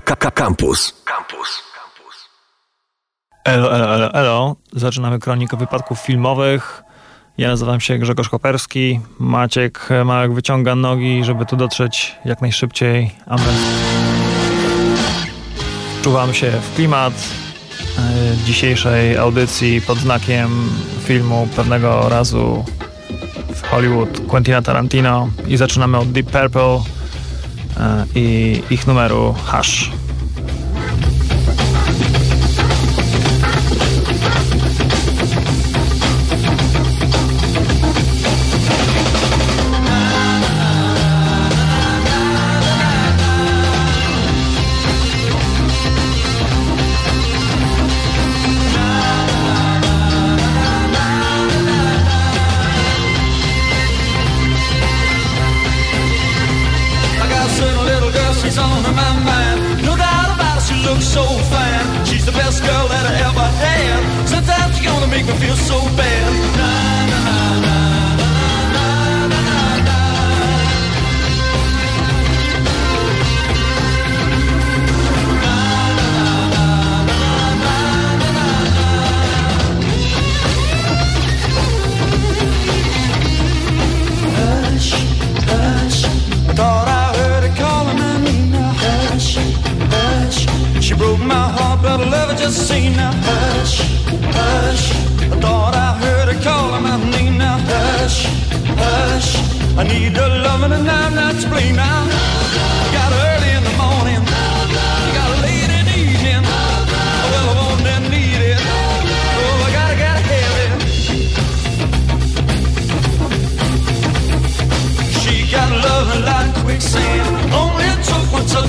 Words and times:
Campus. 0.00 0.94
Campus. 1.04 1.62
Elo, 3.44 3.74
elo, 3.74 3.94
elo, 3.94 4.14
elo. 4.14 4.56
Zaczynamy 4.72 5.18
kronikę 5.18 5.56
wypadków 5.56 5.98
filmowych. 5.98 6.82
Ja 7.38 7.48
nazywam 7.48 7.80
się 7.80 7.98
Grzegorz 7.98 8.28
Koperski. 8.28 9.00
Maciek 9.18 9.88
Małek 10.04 10.32
wyciąga 10.32 10.74
nogi, 10.74 11.24
żeby 11.24 11.46
tu 11.46 11.56
dotrzeć 11.56 12.16
jak 12.24 12.40
najszybciej. 12.40 13.14
A 13.26 13.36
my 13.36 13.52
wczuwam 16.00 16.34
się 16.34 16.50
w 16.50 16.74
klimat 16.74 17.12
e, 17.98 18.36
dzisiejszej 18.44 19.16
audycji 19.16 19.80
pod 19.80 19.98
znakiem 19.98 20.70
filmu 21.04 21.48
pewnego 21.56 22.08
razu 22.08 22.64
w 23.54 23.62
Hollywood 23.62 24.20
Quentina 24.28 24.62
Tarantino 24.62 25.28
i 25.46 25.56
zaczynamy 25.56 25.98
od 25.98 26.12
Deep 26.12 26.30
Purple 26.30 26.97
i 28.14 28.62
ich 28.68 28.86
numeru 28.86 29.34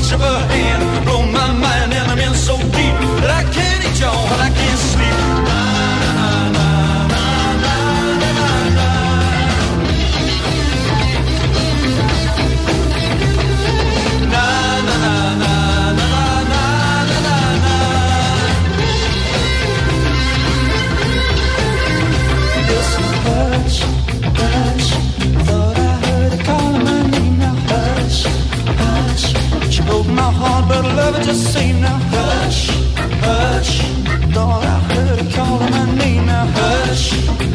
sugar. 0.10 0.69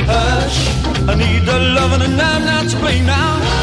hush. 0.07 0.59
I 1.09 1.15
need 1.15 1.49
a 1.49 1.59
loving 1.77 2.03
and 2.03 2.21
I'm 2.21 2.45
not 2.45 2.71
to 2.71 2.77
blame 2.79 3.07
now. 3.07 3.54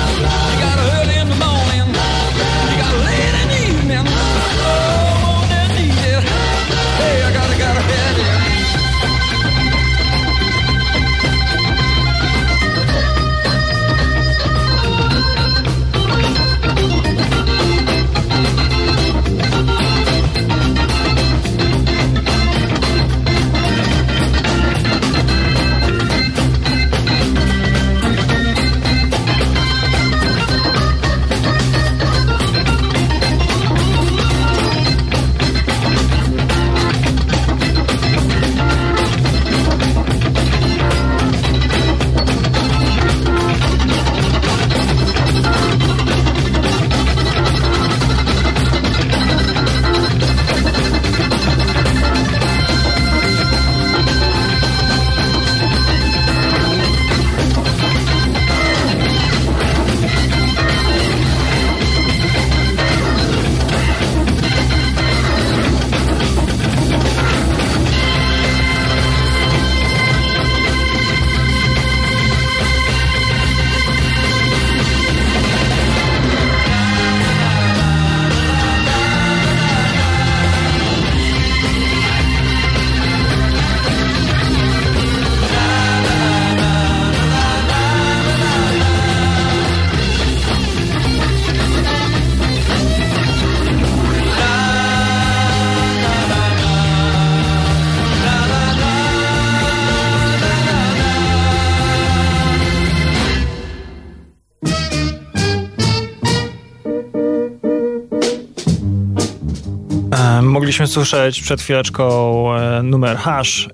Mogliśmy 110.81 110.93
słyszeć 110.93 111.41
przed 111.41 111.61
chwileczką 111.61 112.55
e, 112.55 112.83
numer 112.83 113.17
Hash 113.17 113.69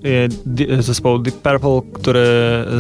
zespołu 0.80 1.19
Deep 1.19 1.36
Purple, 1.36 1.81
który 1.94 2.25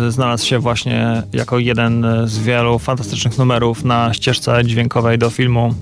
znalazł 0.09 0.45
się 0.45 0.59
właśnie 0.59 1.23
jako 1.33 1.59
jeden 1.59 2.05
z 2.25 2.39
wielu 2.39 2.79
fantastycznych 2.79 3.37
numerów 3.37 3.83
na 3.83 4.13
ścieżce 4.13 4.65
dźwiękowej 4.65 5.17
do 5.17 5.29
filmu 5.29 5.73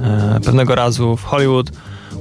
e, 0.00 0.40
pewnego 0.44 0.74
razu 0.74 1.16
w 1.16 1.24
Hollywood. 1.24 1.70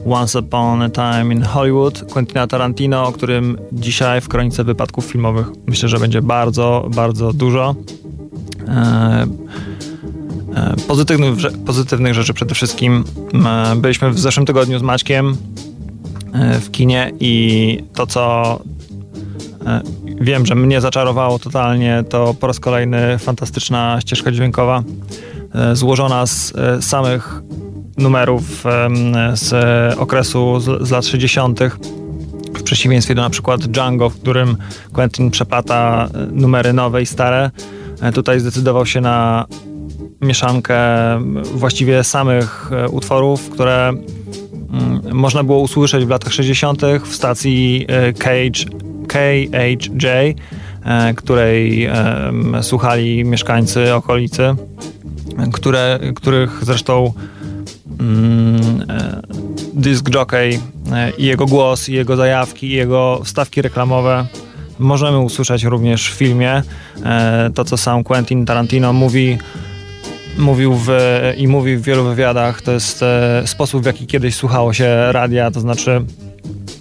Once 0.06 0.39
Upon 0.39 0.81
a 0.81 0.89
Time 0.89 1.33
in 1.33 1.44
Hollywood 1.44 2.13
Quentina 2.13 2.47
Tarantino, 2.47 3.07
o 3.07 3.12
którym 3.12 3.57
dzisiaj 3.71 4.21
w 4.21 4.27
kronice 4.27 4.63
wypadków 4.63 5.06
filmowych 5.06 5.47
myślę, 5.68 5.89
że 5.89 6.00
będzie 6.00 6.21
bardzo, 6.21 6.89
bardzo 6.95 7.33
dużo. 7.33 7.75
E, 8.68 9.27
Pozytywnych, 10.88 11.33
pozytywnych 11.65 12.13
rzeczy 12.13 12.33
przede 12.33 12.55
wszystkim. 12.55 13.03
Byliśmy 13.75 14.11
w 14.11 14.19
zeszłym 14.19 14.45
tygodniu 14.45 14.79
z 14.79 14.81
Maćkiem 14.81 15.38
w 16.61 16.71
kinie 16.71 17.11
i 17.19 17.77
to, 17.94 18.07
co 18.07 18.59
wiem, 20.21 20.45
że 20.45 20.55
mnie 20.55 20.81
zaczarowało 20.81 21.39
totalnie, 21.39 22.03
to 22.09 22.33
po 22.39 22.47
raz 22.47 22.59
kolejny 22.59 23.17
fantastyczna 23.19 24.01
ścieżka 24.01 24.31
dźwiękowa, 24.31 24.83
złożona 25.73 26.25
z 26.25 26.53
samych 26.81 27.41
numerów 27.97 28.63
z 29.33 29.53
okresu 30.00 30.59
z, 30.59 30.91
lat 30.91 31.05
60. 31.05 31.59
W 32.55 32.63
przeciwieństwie 32.63 33.15
do 33.15 33.21
na 33.21 33.29
przykład 33.29 33.65
Django, 33.65 34.09
w 34.09 34.19
którym 34.19 34.57
Quentin 34.94 35.31
przepata 35.31 36.07
e, 36.13 36.25
numery 36.31 36.73
nowe 36.73 37.01
i 37.01 37.05
stare, 37.05 37.51
e, 38.01 38.11
tutaj 38.11 38.39
zdecydował 38.39 38.85
się 38.85 39.01
na 39.01 39.45
mieszankę 40.23 40.77
właściwie 41.43 42.03
samych 42.03 42.71
e, 42.71 42.89
utworów, 42.89 43.49
które 43.49 43.89
mm, 43.89 45.01
można 45.13 45.43
było 45.43 45.59
usłyszeć 45.59 46.05
w 46.05 46.09
latach 46.09 46.33
60. 46.33 46.81
w 47.05 47.15
stacji 47.15 47.87
Cage, 48.17 48.65
KHJ, 49.07 50.07
której 51.15 51.89
słuchali 52.61 53.25
mieszkańcy 53.25 53.93
okolicy, 53.93 54.55
które, 55.51 55.99
których 56.15 56.59
zresztą 56.61 57.13
Mm, 57.99 58.85
e, 58.89 59.21
dysk 59.73 60.09
jockey 60.15 60.59
e, 60.91 61.11
i 61.17 61.25
jego 61.25 61.45
głos, 61.45 61.89
i 61.89 61.93
jego 61.93 62.15
zajawki, 62.15 62.67
i 62.67 62.71
jego 62.71 63.21
wstawki 63.23 63.61
reklamowe 63.61 64.25
możemy 64.79 65.19
usłyszeć 65.19 65.63
również 65.63 66.11
w 66.11 66.13
filmie. 66.13 66.63
E, 67.05 67.49
to, 67.55 67.65
co 67.65 67.77
sam 67.77 68.03
Quentin 68.03 68.45
Tarantino 68.45 68.93
mówi, 68.93 69.37
mówił 70.38 70.75
w, 70.75 70.89
i 71.38 71.47
mówi 71.47 71.77
w 71.77 71.81
wielu 71.81 72.03
wywiadach, 72.03 72.62
to 72.62 72.71
jest 72.71 73.06
sposób, 73.45 73.83
w 73.83 73.85
jaki 73.85 74.07
kiedyś 74.07 74.35
słuchało 74.35 74.74
się 74.74 75.12
radia, 75.12 75.51
to 75.51 75.59
znaczy 75.59 76.06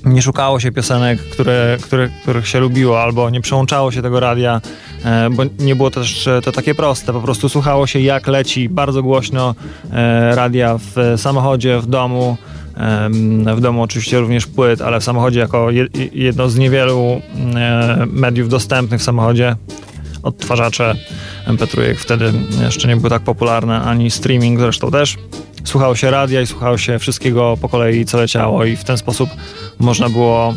nie 0.04 0.22
szukało 0.22 0.60
się 0.60 0.72
piosenek, 0.72 1.20
które, 1.20 1.76
które, 1.82 2.08
których 2.22 2.48
się 2.48 2.60
lubiło, 2.60 3.02
albo 3.02 3.30
nie 3.30 3.40
przełączało 3.40 3.92
się 3.92 4.02
tego 4.02 4.20
radia, 4.20 4.60
e, 5.04 5.30
bo 5.30 5.42
nie 5.58 5.76
było 5.76 5.90
też 5.90 6.26
e, 6.26 6.40
to 6.42 6.52
takie 6.52 6.74
proste. 6.74 7.12
Po 7.12 7.20
prostu 7.20 7.48
słuchało 7.48 7.86
się, 7.86 8.00
jak 8.00 8.26
leci 8.26 8.68
bardzo 8.68 9.02
głośno 9.02 9.54
e, 9.92 10.34
radia 10.34 10.78
w 10.78 11.14
samochodzie, 11.16 11.78
w 11.78 11.86
domu. 11.86 12.36
W 13.56 13.60
domu 13.60 13.82
oczywiście 13.82 14.20
również 14.20 14.46
płyt, 14.46 14.82
ale 14.82 15.00
w 15.00 15.04
samochodzie 15.04 15.40
jako 15.40 15.68
jedno 16.12 16.48
z 16.48 16.58
niewielu 16.58 17.20
mediów 18.06 18.48
dostępnych 18.48 19.00
w 19.00 19.04
samochodzie 19.04 19.56
odtwarzacze 20.22 20.94
MP3 21.46 21.94
wtedy 21.94 22.32
jeszcze 22.64 22.88
nie 22.88 22.96
były 22.96 23.10
tak 23.10 23.22
popularne, 23.22 23.82
ani 23.82 24.10
streaming 24.10 24.60
zresztą 24.60 24.90
też 24.90 25.16
słuchało 25.64 25.96
się 25.96 26.10
radia 26.10 26.40
i 26.40 26.46
słuchało 26.46 26.78
się 26.78 26.98
wszystkiego 26.98 27.56
po 27.60 27.68
kolei, 27.68 28.04
co 28.04 28.18
leciało 28.18 28.64
i 28.64 28.76
w 28.76 28.84
ten 28.84 28.98
sposób 28.98 29.30
można 29.78 30.08
było 30.08 30.54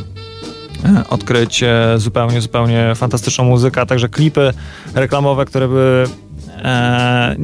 e, 0.86 1.04
odkryć 1.10 1.64
e, 1.64 1.94
zupełnie, 1.98 2.42
zupełnie 2.42 2.96
fantastyczną 2.96 3.44
muzykę, 3.44 3.86
także 3.86 4.10
klipy 4.10 4.54
reklamowe, 4.96 5.46
które 5.46 5.68
były 5.68 6.08
e, 6.64 7.36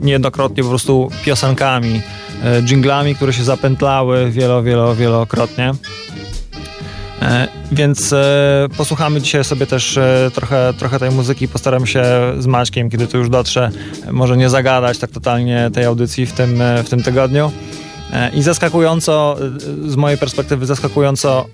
niejednokrotnie 0.00 0.62
po 0.62 0.68
prostu 0.68 1.10
piosenkami, 1.24 2.02
e, 2.44 2.62
dżinglami, 2.62 3.14
które 3.14 3.32
się 3.32 3.44
zapętlały 3.44 4.30
wielo, 4.30 4.62
wielo, 4.62 4.96
wielokrotnie. 4.96 5.72
E, 7.22 7.48
więc 7.72 8.12
e, 8.12 8.66
posłuchamy 8.76 9.20
dzisiaj 9.20 9.44
sobie 9.44 9.66
też 9.66 9.96
e, 9.96 10.30
trochę, 10.34 10.74
trochę 10.78 10.98
tej 10.98 11.10
muzyki. 11.10 11.48
Postaram 11.48 11.86
się 11.86 12.04
z 12.38 12.46
Maćkiem, 12.46 12.90
kiedy 12.90 13.06
tu 13.06 13.18
już 13.18 13.28
dotrze, 13.28 13.70
może 14.10 14.36
nie 14.36 14.50
zagadać 14.50 14.98
tak 14.98 15.10
totalnie 15.10 15.70
tej 15.74 15.84
audycji 15.84 16.26
w 16.26 16.32
tym, 16.32 16.62
w 16.84 16.88
tym 16.88 17.02
tygodniu. 17.02 17.52
I 18.34 18.42
zaskakująco, 18.42 19.36
z 19.86 19.96
mojej 19.96 20.18
perspektywy, 20.18 20.66
zaskakująco 20.66 21.46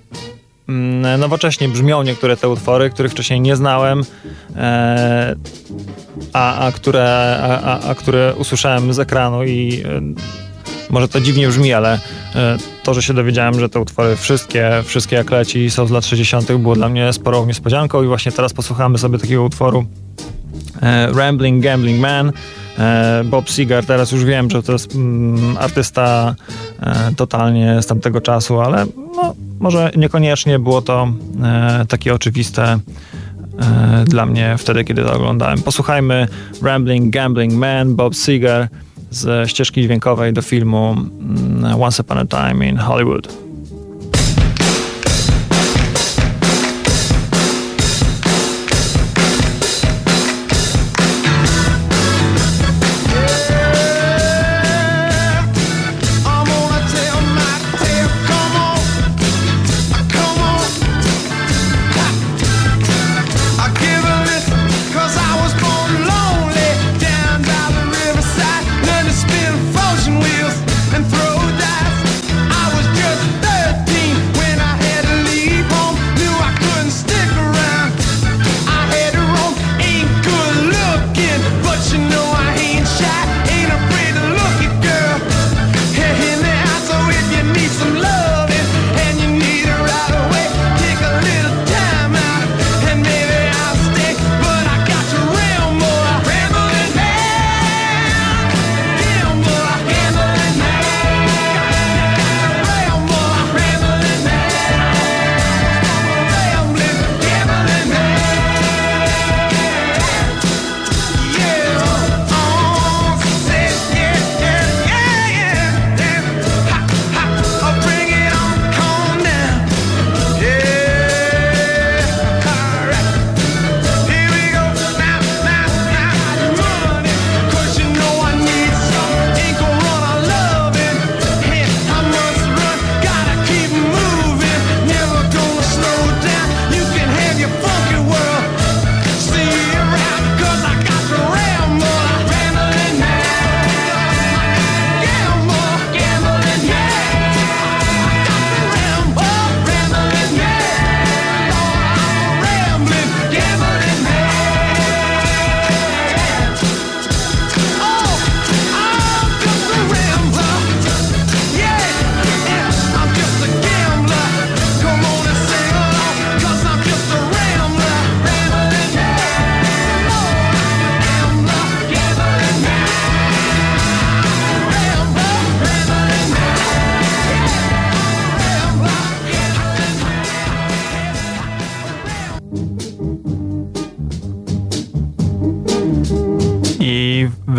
mm, 0.69 1.19
nowocześnie 1.19 1.69
brzmią 1.69 2.03
niektóre 2.03 2.37
te 2.37 2.49
utwory, 2.49 2.89
których 2.89 3.11
wcześniej 3.11 3.41
nie 3.41 3.55
znałem, 3.55 4.03
a, 6.33 6.65
a, 6.65 6.71
które, 6.71 7.37
a, 7.63 7.79
a, 7.79 7.95
które 7.95 8.35
usłyszałem 8.35 8.93
z 8.93 8.99
ekranu 8.99 9.43
i 9.43 9.83
może 10.89 11.07
to 11.07 11.21
dziwnie 11.21 11.47
brzmi, 11.47 11.73
ale 11.73 11.99
e, 12.35 12.57
to, 12.83 12.93
że 12.93 13.01
się 13.01 13.13
dowiedziałem, 13.13 13.59
że 13.59 13.69
te 13.69 13.79
utwory 13.79 14.15
wszystkie, 14.15 14.71
wszystkie 14.85 15.15
jak 15.15 15.31
leci 15.31 15.69
są 15.69 15.87
z 15.87 15.91
lat 15.91 16.05
60. 16.05 16.51
było 16.51 16.75
dla 16.75 16.89
mnie 16.89 17.13
sporą 17.13 17.45
niespodzianką 17.45 18.03
i 18.03 18.07
właśnie 18.07 18.31
teraz 18.31 18.53
posłuchamy 18.53 18.97
sobie 18.97 19.17
takiego 19.17 19.43
utworu 19.43 19.85
e, 20.81 21.11
Rambling 21.13 21.63
Gambling 21.63 21.99
Man 21.99 22.31
e, 22.79 23.23
Bob 23.25 23.49
Seger, 23.49 23.85
teraz 23.85 24.11
już 24.11 24.25
wiem, 24.25 24.49
że 24.49 24.63
to 24.63 24.71
jest 24.71 24.95
mm, 24.95 25.57
artysta 25.57 26.35
totalnie 27.17 27.81
z 27.81 27.87
tamtego 27.87 28.21
czasu, 28.21 28.59
ale 28.59 28.85
no, 29.15 29.35
może 29.59 29.91
niekoniecznie 29.95 30.59
było 30.59 30.81
to 30.81 31.07
takie 31.87 32.13
oczywiste 32.13 32.79
dla 34.05 34.25
mnie 34.25 34.55
wtedy, 34.57 34.83
kiedy 34.83 35.03
to 35.03 35.13
oglądałem. 35.13 35.61
Posłuchajmy 35.61 36.27
Rambling 36.61 37.13
Gambling 37.13 37.53
Man, 37.53 37.95
Bob 37.95 38.15
Seger 38.15 38.67
ze 39.11 39.47
ścieżki 39.47 39.81
dźwiękowej 39.81 40.33
do 40.33 40.41
filmu 40.41 40.95
mm, 40.95 41.81
Once 41.81 42.03
Upon 42.03 42.17
a 42.17 42.25
Time 42.25 42.69
in 42.69 42.77
Hollywood. 42.77 43.46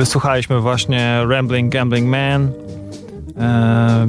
Wysłuchaliśmy 0.09 0.61
właśnie 0.61 1.23
Rambling 1.29 1.73
Gambling 1.73 2.09
Man. 2.09 2.51
E, 3.39 4.07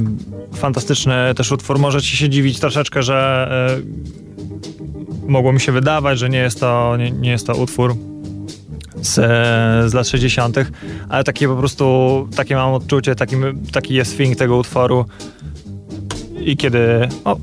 fantastyczny 0.54 1.14
też 1.36 1.52
utwór. 1.52 1.78
Możecie 1.78 2.16
się 2.16 2.28
dziwić 2.28 2.60
troszeczkę, 2.60 3.02
że 3.02 3.48
e, 3.78 5.30
mogło 5.30 5.52
mi 5.52 5.60
się 5.60 5.72
wydawać, 5.72 6.18
że 6.18 6.28
nie 6.28 6.38
jest 6.38 6.60
to, 6.60 6.96
nie, 6.96 7.10
nie 7.10 7.30
jest 7.30 7.46
to 7.46 7.56
utwór 7.56 7.96
z, 9.02 9.14
z 9.90 9.94
lat 9.94 10.08
60., 10.08 10.56
ale 11.08 11.24
takie 11.24 11.48
po 11.48 11.56
prostu, 11.56 12.28
takie 12.36 12.54
mam 12.54 12.72
odczucie, 12.72 13.14
taki, 13.14 13.36
taki 13.72 13.94
jest 13.94 14.16
feeling 14.16 14.38
tego 14.38 14.56
utworu. 14.56 15.04
I 16.40 16.56
kiedy, 16.56 17.08
o, 17.24 17.36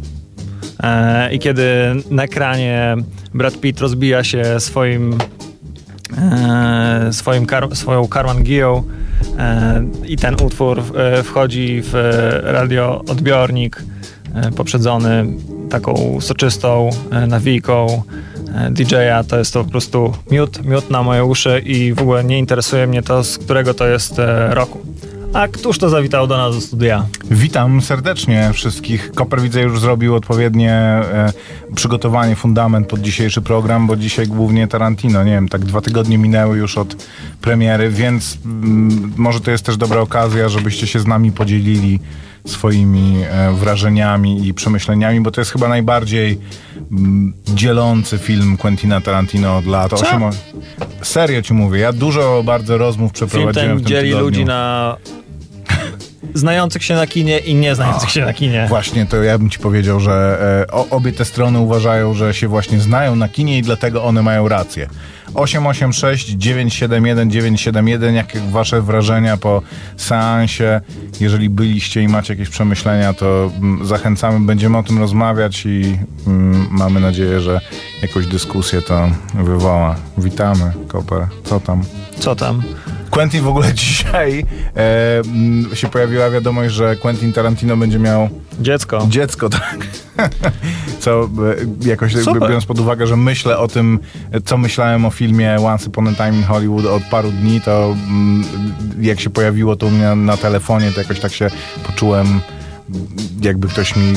e, 0.84 1.34
i 1.34 1.40
kiedy 1.40 1.68
na 2.12 2.24
ekranie 2.24 2.96
Brad 3.34 3.60
Pitt 3.60 3.80
rozbija 3.80 4.24
się 4.24 4.60
swoim 4.60 5.18
e, 6.18 7.14
swoim 7.14 7.46
kar, 7.46 7.76
swoją 7.76 8.08
Karman 8.08 8.44
Giją 8.44 8.84
e, 9.38 9.84
i 10.08 10.18
ten 10.18 10.36
utwór 10.36 10.80
e, 10.80 11.24
wchodzi 11.24 11.82
w 11.84 11.94
radioodbiornik 12.44 13.84
e, 14.36 14.52
poprzedzony 14.52 15.26
taką 15.70 16.22
soczystą 16.22 16.90
nawijką 17.28 18.04
DJ-a, 18.72 19.24
to 19.24 19.38
jest 19.38 19.54
to 19.54 19.64
po 19.64 19.72
prostu 19.72 20.14
miód, 20.32 20.66
miód 20.66 20.90
na 20.90 21.04
moje 21.04 21.26
uszy 21.26 21.62
i 21.66 21.94
w 21.94 22.02
ogóle 22.02 22.24
nie 22.24 22.40
interesuje 22.40 22.88
mnie 22.88 23.04
to, 23.04 23.24
z 23.24 23.38
którego 23.38 23.74
to 23.74 23.88
jest 23.88 24.16
roku. 24.50 24.80
A 25.38 25.48
któż 25.48 25.78
to 25.78 25.90
zawitał 25.90 26.28
do 26.28 26.38
nas 26.38 26.56
do 26.56 26.62
studia? 26.62 27.06
Witam 27.32 27.82
serdecznie 27.82 28.50
wszystkich. 28.54 29.12
Koper 29.12 29.42
widzę 29.42 29.62
już 29.62 29.80
zrobił 29.80 30.16
odpowiednie 30.16 30.72
e, 30.72 31.34
przygotowanie, 31.76 32.36
fundament 32.36 32.88
pod 32.88 33.02
dzisiejszy 33.02 33.42
program, 33.42 33.88
bo 33.88 33.96
dzisiaj 33.96 34.28
głównie 34.28 34.68
Tarantino, 34.68 35.24
nie 35.24 35.32
wiem, 35.32 35.50
tak 35.50 35.66
dwa 35.66 35.82
tygodnie 35.82 36.18
minęły 36.18 36.58
już 36.58 36.78
od 36.78 37.06
premiery, 37.42 37.90
więc 37.90 38.38
mm, 38.46 39.14
może 39.18 39.40
to 39.40 39.52
jest 39.52 39.66
też 39.66 39.78
dobra 39.78 40.02
okazja, 40.02 40.50
żebyście 40.50 40.88
się 40.88 41.00
z 41.00 41.08
nami 41.08 41.32
podzielili 41.32 42.00
swoimi 42.46 43.16
e, 43.30 43.54
wrażeniami 43.54 44.48
i 44.48 44.54
przemyśleniami, 44.54 45.22
bo 45.22 45.32
to 45.32 45.42
jest 45.42 45.52
chyba 45.52 45.68
najbardziej 45.68 46.40
mm, 46.92 47.34
dzielący 47.48 48.18
film 48.18 48.58
Quentina 48.58 49.02
Tarantino 49.02 49.58
od 49.58 49.66
lat. 49.66 49.90
Co? 49.90 49.96
8, 49.96 50.22
serio 51.02 51.42
ci 51.42 51.54
mówię, 51.54 51.80
ja 51.80 51.94
dużo 51.94 52.44
bardzo 52.46 52.78
rozmów 52.78 53.12
przeprowadziłem 53.12 53.54
Film 53.54 53.68
ten 53.68 53.78
w 53.78 53.82
tym 53.82 53.88
dzieli 53.88 54.10
tygodniu. 54.10 54.26
ludzi 54.26 54.46
na 54.46 54.98
znających 56.38 56.84
się 56.84 56.96
na 56.96 57.08
kinie 57.08 57.38
i 57.40 57.56
nie 57.56 57.76
znających 57.76 58.10
się 58.10 58.26
na 58.26 58.34
kinie. 58.34 58.66
Właśnie, 58.70 59.06
to 59.06 59.24
ja 59.24 59.38
bym 59.38 59.50
ci 59.50 59.60
powiedział, 59.60 60.00
że 60.00 60.38
e, 60.70 60.90
obie 60.90 61.12
te 61.12 61.26
strony 61.26 61.60
uważają, 61.60 62.14
że 62.14 62.34
się 62.34 62.48
właśnie 62.48 62.80
znają 62.80 63.16
na 63.16 63.30
kinie 63.30 63.58
i 63.58 63.62
dlatego 63.62 64.04
one 64.04 64.24
mają 64.24 64.48
rację. 64.48 64.88
886 65.34 66.28
971 66.28 67.32
971, 67.32 68.16
jakie 68.16 68.40
wasze 68.40 68.82
wrażenia 68.82 69.38
po 69.38 69.62
seansie? 69.98 70.82
Jeżeli 71.20 71.50
byliście 71.50 72.02
i 72.02 72.08
macie 72.08 72.34
jakieś 72.34 72.50
przemyślenia, 72.50 73.14
to 73.14 73.52
mm, 73.58 73.86
zachęcamy, 73.86 74.46
będziemy 74.46 74.78
o 74.78 74.84
tym 74.84 75.00
rozmawiać 75.00 75.66
i 75.66 75.98
mm, 76.28 76.68
mamy 76.72 77.00
nadzieję, 77.00 77.42
że 77.42 77.60
jakąś 78.02 78.28
dyskusję 78.28 78.82
to 78.82 79.10
wywoła. 79.34 79.96
Witamy, 80.18 80.72
Koper. 80.88 81.28
Co 81.44 81.60
tam? 81.60 81.84
Co 82.20 82.36
tam? 82.36 82.64
Quentin 83.10 83.42
w 83.42 83.48
ogóle 83.48 83.74
dzisiaj 83.84 84.46
e, 84.76 85.20
mm, 85.20 85.76
się 85.76 85.90
pojawiła 85.90 86.30
wiadomość, 86.30 86.74
że 86.74 86.96
Quentin 86.96 87.34
Tarantino 87.34 87.78
będzie 87.78 88.00
miał 88.00 88.30
Dziecko. 88.60 89.08
dziecko, 89.10 89.50
tak. 89.60 89.78
Co 91.00 91.24
e, 91.24 91.88
jakoś 91.90 92.14
Super. 92.14 92.42
biorąc 92.42 92.66
pod 92.66 92.80
uwagę, 92.80 93.08
że 93.08 93.18
myślę 93.18 93.58
o 93.58 93.68
tym, 93.68 94.00
co 94.46 94.58
myślałem 94.58 95.06
o 95.06 95.10
filmie 95.10 95.58
Once 95.66 95.88
Upon 95.88 96.08
a 96.08 96.14
Time 96.14 96.38
in 96.38 96.44
Hollywood 96.44 96.86
od 96.86 97.04
paru 97.04 97.32
dni, 97.32 97.62
to 97.62 97.96
mm, 98.10 98.44
jak 99.02 99.20
się 99.20 99.30
pojawiło 99.30 99.76
to 99.76 99.86
u 99.86 99.90
mnie 99.90 100.16
na 100.16 100.38
telefonie, 100.38 100.92
to 100.92 101.02
jakoś 101.02 101.20
tak 101.20 101.34
się 101.34 101.50
poczułem, 101.88 102.42
jakby 103.42 103.68
ktoś 103.68 103.96
mi 103.96 104.14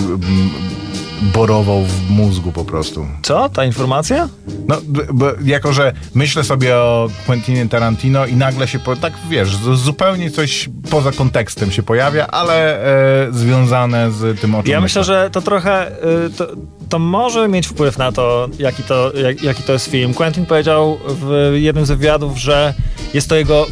borował 1.22 1.82
w 1.84 2.10
mózgu 2.10 2.52
po 2.52 2.64
prostu. 2.64 3.06
Co? 3.22 3.48
Ta 3.48 3.64
informacja? 3.64 4.28
No, 4.68 4.76
b- 4.84 5.02
b- 5.14 5.32
jako 5.44 5.72
że 5.72 5.92
myślę 6.14 6.44
sobie 6.44 6.76
o 6.76 7.08
Quentinie 7.26 7.68
Tarantino 7.68 8.26
i 8.26 8.36
nagle 8.36 8.68
się, 8.68 8.78
po, 8.78 8.96
tak 8.96 9.12
wiesz, 9.30 9.56
zupełnie 9.74 10.30
coś 10.30 10.68
poza 10.90 11.12
kontekstem 11.12 11.70
się 11.70 11.82
pojawia, 11.82 12.26
ale 12.26 12.84
e, 13.28 13.32
związane 13.32 14.10
z 14.12 14.40
tym, 14.40 14.54
o 14.54 14.62
czym 14.62 14.72
Ja 14.72 14.80
myślę, 14.80 15.04
że 15.04 15.30
to 15.32 15.40
trochę, 15.42 15.88
y, 16.26 16.30
to, 16.36 16.46
to 16.88 16.98
może 16.98 17.48
mieć 17.48 17.66
wpływ 17.66 17.98
na 17.98 18.12
to 18.12 18.48
jaki, 18.58 18.82
to, 18.82 19.12
jak, 19.16 19.42
jaki 19.42 19.62
to 19.62 19.72
jest 19.72 19.86
film. 19.90 20.14
Quentin 20.14 20.46
powiedział 20.46 20.98
w 21.06 21.52
jednym 21.54 21.86
z 21.86 21.88
wywiadów, 21.90 22.38
że 22.38 22.74
jest 23.14 23.28
to 23.28 23.36
jego, 23.36 23.66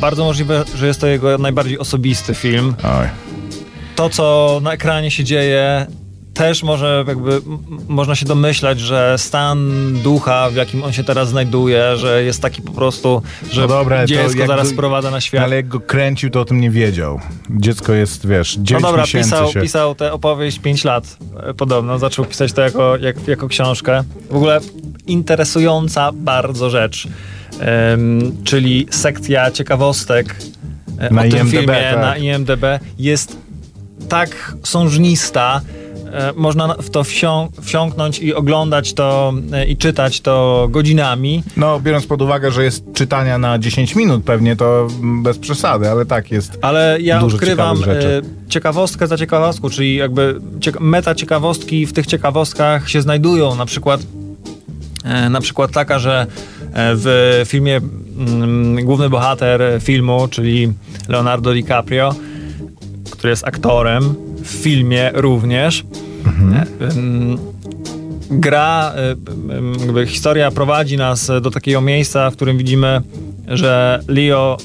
bardzo 0.00 0.24
możliwe, 0.24 0.64
że 0.76 0.86
jest 0.86 1.00
to 1.00 1.06
jego 1.06 1.38
najbardziej 1.38 1.78
osobisty 1.78 2.34
film. 2.34 2.74
Oj. 2.82 3.08
To, 3.96 4.10
co 4.10 4.58
na 4.62 4.72
ekranie 4.72 5.10
się 5.10 5.24
dzieje, 5.24 5.86
też 6.36 6.62
może 6.62 7.04
jakby, 7.08 7.40
można 7.88 8.14
się 8.14 8.26
domyślać, 8.26 8.80
że 8.80 9.14
stan 9.18 9.70
ducha, 10.02 10.50
w 10.50 10.54
jakim 10.54 10.84
on 10.84 10.92
się 10.92 11.04
teraz 11.04 11.28
znajduje, 11.28 11.96
że 11.96 12.22
jest 12.22 12.42
taki 12.42 12.62
po 12.62 12.72
prostu, 12.72 13.22
że 13.52 13.60
No 13.60 13.68
dobra, 13.68 14.06
dziecko 14.06 14.46
zaraz 14.46 14.66
go- 14.68 14.72
sprowadza 14.72 15.10
na 15.10 15.20
świat. 15.20 15.44
Ale 15.44 15.56
jak 15.56 15.68
go 15.68 15.80
kręcił, 15.80 16.30
to 16.30 16.40
o 16.40 16.44
tym 16.44 16.60
nie 16.60 16.70
wiedział. 16.70 17.20
Dziecko 17.50 17.92
jest, 17.92 18.26
wiesz, 18.26 18.56
9 18.60 18.70
No 18.82 18.88
dobra, 18.88 19.02
miesięcy 19.02 19.30
pisał, 19.30 19.52
się... 19.52 19.60
pisał 19.60 19.94
tę 19.94 20.12
opowieść 20.12 20.58
5 20.58 20.84
lat 20.84 21.16
e, 21.42 21.54
podobno. 21.54 21.98
Zaczął 21.98 22.24
pisać 22.24 22.52
to 22.52 22.60
jako, 22.62 22.96
jak, 22.96 23.28
jako 23.28 23.48
książkę. 23.48 24.04
W 24.30 24.36
ogóle 24.36 24.60
interesująca 25.06 26.12
bardzo 26.12 26.70
rzecz. 26.70 27.08
Em, 27.60 28.32
czyli 28.44 28.86
sekcja 28.90 29.50
ciekawostek 29.50 30.36
e, 30.98 31.10
Na 31.14 31.20
o 31.20 31.24
tym 31.24 31.32
IMDb, 31.38 31.50
filmie 31.50 31.90
tak. 31.90 32.00
na 32.00 32.16
IMDB 32.16 32.64
jest 32.98 33.36
tak 34.08 34.54
sążnista. 34.62 35.60
E, 36.16 36.32
Można 36.36 36.74
w 36.74 36.90
to 36.90 37.02
wsią- 37.02 37.48
wsiąknąć 37.62 38.18
i 38.18 38.34
oglądać 38.34 38.94
to 38.94 39.32
e, 39.52 39.66
i 39.66 39.76
czytać 39.76 40.20
to 40.20 40.66
godzinami. 40.70 41.42
No, 41.56 41.80
biorąc 41.80 42.06
pod 42.06 42.22
uwagę, 42.22 42.50
że 42.52 42.64
jest 42.64 42.84
czytania 42.94 43.38
na 43.38 43.58
10 43.58 43.94
minut 43.96 44.24
pewnie, 44.24 44.56
to 44.56 44.88
mm, 45.00 45.22
bez 45.22 45.38
przesady, 45.38 45.90
ale 45.90 46.06
tak 46.06 46.30
jest. 46.30 46.58
Ale 46.62 46.98
ja 47.00 47.20
Dużo 47.20 47.36
odkrywam 47.36 47.76
e, 47.78 47.82
ciekawostkę 48.48 49.06
za 49.06 49.16
ciekawostką, 49.18 49.70
czyli 49.70 49.96
jakby 49.96 50.40
cieka- 50.60 50.80
meta 50.80 51.14
ciekawostki 51.14 51.86
w 51.86 51.92
tych 51.92 52.06
ciekawostkach 52.06 52.90
się 52.90 53.02
znajdują. 53.02 53.54
Na 53.54 53.66
przykład, 53.66 54.00
na 55.30 55.40
przykład 55.40 55.70
taka, 55.70 55.98
że 55.98 56.26
w 56.74 57.42
filmie 57.46 57.76
mm, 58.18 58.84
główny 58.84 59.10
bohater 59.10 59.60
filmu, 59.80 60.28
czyli 60.30 60.72
Leonardo 61.08 61.52
DiCaprio, 61.54 62.14
który 63.10 63.30
jest 63.30 63.44
aktorem 63.46 64.14
w 64.42 64.46
filmie 64.48 65.10
również, 65.14 65.84
em, 66.80 67.38
gra, 68.30 68.92
jakby 69.80 70.06
historia 70.06 70.50
prowadzi 70.50 70.96
nas 70.96 71.30
do 71.42 71.50
takiego 71.50 71.80
miejsca, 71.80 72.30
w 72.30 72.36
którym 72.36 72.58
widzimy, 72.58 73.00
że 73.48 74.00
Leo 74.08 74.56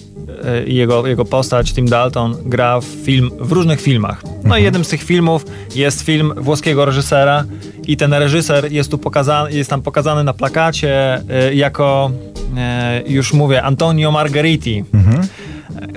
e, 0.45 0.63
i 0.63 0.75
jego, 0.75 1.07
jego 1.07 1.25
postać, 1.25 1.73
Tim 1.73 1.85
Dalton, 1.85 2.35
gra 2.45 2.79
w, 2.79 2.85
film, 2.85 3.31
w 3.39 3.51
różnych 3.51 3.81
filmach. 3.81 4.23
No 4.43 4.57
i 4.57 4.63
jednym 4.63 4.85
z 4.85 4.87
tych 4.87 5.03
filmów 5.03 5.45
jest 5.75 6.01
film 6.01 6.33
włoskiego 6.37 6.85
reżysera 6.85 7.43
i 7.87 7.97
ten 7.97 8.13
reżyser 8.13 8.71
jest 8.71 8.91
tu 8.91 8.97
pokazany, 8.97 9.51
jest 9.51 9.69
tam 9.69 9.81
pokazany 9.81 10.23
na 10.23 10.33
plakacie 10.33 11.21
e, 11.29 11.53
jako, 11.55 12.11
e, 12.57 13.03
już 13.07 13.33
mówię, 13.33 13.63
Antonio 13.63 14.11
Margheriti. 14.11 14.83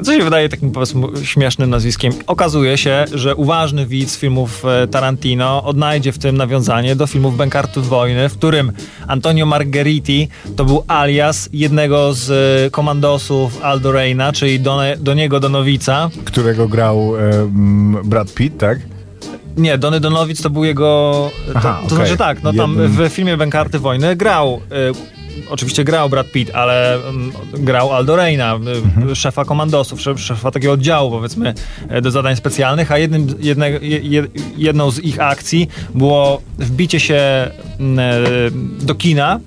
Co 0.02 0.12
się 0.12 0.25
wydaje 0.25 0.49
takim 0.49 0.71
powiedzmy 0.71 1.07
śmiesznym 1.23 1.71
nazwiskiem. 1.71 2.12
Okazuje 2.26 2.78
się, 2.78 3.04
że 3.14 3.35
uważny 3.35 3.87
widz 3.87 4.16
filmów 4.16 4.64
e, 4.64 4.88
Tarantino 4.88 5.64
odnajdzie 5.64 6.12
w 6.12 6.19
tym 6.19 6.37
nawiązanie 6.37 6.97
do 6.97 7.07
filmów 7.07 7.37
Bękartów 7.37 7.88
Wojny, 7.88 8.28
w 8.28 8.38
którym 8.38 8.73
Antonio 9.07 9.47
Margheriti 9.47 10.28
to 10.57 10.64
był 10.64 10.85
alias 10.88 11.49
jednego 11.52 12.14
z 12.14 12.31
e, 12.31 12.71
komandosów 12.71 13.62
Aldo 13.62 13.93
Reina, 13.93 14.33
czyli 14.33 14.61
do, 14.61 14.81
do 14.99 15.14
niego 15.14 15.40
Donowica. 15.40 16.11
Którego 16.25 16.69
grał 16.69 17.16
e, 17.16 17.21
Brad 18.04 18.35
Pitt, 18.35 18.59
tak? 18.59 18.78
Nie, 19.57 19.78
Dony 19.78 20.00
Donowic 20.00 20.43
to 20.43 20.50
był 20.50 20.64
jego... 20.64 21.31
To, 21.47 21.52
Aha, 21.54 21.78
to 21.81 21.87
okej. 21.87 21.97
znaczy 21.97 22.16
tak, 22.16 22.43
no 22.43 22.52
tam 22.52 22.76
w 22.76 23.09
filmie 23.09 23.37
Bękarty 23.37 23.78
Wojny 23.78 24.16
grał... 24.16 24.61
Oczywiście 25.50 25.85
grał 25.85 26.09
Brad 26.09 26.31
Pitt, 26.33 26.50
ale 26.55 26.95
mm, 26.95 27.33
grał 27.53 27.93
Aldo 27.93 28.17
Reina, 28.17 28.53
e, 28.55 28.57
Mhm. 28.57 29.14
szefa 29.14 29.45
komandosów, 29.45 30.00
szef, 30.00 30.21
szefa 30.21 30.50
takiego 30.50 30.73
oddziału, 30.73 31.11
powiedzmy, 31.11 31.55
e, 31.88 32.00
do 32.03 32.11
zadań 32.11 32.37
specjalnych, 32.37 32.93
a 32.93 32.99
jednym, 32.99 33.26
jedne, 33.41 33.71
je, 33.71 33.99
je- 33.99 34.26
jedną 34.57 34.91
z 34.91 34.99
ich 34.99 35.21
akcji 35.21 35.69
było 35.95 36.43
wbicie 36.59 37.00
się 37.00 37.50
mm, 37.81 37.99
e, 37.99 38.85
do 38.87 38.95
kina 38.95 39.41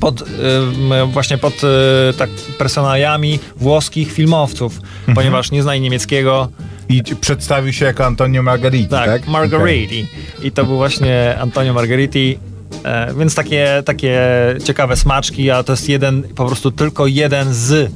pod, 0.00 0.22
m, 0.22 1.10
właśnie 1.10 1.38
pod 1.38 1.54
e, 1.64 2.12
tak 2.12 2.30
personaliami 2.58 3.38
włoskich 3.56 4.12
filmowców, 4.12 4.76
Mhm. 5.00 5.14
ponieważ 5.14 5.50
nie 5.50 5.62
znali 5.62 5.80
niemieckiego, 5.80 6.48
I 6.88 7.02
przedstawił 7.20 7.72
się 7.72 7.84
jako 7.84 8.06
Antonio 8.06 8.42
Margheriti, 8.42 8.88
tak? 8.88 9.06
tak, 9.06 9.28
Margheriti. 9.28 10.06
I 10.42 10.50
to 10.52 10.64
był 10.64 10.76
właśnie 10.76 11.38
Antonio 11.40 11.72
Margheriti. 11.74 12.38
E, 12.84 13.14
więc 13.14 13.34
takie, 13.34 13.82
takie 13.84 14.20
ciekawe 14.64 14.96
smaczki, 14.96 15.50
a 15.50 15.62
to 15.62 15.72
jest 15.72 15.88
jeden, 15.88 16.22
po 16.22 16.46
prostu 16.46 16.70
tylko 16.70 17.06
jeden 17.06 17.54
z 17.54 17.92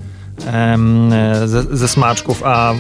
ze, 1.44 1.62
ze 1.76 1.88
smaczków, 1.88 2.42
a 2.44 2.74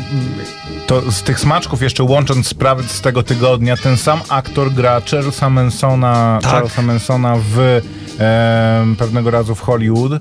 To 0.86 1.12
z 1.12 1.22
tych 1.22 1.40
smaczków, 1.40 1.82
jeszcze 1.82 2.02
łącząc 2.02 2.46
sprawy 2.46 2.82
z 2.82 3.00
tego 3.00 3.22
tygodnia, 3.22 3.76
ten 3.76 3.96
sam 3.96 4.20
aktor 4.28 4.72
gra 4.72 5.00
Charlesa 5.10 5.50
Mansona, 5.50 6.38
Tak. 6.42 6.50
Charlesa 6.52 6.82
Mansona 6.82 7.36
w 7.54 7.80
pewnego 8.98 9.30
razu 9.30 9.54
w 9.54 9.60
Hollywood 9.60 10.12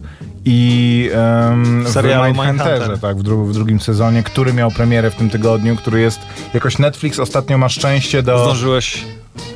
i 0.45 1.09
W 1.13 1.91
w 1.91 1.95
Mindhunterze, 2.25 2.33
Mindhunter. 2.43 2.99
tak, 2.99 3.17
w, 3.17 3.23
dru- 3.23 3.45
w 3.47 3.53
drugim 3.53 3.79
sezonie, 3.79 4.23
który 4.23 4.53
miał 4.53 4.71
premierę 4.71 5.11
w 5.11 5.15
tym 5.15 5.29
tygodniu, 5.29 5.75
który 5.75 6.01
jest 6.01 6.19
jakoś 6.53 6.79
Netflix 6.79 7.19
ostatnio 7.19 7.57
ma 7.57 7.69
szczęście 7.69 8.23
do... 8.23 8.43
zdążyłeś... 8.45 9.05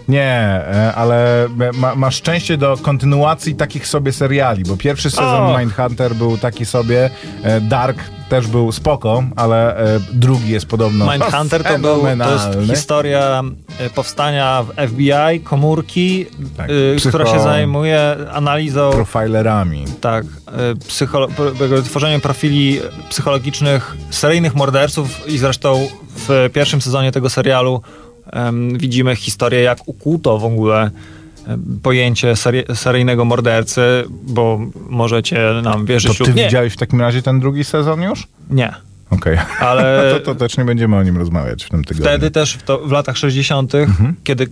Nie, 0.08 0.24
e, 0.24 0.94
ale 0.96 1.48
ma, 1.74 1.96
ma 1.96 2.12
szczęście 2.12 2.58
do 2.58 2.78
kontynuacji 2.82 3.56
takich 3.56 3.88
sobie 3.88 4.12
seriali, 4.12 4.64
bo 4.64 4.78
pierwszy 4.78 5.10
sezon 5.10 5.56
O. 5.56 5.60
Mindhunter 5.60 6.16
był 6.16 6.38
taki 6.38 6.66
sobie, 6.66 7.10
e, 7.44 7.62
Dark 7.62 7.98
też 8.30 8.48
był 8.48 8.72
spoko, 8.72 9.24
ale 9.36 9.78
e, 9.78 10.00
drugi 10.14 10.50
jest 10.52 10.66
podobno 10.66 11.12
Mindhunter 11.12 11.64
to, 11.64 11.80
był, 11.80 12.02
to 12.02 12.34
jest 12.34 12.70
historia 12.76 13.44
powstania 13.96 14.64
w 14.64 14.90
FBI, 14.90 15.40
komórki, 15.44 16.26
Tak, 16.58 16.70
y, 16.70 16.96
psycho- 16.98 17.10
która 17.10 17.26
się 17.26 17.40
zajmuje 17.40 18.16
analizą, 18.34 18.92
profilerami. 18.92 19.86
tak, 20.02 20.26
y, 20.26 20.76
psycholo- 20.76 21.28
tworzeniem 21.84 22.22
profili 22.22 22.80
psychologicznych 23.10 23.98
seryjnych 24.10 24.56
morderców 24.56 25.28
i 25.28 25.38
zresztą 25.38 25.88
w 26.28 26.50
pierwszym 26.54 26.82
sezonie 26.82 27.12
tego 27.12 27.30
serialu 27.30 27.82
widzimy 28.78 29.16
historię, 29.16 29.62
jak 29.62 29.78
ukuto 29.86 30.38
w 30.38 30.46
ogóle 30.46 30.92
pojęcie 31.84 32.34
seryjnego 32.74 33.26
mordercy, 33.26 33.82
bo 34.10 34.60
możecie 34.90 35.40
nam 35.64 35.74
To 35.74 35.86
wierzyć 35.86 36.18
ty 36.18 36.24
lub 36.24 36.36
nie. 36.36 36.44
widziałeś 36.46 36.74
w 36.74 36.78
takim 36.78 37.02
razie 37.02 37.22
ten 37.22 37.40
drugi 37.40 37.64
sezon 37.64 38.02
już? 38.02 38.28
Nie. 38.50 38.74
Okej. 39.10 39.38
Ale 39.60 39.84
No 40.14 40.20
to, 40.20 40.26
to 40.26 40.36
też 40.36 40.58
nie 40.58 40.66
będziemy 40.66 40.96
o 40.96 41.04
nim 41.04 41.18
rozmawiać 41.18 41.64
w 41.64 41.70
tym 41.70 41.84
tygodniu. 41.84 42.06
Wtedy 42.10 42.32
też 42.32 42.54
w, 42.54 42.64
to, 42.64 42.78
w 42.80 42.92
latach 42.92 43.18
60., 43.18 43.76
Mhm. 43.76 44.16
kiedy, 44.24 44.48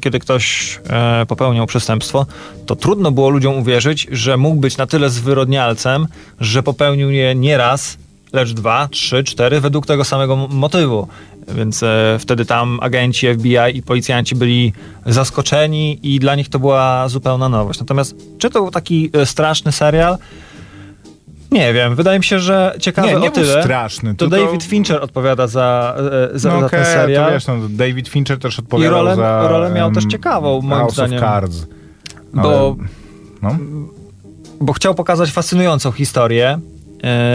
kiedy 0.00 0.18
ktoś 0.18 0.78
e, 0.88 1.26
popełniał 1.28 1.66
przestępstwo, 1.66 2.26
to 2.66 2.76
trudno 2.76 3.10
było 3.12 3.28
ludziom 3.30 3.54
uwierzyć, 3.58 4.06
że 4.12 4.36
mógł 4.36 4.60
być 4.60 4.76
na 4.76 4.86
tyle 4.86 5.10
zwyrodnialcem, 5.10 6.06
że 6.40 6.62
popełnił 6.62 7.10
je 7.10 7.34
nie 7.34 7.56
raz, 7.56 7.98
lecz 8.32 8.52
dwa, 8.52 8.88
trzy, 8.88 9.24
cztery 9.24 9.60
według 9.60 9.86
tego 9.86 10.04
samego 10.04 10.36
motywu. 10.36 11.08
Więc 11.48 11.82
e, 11.82 12.16
wtedy 12.20 12.44
tam 12.44 12.78
agenci 12.82 13.26
FBI 13.34 13.56
i 13.74 13.82
policjanci 13.82 14.34
byli 14.34 14.72
zaskoczeni 15.06 15.98
i 16.02 16.18
dla 16.20 16.34
nich 16.34 16.48
to 16.48 16.58
była 16.58 17.08
zupełna 17.08 17.48
nowość. 17.48 17.80
Natomiast 17.80 18.16
czy 18.38 18.50
to 18.50 18.60
był 18.60 18.70
taki 18.70 19.10
e, 19.12 19.26
straszny 19.26 19.72
serial? 19.72 20.18
Nie 21.50 21.72
wiem. 21.72 21.94
Wydaje 21.96 22.18
mi 22.18 22.24
się, 22.24 22.38
że 22.40 22.74
ciekawy 22.80 23.08
Nie, 23.08 23.14
nie 23.14 23.18
o 23.18 23.32
był 23.32 23.44
tyle. 23.44 23.62
straszny, 23.62 24.14
To 24.14 24.28
tylko- 24.28 24.46
David 24.46 24.62
Fincher 24.64 25.02
odpowiada 25.02 25.46
za, 25.46 25.96
e, 26.34 26.38
za, 26.38 26.48
no 26.52 26.60
za 26.60 26.66
okej, 26.66 26.80
ten 26.82 26.92
serial. 26.94 27.26
to 27.26 27.32
wiesz, 27.32 27.46
no, 27.46 27.54
David 27.70 28.08
Fincher 28.08 28.38
też 28.38 28.58
odpowiadał 28.58 28.98
rolę- 29.04 29.16
za... 29.16 29.48
rolę 29.48 29.70
miał 29.70 29.88
em, 29.88 29.94
też 29.94 30.04
ciekawą, 30.04 30.60
moim 30.62 30.80
House 30.80 30.92
zdaniem. 30.94 31.18
of 31.18 31.20
Cards. 31.30 31.66
Bo, 32.34 32.76
No. 33.42 33.56
bo 34.60 34.72
chciał 34.72 34.94
pokazać 34.94 35.30
fascynującą 35.30 35.92
historię, 35.92 36.58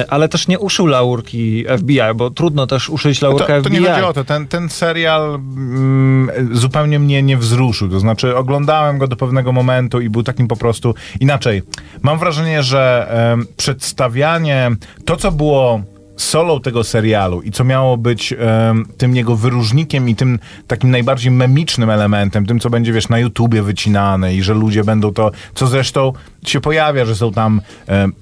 ale 0.09 0.29
też 0.29 0.47
nie 0.47 0.59
uszył 0.59 0.87
laurki 0.87 1.65
FBI, 1.77 1.99
bo 2.15 2.29
trudno 2.29 2.67
też 2.67 2.89
uszyć 2.89 3.21
laurkę 3.21 3.47
To, 3.57 3.61
to 3.61 3.69
FBI. 3.69 3.81
nie 3.81 3.89
chodzi 3.89 4.03
o 4.03 4.13
to. 4.13 4.23
Ten, 4.23 4.47
ten 4.47 4.69
serial 4.69 5.35
mm, 5.35 6.29
zupełnie 6.51 6.99
mnie 6.99 7.23
nie 7.23 7.37
wzruszył. 7.37 7.89
To 7.89 7.99
znaczy, 7.99 8.37
oglądałem 8.37 8.97
go 8.97 9.07
do 9.07 9.15
pewnego 9.15 9.51
momentu 9.51 10.01
i 10.01 10.09
był 10.09 10.23
takim 10.23 10.47
po 10.47 10.55
prostu 10.55 10.95
inaczej. 11.19 11.61
Mam 12.01 12.19
wrażenie, 12.19 12.63
że 12.63 13.07
em, 13.33 13.45
przedstawianie 13.57 14.71
to, 15.05 15.17
co 15.17 15.31
było 15.31 15.81
solą 16.17 16.59
tego 16.61 16.83
serialu 16.83 17.41
i 17.41 17.51
co 17.51 17.63
miało 17.63 17.97
być 17.97 18.33
em, 18.33 18.85
tym 18.97 19.15
jego 19.15 19.35
wyróżnikiem 19.35 20.09
i 20.09 20.15
tym 20.15 20.39
takim 20.67 20.91
najbardziej 20.91 21.31
memicznym 21.31 21.89
elementem, 21.89 22.45
tym, 22.45 22.59
co 22.59 22.69
będzie, 22.69 22.93
wiesz, 22.93 23.09
na 23.09 23.19
YouTubie 23.19 23.61
wycinane 23.61 24.35
i 24.35 24.43
że 24.43 24.53
ludzie 24.53 24.83
będą 24.83 25.13
to, 25.13 25.31
co 25.55 25.67
zresztą 25.67 26.13
się 26.45 26.61
pojawia, 26.61 27.05
że 27.05 27.15
są 27.15 27.31
tam 27.31 27.61
em, 27.87 28.13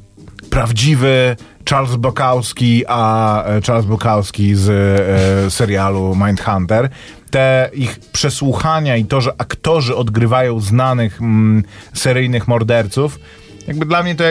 prawdziwy 0.49 1.35
Charles 1.69 1.95
Bukowski, 1.95 2.83
a 2.87 3.43
e, 3.43 3.61
Charles 3.61 3.85
Bukowski 3.85 4.55
z 4.55 4.69
e, 4.69 5.51
serialu 5.51 6.15
Mindhunter. 6.25 6.89
Te 7.31 7.69
ich 7.73 7.99
przesłuchania 7.99 8.97
i 8.97 9.05
to, 9.05 9.21
że 9.21 9.31
aktorzy 9.37 9.95
odgrywają 9.95 10.59
znanych 10.59 11.21
mm, 11.21 11.63
seryjnych 11.93 12.47
morderców, 12.47 13.19
jakby 13.67 13.85
dla 13.85 14.03
mnie 14.03 14.15
to 14.15 14.23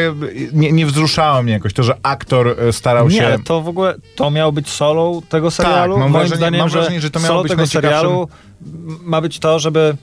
nie, 0.52 0.72
nie 0.72 0.86
wzruszało 0.86 1.42
mnie 1.42 1.52
jakoś. 1.52 1.72
To, 1.72 1.82
że 1.82 1.96
aktor 2.02 2.56
e, 2.60 2.72
starał 2.72 3.10
się... 3.10 3.20
Nie, 3.30 3.38
to 3.44 3.60
w 3.62 3.68
ogóle 3.68 3.94
to 4.16 4.30
miało 4.30 4.52
być 4.52 4.68
solą 4.68 5.22
tego 5.28 5.50
serialu. 5.50 5.98
mam 5.98 6.10
Moim 6.10 6.26
wrażenie- 6.26 6.36
zdaniem, 6.36 6.60
mam 6.60 6.68
że 6.68 6.78
wrażenie, 6.78 7.00
że 7.00 7.10
to 7.10 7.20
miało 7.20 7.42
być 7.42 7.50
tego 7.50 7.66
serialu 7.66 8.28
ma 9.02 9.20
być 9.20 9.38
to, 9.38 9.58
żeby 9.58 9.96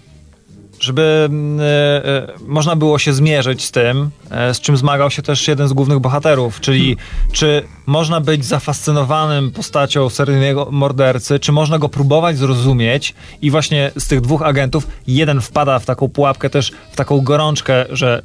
żeby 0.80 1.28
mm, 1.30 1.60
e, 1.60 1.64
e, 1.64 2.28
można 2.48 2.76
było 2.76 3.00
się 3.00 3.14
zmierzyć 3.14 3.66
z 3.66 3.72
tym, 3.72 4.10
e, 4.32 4.54
z 4.54 4.62
czym 4.62 4.78
zmagał 4.78 5.12
się 5.12 5.22
też 5.22 5.48
jeden 5.48 5.68
z 5.68 5.74
głównych 5.74 6.00
bohaterów, 6.00 6.60
czyli 6.60 6.98
czy 7.32 7.64
można 7.86 8.22
być 8.22 8.46
zafascynowanym 8.46 9.52
postacią 9.52 10.10
seryjnego 10.10 10.68
mordercy, 10.72 11.40
czy 11.40 11.52
można 11.52 11.80
go 11.80 11.90
próbować 11.90 12.38
zrozumieć 12.38 13.14
i 13.42 13.52
właśnie 13.52 13.92
z 13.98 14.08
tych 14.08 14.22
dwóch 14.22 14.42
agentów 14.42 14.88
jeden 15.08 15.42
wpada 15.42 15.80
w 15.80 15.86
taką 15.86 16.10
pułapkę 16.10 16.50
też, 16.50 16.72
w 16.92 16.96
taką 16.96 17.22
gorączkę, 17.22 17.86
że 17.90 18.22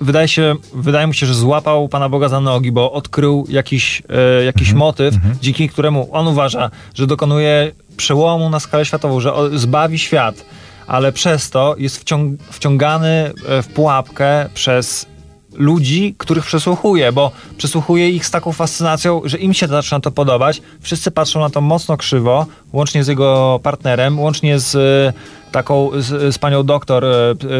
wydaje, 0.00 0.28
się, 0.28 0.54
wydaje 0.74 1.06
mu 1.06 1.12
się, 1.12 1.26
że 1.26 1.34
złapał 1.34 1.88
Pana 1.88 2.08
Boga 2.08 2.28
za 2.28 2.40
nogi, 2.40 2.72
bo 2.72 2.92
odkrył 2.92 3.46
jakiś, 3.48 4.02
e, 4.40 4.44
jakiś 4.44 4.72
motyw, 4.72 5.14
dzięki 5.40 5.68
któremu 5.68 6.08
on 6.12 6.26
uważa, 6.28 6.70
że 6.94 7.06
dokonuje 7.06 7.72
przełomu 7.96 8.50
na 8.50 8.60
skalę 8.60 8.84
światową, 8.84 9.20
że 9.20 9.32
zbawi 9.54 9.98
świat, 9.98 10.44
ale 10.86 11.12
przez 11.12 11.50
to 11.50 11.74
jest 11.78 11.98
wciąg, 11.98 12.42
wciągany 12.50 13.32
e, 13.48 13.62
w 13.62 13.68
pułapkę 13.68 14.48
przez 14.54 15.06
ludzi, 15.52 16.14
których 16.18 16.44
przesłuchuje, 16.44 17.12
bo 17.12 17.30
przesłuchuje 17.56 18.10
ich 18.10 18.26
z 18.26 18.30
taką 18.30 18.52
fascynacją, 18.52 19.22
że 19.24 19.38
im 19.38 19.54
się 19.54 19.66
zaczyna 19.66 20.00
to 20.00 20.10
podobać. 20.10 20.62
Wszyscy 20.80 21.10
patrzą 21.10 21.40
na 21.40 21.50
to 21.50 21.60
mocno 21.60 21.96
krzywo, 21.96 22.46
łącznie 22.72 23.04
z 23.04 23.08
jego 23.08 23.60
partnerem, 23.62 24.20
łącznie 24.20 24.58
z 24.58 24.76
taką, 25.52 25.90
z, 25.94 26.34
z 26.34 26.38
panią 26.38 26.62
doktor, 26.64 27.04
e, 27.04 27.08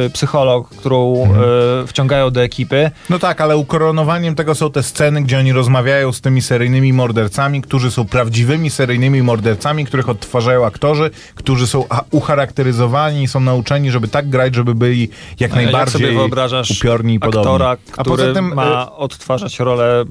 e, 0.04 0.10
psycholog, 0.10 0.68
którą 0.68 1.24
e, 1.24 1.86
wciągają 1.86 2.30
do 2.30 2.42
ekipy. 2.42 2.90
No 3.10 3.18
tak, 3.18 3.40
ale 3.40 3.56
ukoronowaniem 3.56 4.34
tego 4.34 4.54
są 4.54 4.70
te 4.70 4.82
sceny, 4.82 5.22
gdzie 5.22 5.38
oni 5.38 5.52
rozmawiają 5.52 6.12
z 6.12 6.20
tymi 6.20 6.42
seryjnymi 6.42 6.92
mordercami, 6.92 7.62
którzy 7.62 7.90
są 7.90 8.04
prawdziwymi 8.04 8.70
seryjnymi 8.70 9.22
mordercami, 9.22 9.84
których 9.86 10.08
odtwarzają 10.08 10.66
aktorzy, 10.66 11.10
którzy 11.34 11.66
są 11.66 11.84
a- 11.88 12.02
ucharakteryzowani 12.10 13.22
i 13.22 13.28
są 13.28 13.40
nauczeni, 13.40 13.90
żeby 13.90 14.08
tak 14.08 14.28
grać, 14.30 14.54
żeby 14.54 14.74
byli 14.74 15.00
jak 15.00 15.40
Jak 15.40 15.54
najbardziej 15.54 16.14
wyobrażasz 16.14 16.70
upiorni 16.70 17.14
i 17.14 17.20
podobni. 17.20 17.40
aktora, 17.40 17.76
A 17.96 18.02
który 18.02 18.04
poza 18.22 18.32
tym 18.34 18.54
ma 18.54 18.64
e, 18.86 18.92
odtwarzać 18.92 19.58
rolę 19.58 20.04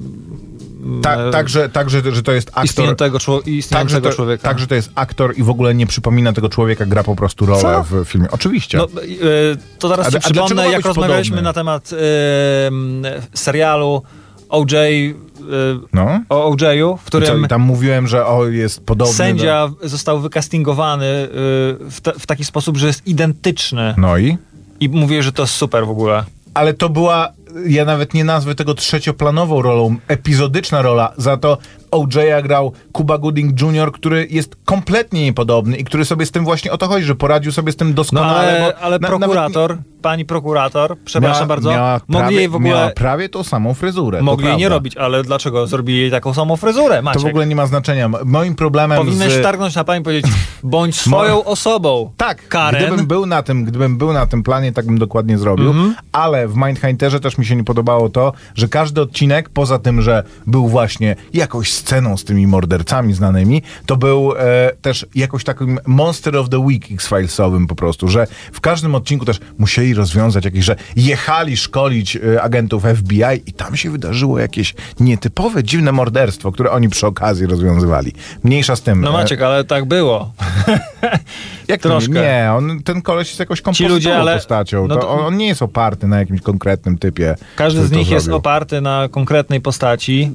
ta, 1.02 1.16
e, 1.16 1.30
także, 1.30 1.68
także, 1.68 2.02
że 2.12 2.22
to 2.22 2.32
jest 2.32 2.48
aktor... 2.48 2.64
istniejącego, 2.64 3.18
czło- 3.18 3.38
Także 3.38 3.50
istniejącego 3.50 4.08
to, 4.08 4.14
człowieka. 4.14 4.48
także 4.48 4.66
to 4.66 4.74
jest 4.74 4.90
aktor 4.94 5.38
i 5.38 5.42
w 5.42 5.50
ogóle 5.50 5.74
nie 5.74 5.86
przypomina 5.86 6.32
tego 6.32 6.48
człowieka, 6.48 6.86
gra 6.86 7.02
po 7.02 7.16
prostu 7.16 7.46
rolę 7.46 7.62
Co? 7.62 7.84
w 7.90 8.04
filmie. 8.08 8.28
Oczywiście. 8.30 8.78
No, 8.78 8.84
e, 8.84 8.88
to 9.78 9.88
zaraz 9.88 10.12
ci 10.12 10.18
przypomnę, 10.18 10.70
jak 10.70 10.84
rozmawialiśmy 10.84 11.36
podobny? 11.36 11.48
na 11.48 11.52
temat 11.52 11.90
serialu 13.34 14.02
OJ, 14.48 14.74
e, 14.74 15.14
no. 15.92 16.20
o 16.28 16.46
OJ-u, 16.50 16.96
w 16.96 17.10
Co, 17.10 17.18
którym 17.20 17.44
I 17.44 17.48
tam 17.48 17.62
mówiłem, 17.62 18.06
że 18.06 18.26
o, 18.26 18.46
jest 18.46 18.86
podobny 18.86 19.14
sędzia 19.14 19.70
został 19.82 20.20
wykastingowany 20.20 21.06
e, 21.06 21.28
w, 21.90 22.00
te, 22.02 22.12
w 22.12 22.26
taki 22.26 22.44
sposób, 22.44 22.76
że 22.76 22.86
jest 22.86 23.06
identyczny. 23.06 23.94
Do... 23.96 24.02
No 24.02 24.18
i? 24.18 24.38
I 24.80 24.88
mówię, 24.88 25.22
że 25.22 25.32
to 25.32 25.42
jest 25.42 25.54
super 25.54 25.86
w 25.86 25.90
ogóle. 25.90 26.24
ale 26.54 26.74
to 26.74 26.88
była, 26.88 27.28
ja 27.66 27.84
nawet 27.84 28.14
nie 28.14 28.24
nazwę 28.24 28.54
tego 28.54 28.74
trzecioplanową 28.74 29.62
rolą, 29.62 29.96
epizodyczna 30.08 30.82
rola, 30.82 31.12
za 31.16 31.36
to 31.36 31.58
OJ'a 31.96 32.42
grał 32.42 32.72
Cuba 32.96 33.18
Gooding 33.18 33.60
Jr., 33.62 33.92
który 33.92 34.26
jest 34.30 34.56
kompletnie 34.64 35.24
niepodobny 35.24 35.76
i 35.76 35.84
który 35.84 36.04
sobie 36.04 36.26
z 36.26 36.30
tym 36.30 36.44
właśnie 36.44 36.72
o 36.72 36.78
to 36.78 36.88
chodzi, 36.88 37.04
że 37.06 37.14
poradził 37.14 37.52
sobie 37.52 37.72
z 37.72 37.76
tym 37.76 37.88
No 37.88 37.94
doskonale. 37.94 38.38
ale, 38.38 38.60
bo 38.72 38.78
ale 38.78 38.98
na- 38.98 39.08
nawet 39.08 39.20
prokurator, 39.20 39.78
pani 40.02 40.24
prokurator, 40.24 40.96
przepraszam 41.04 41.36
miała, 41.38 41.46
bardzo, 41.46 41.70
miała 41.70 42.00
mogli 42.08 42.18
prawie, 42.22 42.36
jej 42.36 42.48
w 42.48 42.54
ogóle... 42.54 42.70
Miała 42.70 42.90
prawie 42.90 43.28
tą 43.28 43.42
samą 43.44 43.74
fryzurę. 43.74 44.22
Mogli 44.22 44.46
jej 44.46 44.56
nie 44.56 44.68
robić, 44.68 44.96
ale 44.96 45.22
dlaczego 45.22 45.66
zrobili 45.66 45.98
jej 45.98 46.10
taką 46.10 46.34
samą 46.34 46.56
fryzurę, 46.56 47.02
Maciek? 47.02 47.22
To 47.22 47.28
w 47.28 47.30
ogóle 47.30 47.46
nie 47.46 47.56
ma 47.56 47.66
znaczenia. 47.66 48.08
Moim 48.24 48.54
problemem 48.54 48.98
Powinieneś 48.98 49.32
z... 49.32 49.42
targnąć 49.42 49.74
na 49.74 49.84
pani 49.84 50.00
i 50.00 50.04
powiedzieć, 50.04 50.32
bądź 50.62 50.96
swoją 51.00 51.44
osobą. 51.44 52.10
Tak, 52.16 52.48
Karen. 52.48 52.86
gdybym 52.86 53.06
był 53.06 53.26
na 53.26 53.42
tym, 53.42 53.64
gdybym 53.64 53.98
był 53.98 54.12
na 54.12 54.26
tym 54.26 54.42
planie, 54.42 54.72
tak 54.72 54.86
bym 54.86 54.98
dokładnie 54.98 55.38
zrobił, 55.38 55.70
Mhm. 55.70 55.94
ale 56.12 56.48
w 56.48 56.56
Mindhunterze 56.56 57.20
też 57.20 57.38
mi 57.38 57.46
się 57.46 57.56
nie 57.56 57.64
podobało 57.64 58.08
to, 58.08 58.32
że 58.54 58.68
każdy 58.68 59.00
odcinek, 59.00 59.48
poza 59.48 59.78
tym, 59.78 60.02
że 60.02 60.22
był 60.46 60.68
właśnie 60.68 61.16
jakąś 61.34 61.72
sceną 61.86 62.16
z 62.16 62.24
tymi 62.24 62.46
mordercami 62.46 63.12
znanymi, 63.14 63.62
to 63.86 63.96
był 63.96 64.32
e, 64.38 64.72
też 64.82 65.06
jakoś 65.14 65.44
takim 65.44 65.78
Monster 65.86 66.36
of 66.36 66.48
the 66.48 66.58
Week 66.58 66.92
X-Filesowym 66.92 67.66
po 67.66 67.74
prostu, 67.74 68.08
że 68.08 68.26
w 68.52 68.60
każdym 68.60 68.94
odcinku 68.94 69.24
też 69.24 69.40
musieli 69.58 69.94
rozwiązać 69.94 70.44
jakieś, 70.44 70.64
że 70.64 70.76
jechali 70.96 71.56
szkolić 71.56 72.16
e, 72.16 72.42
agentów 72.42 72.82
FBI 72.96 73.22
i 73.46 73.52
tam 73.52 73.76
się 73.76 73.90
wydarzyło 73.90 74.38
jakieś 74.38 74.74
nietypowe, 75.00 75.64
dziwne 75.64 75.92
morderstwo, 75.92 76.52
które 76.52 76.70
oni 76.70 76.88
przy 76.88 77.06
okazji 77.06 77.46
rozwiązywali. 77.46 78.12
Mniejsza 78.44 78.76
z 78.76 78.82
tym. 78.82 79.00
No 79.00 79.08
E, 79.10 79.12
Maciek, 79.12 79.42
ale 79.42 79.64
tak 79.64 79.84
było. 79.84 80.32
jak 81.68 81.80
troszkę. 81.80 82.12
Nie, 82.12 82.50
on, 82.56 82.82
ten 82.82 83.02
koleś 83.02 83.28
jest 83.28 83.40
jakoś 83.40 83.60
kompozytową 83.60 83.94
ludzie, 83.94 84.16
ale- 84.18 84.34
postacią. 84.34 84.86
no 84.86 84.96
to 84.96 85.08
on, 85.08 85.20
on 85.20 85.36
nie 85.36 85.46
jest 85.46 85.62
oparty 85.62 86.06
na 86.06 86.18
jakimś 86.18 86.40
konkretnym 86.40 86.98
typie. 86.98 87.34
Każdy 87.56 87.86
z 87.86 87.92
nich 87.92 88.10
jest 88.10 88.28
oparty 88.28 88.80
na 88.80 89.08
konkretnej 89.10 89.60
postaci. 89.60 90.30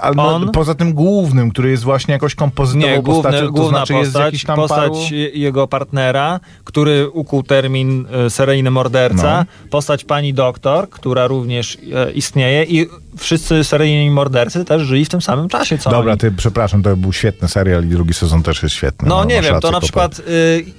Ale 0.00 0.14
no, 0.14 0.34
On? 0.34 0.50
poza 0.52 0.74
tym 0.78 0.92
głównym, 0.94 1.50
który 1.50 1.70
jest 1.70 1.82
właśnie 1.84 2.12
jakoś 2.12 2.34
kompozytową 2.34 2.86
Nie, 2.86 3.02
główny, 3.02 3.22
postacią, 3.22 3.46
to 3.46 3.52
główna 3.52 3.78
znaczy 3.78 3.92
jest 3.94 4.04
postać, 4.12 4.24
jakiś 4.24 4.44
tam 4.44 4.56
postać 4.56 4.78
paru... 4.92 4.94
je- 5.10 5.28
jego 5.30 5.66
partnera, 5.68 6.40
który 6.64 7.08
ukuł 7.10 7.42
termin 7.42 8.06
e, 8.26 8.30
seryjny 8.30 8.70
morderca, 8.70 9.46
No. 9.64 9.68
postać 9.70 10.04
pani 10.04 10.34
doktor, 10.34 10.90
która 10.90 11.26
również 11.26 11.78
e, 11.94 12.10
istnieje 12.12 12.64
i 12.64 12.86
wszyscy 13.18 13.64
seryjni 13.64 14.10
mordercy 14.10 14.64
też 14.64 14.82
żyli 14.82 15.04
w 15.04 15.08
tym 15.08 15.20
samym 15.22 15.48
czasie, 15.48 15.78
co 15.78 15.90
Dobra, 15.90 16.12
oni. 16.12 16.20
ty, 16.20 16.30
przepraszam, 16.32 16.82
to 16.82 16.96
był 16.96 17.12
świetny 17.12 17.48
serial 17.48 17.84
i 17.84 17.88
drugi 17.88 18.14
sezon 18.14 18.42
też 18.42 18.62
jest 18.62 18.74
świetny. 18.74 19.08
No 19.08 19.24
nie 19.24 19.36
masz 19.36 19.44
wiem, 19.44 19.60
to 19.60 19.70
na 19.70 19.80
przykład 19.80 20.18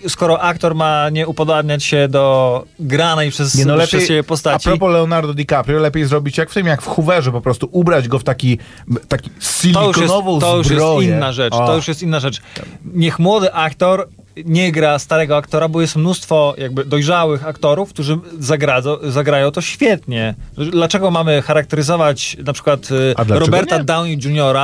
y, 0.06 0.10
skoro 0.10 0.42
aktor 0.42 0.76
ma 0.76 1.10
nie 1.10 1.28
upodabniać 1.28 1.84
się 1.84 2.08
do 2.08 2.66
granej 2.80 3.32
przez, 3.32 3.56
Nie, 3.56 3.66
no 3.66 3.76
lepiej, 3.76 3.88
przez 3.88 4.08
siebie 4.08 4.20
a 4.20 4.24
postaci, 4.24 4.70
propos 4.70 4.94
Leonardo 4.94 5.34
DiCaprio, 5.34 5.80
lepiej 5.80 6.06
zrobić 6.06 6.38
jak 6.38 6.50
w 6.50 6.54
tym, 6.54 6.68
jak 6.68 6.82
w 6.82 6.88
Hooverze, 6.88 7.32
po 7.32 7.42
prostu 7.42 7.70
ubrać 7.72 8.08
go 8.08 8.20
w 8.20 8.24
taki, 8.24 8.58
taki 9.08 9.30
to 9.74 9.88
już, 9.89 9.97
jest, 9.97 10.13
to 10.39 10.58
już 10.58 10.69
jest 10.69 11.02
inna 11.02 11.32
rzecz. 11.32 11.54
O. 11.54 11.67
To 11.67 11.75
już 11.75 11.88
jest 11.88 12.04
inna 12.04 12.19
rzecz. 12.19 12.41
Niech 12.93 13.19
młody 13.19 13.54
aktor 13.54 14.08
nie 14.45 14.71
gra 14.71 14.99
starego 14.99 15.38
aktora, 15.38 15.67
bo 15.67 15.82
jest 15.82 15.95
mnóstwo 15.95 16.56
jakby 16.58 16.86
dojrzałych 16.86 17.47
aktorów, 17.47 17.89
którzy 17.89 18.17
zagradzo, 18.39 18.99
zagrają 19.04 19.52
to 19.52 19.62
świetnie. 19.62 20.36
Dlaczego 20.71 21.12
mamy 21.12 21.41
charakteryzować 21.41 22.38
na 22.45 22.54
przykład 22.54 22.91
y, 22.91 23.13
Roberta 23.28 23.78
nie? 23.78 23.84
Downey 23.84 24.19
Jr. 24.23 24.58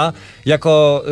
jako 0.45 1.03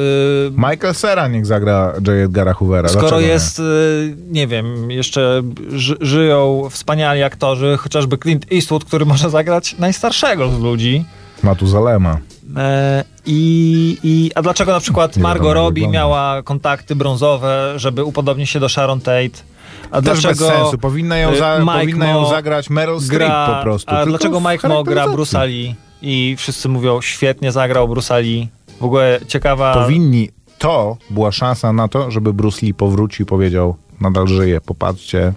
y, 0.47 0.52
Michael 0.52 0.95
Cera 0.95 1.28
niech 1.28 1.45
zagra 1.45 1.93
J. 1.95 2.10
Edgara 2.10 2.54
Hoovera. 2.54 2.89
Skoro 2.89 3.02
Dlaczego 3.02 3.21
nie? 3.21 3.28
jest, 3.28 3.60
y, 3.60 4.15
nie 4.30 4.47
wiem, 4.47 4.91
jeszcze 4.91 5.41
ży, 5.71 5.95
żyją 6.02 6.69
wspaniali 6.69 7.23
aktorzy, 7.23 7.78
chociażby 7.78 8.17
Clint 8.17 8.45
Eastwood, 8.52 8.86
który 8.86 9.06
może 9.06 9.30
zagrać 9.30 9.76
najstarszego 9.80 10.49
z 10.49 10.60
ludzi. 10.60 11.06
Matuzalema. 11.43 12.17
E, 12.58 13.04
i, 13.26 13.98
i, 14.04 14.32
a 14.36 14.42
dlaczego 14.42 14.72
na 14.72 14.80
przykład 14.80 15.18
Margot 15.18 15.54
Robbie 15.54 15.88
miała 15.88 16.44
kontakty 16.44 16.96
brązowe, 16.96 17.74
żeby 17.76 18.04
upodobnić 18.04 18.50
się 18.50 18.60
do 18.60 18.70
Sharon 18.70 19.00
Tate? 19.00 19.44
A 19.92 20.02
Też 20.02 20.13
bez 20.13 20.22
dlaczego 20.22 20.48
sensu. 20.48 20.78
Powinna 20.78 21.18
ją, 21.18 21.36
za, 21.36 21.58
y, 21.58 21.60
Mike 21.62 21.80
powinna 21.80 22.08
ją 22.08 22.22
Mo 22.22 22.30
zagrać 22.30 22.70
Meryl 22.70 23.00
Streep 23.00 23.20
gra, 23.20 23.56
po 23.58 23.63
prostu. 23.63 23.92
A 23.92 24.06
dlaczego 24.06 24.39
Mike 24.39 24.68
Mo 24.68 24.84
gra. 24.84 25.08
Bruce 25.08 25.48
Lee? 25.48 25.76
I 26.02 26.36
wszyscy 26.38 26.70
mówią, 26.70 27.02
świetnie 27.02 27.52
zagrał 27.52 27.88
Bruce 27.88 28.22
Lee. 28.22 28.48
W 28.80 28.84
ogóle 28.84 29.20
ciekawa... 29.28 29.74
Powinni, 29.74 30.30
to 30.58 30.98
była 31.10 31.32
szansa 31.32 31.74
na 31.74 31.88
to, 31.88 32.12
żeby 32.12 32.34
Bruce 32.34 32.66
Lee 32.66 32.74
powrócił 32.74 33.24
i 33.24 33.26
powiedział, 33.26 33.76
nadal 34.02 34.28
żyję, 34.28 34.62
popatrzcie, 34.62 35.34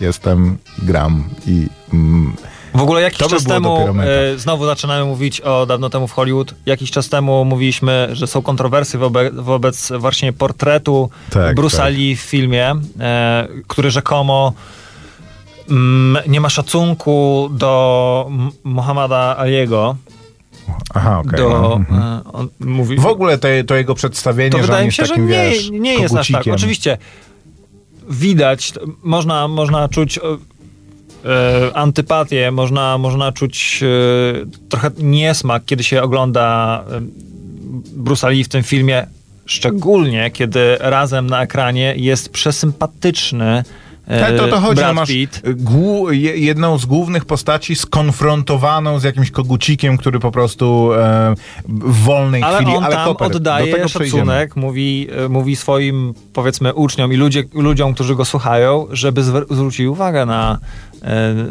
jestem, 0.00 0.58
gram 0.78 1.24
i... 1.46 1.66
Mm, 1.92 2.32
W 2.74 2.80
ogóle 2.80 3.02
jakiś 3.02 3.18
To 3.18 3.24
by 3.24 3.30
czas 3.30 3.44
było 3.44 3.78
temu, 3.78 4.00
e, 4.02 4.38
znowu 4.38 4.66
zaczynamy 4.66 5.04
mówić 5.04 5.40
o 5.40 5.66
dawno 5.66 5.90
temu 5.90 6.08
w 6.08 6.12
Hollywood, 6.12 6.54
jakiś 6.66 6.90
czas 6.90 7.08
temu 7.08 7.44
mówiliśmy, 7.44 8.08
że 8.12 8.26
są 8.26 8.42
kontrowersje 8.42 8.98
wobec, 8.98 9.34
wobec 9.34 9.92
właśnie 9.98 10.32
portretu 10.32 11.10
Tak, 11.30 11.56
Bruce'a 11.56 11.76
tak. 11.76 11.94
Lee 11.94 12.16
w 12.16 12.20
filmie, 12.20 12.74
e, 13.00 13.48
który 13.66 13.90
rzekomo 13.90 14.52
mm, 15.70 16.22
nie 16.28 16.40
ma 16.40 16.48
szacunku 16.48 17.48
do 17.52 18.26
M- 18.30 18.50
Muhammada 18.64 19.36
Aliego. 19.38 19.96
aha, 20.94 21.18
okej. 21.18 21.38
do, 21.38 21.48
no, 21.48 21.74
mhm. 21.74 22.02
e, 22.02 22.32
on 22.32 22.48
mówi, 22.60 22.96
W 22.96 23.06
ogóle 23.06 23.38
te, 23.38 23.64
to 23.64 23.74
jego 23.76 23.94
przedstawienie, 23.94 24.50
to 24.50 24.58
że 24.58 24.62
wydaje 24.62 24.82
mi 24.82 24.86
jest 24.86 24.96
się, 24.96 25.04
że 25.04 25.08
takim, 25.08 25.28
nie, 25.28 25.50
wiesz, 25.50 25.70
nie 25.70 25.94
jest 25.94 26.16
aż 26.16 26.30
tak. 26.32 26.46
Oczywiście 26.46 26.98
widać, 28.08 28.72
można, 29.02 29.48
można 29.48 29.88
czuć 29.88 30.18
e, 31.24 31.76
antypatię, 31.76 32.50
można, 32.50 32.98
można 32.98 33.32
czuć 33.32 33.80
e, 33.82 33.86
trochę 34.68 34.90
niesmak, 34.98 35.64
kiedy 35.64 35.84
się 35.84 36.02
ogląda 36.02 36.84
e, 36.90 37.00
Bruce'a 38.02 38.30
Lee 38.30 38.44
w 38.44 38.48
tym 38.48 38.62
filmie, 38.62 39.06
szczególnie 39.46 40.30
kiedy 40.30 40.76
razem 40.80 41.26
na 41.26 41.42
ekranie 41.42 41.94
jest 41.96 42.32
przesympatyczny 42.32 43.64
e, 44.06 44.20
Tak, 44.20 44.36
to, 44.36 44.48
to 44.48 44.60
chodzi, 44.60 44.76
no 44.76 44.82
Brad 44.82 44.94
masz 44.94 45.08
Pitt. 45.08 45.42
jedną 46.34 46.78
z 46.78 46.86
głównych 46.86 47.24
postaci 47.24 47.76
skonfrontowaną 47.76 48.98
z 48.98 49.04
jakimś 49.04 49.30
kogucikiem, 49.30 49.96
który 49.98 50.18
po 50.20 50.30
prostu 50.30 50.92
e, 50.94 51.34
w 51.68 52.04
wolnej 52.04 52.42
Ale 52.42 52.56
chwili, 52.56 52.76
on 52.76 52.84
ale 52.84 52.94
tam 52.94 53.04
koper, 53.08 53.30
do 53.30 53.36
oddaje 53.36 53.88
szacunek, 53.88 54.56
mówi, 54.56 55.08
mówi 55.28 55.56
swoim, 55.56 56.14
powiedzmy, 56.32 56.74
uczniom 56.74 57.12
i 57.12 57.16
ludzie, 57.16 57.44
ludziom, 57.54 57.94
którzy 57.94 58.14
go 58.14 58.24
słuchają, 58.24 58.86
żeby 58.90 59.22
zwr- 59.22 59.54
zwrócili 59.54 59.88
uwagę 59.88 60.26
na, 60.26 60.58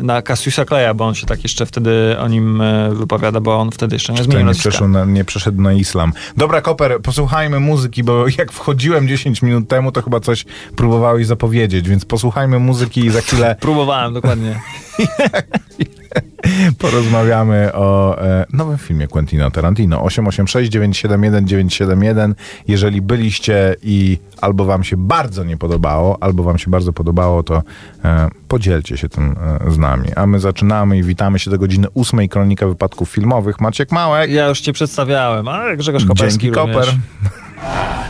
na 0.01 0.21
Cassiusa 0.21 0.65
Claya, 0.65 0.93
bo 0.93 1.07
on 1.07 1.15
się 1.15 1.25
tak 1.25 1.43
jeszcze 1.43 1.65
wtedy 1.65 2.15
o 2.19 2.27
nim 2.27 2.61
e, 2.61 2.89
wypowiada, 2.93 3.39
bo 3.39 3.57
on 3.57 3.71
wtedy 3.71 3.95
jeszcze 3.95 4.13
nie 4.13 4.23
zmienił 4.23 4.47
nie, 4.47 4.53
przeszedł 4.53 4.87
na, 4.87 5.05
nie 5.05 5.25
przeszedł 5.25 5.61
na 5.61 5.73
islam. 5.73 6.13
Dobra, 6.37 6.61
Koper, 6.61 7.01
posłuchajmy 7.01 7.59
muzyki, 7.59 8.03
bo 8.03 8.25
jak 8.37 8.51
wchodziłem 8.51 9.07
10 9.07 9.41
minut 9.41 9.67
temu, 9.67 9.91
to 9.91 10.01
chyba 10.01 10.19
coś 10.19 10.45
próbowałeś 10.75 11.27
zapowiedzieć, 11.27 11.89
więc 11.89 12.05
posłuchajmy 12.05 12.59
muzyki 12.59 13.05
i 13.05 13.09
za 13.09 13.21
chwilę 13.21 13.55
Próbowałem, 13.61 14.13
dokładnie. 14.13 14.59
porozmawiamy 16.81 17.73
o 17.73 18.21
e, 18.21 18.45
nowym 18.53 18.77
filmie 18.77 19.07
Quentina 19.07 19.51
Tarantino. 19.51 20.01
886 20.03 20.71
971 20.71 21.47
971. 21.47 22.35
Jeżeli 22.67 23.01
byliście 23.01 23.75
i 23.83 24.17
albo 24.41 24.65
wam 24.65 24.83
się 24.83 24.97
bardzo 24.97 25.43
nie 25.43 25.57
podobało, 25.57 26.17
albo 26.21 26.43
wam 26.43 26.57
się 26.57 26.71
bardzo 26.71 26.93
podobało, 26.93 27.43
to 27.43 27.63
e, 28.05 28.29
podzielcie 28.47 28.97
się 28.97 29.09
tym 29.09 29.35
e, 29.67 29.71
z 29.71 29.77
nami. 29.77 30.07
A 30.15 30.27
my 30.27 30.39
zaczynamy 30.39 30.97
i 30.97 31.03
witamy 31.03 31.39
się 31.39 31.51
do 31.51 31.57
godziny 31.57 31.87
8 31.95 32.27
Kronika 32.27 32.67
Wypadków 32.67 33.09
Filmowych. 33.09 33.61
Maciek 33.61 33.91
Małek. 33.91 34.31
Ja 34.31 34.47
już 34.47 34.61
cię 34.61 34.73
przedstawiałem, 34.73 35.47
a 35.47 35.75
Grzegorz 35.75 36.05
Koperski 36.05 36.41
Dzięki, 36.41 36.59
również. 36.59 36.75
Koper. 36.75 36.95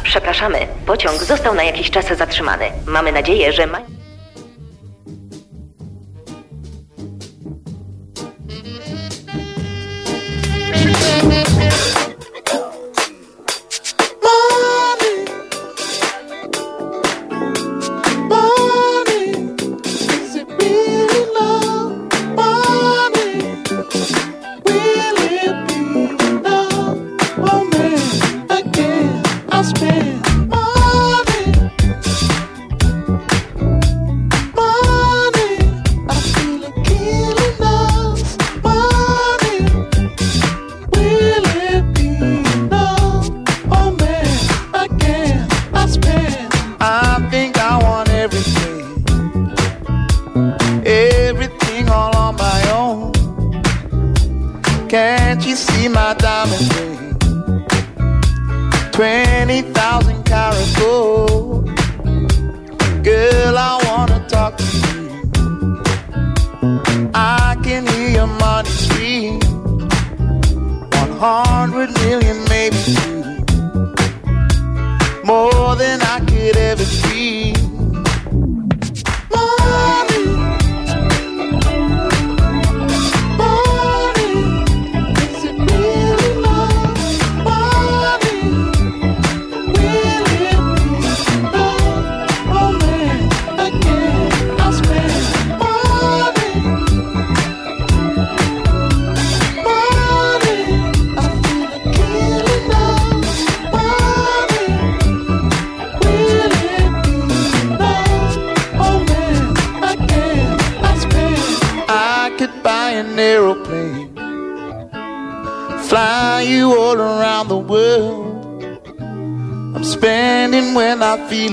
Przepraszamy, 0.03 0.57
pociąg 0.85 1.23
został 1.23 1.55
na 1.55 1.63
jakiś 1.63 1.89
czas 1.89 2.17
zatrzymany. 2.17 2.65
Mamy 2.87 3.11
nadzieję, 3.11 3.53
że 3.53 3.67
ma... 3.67 3.98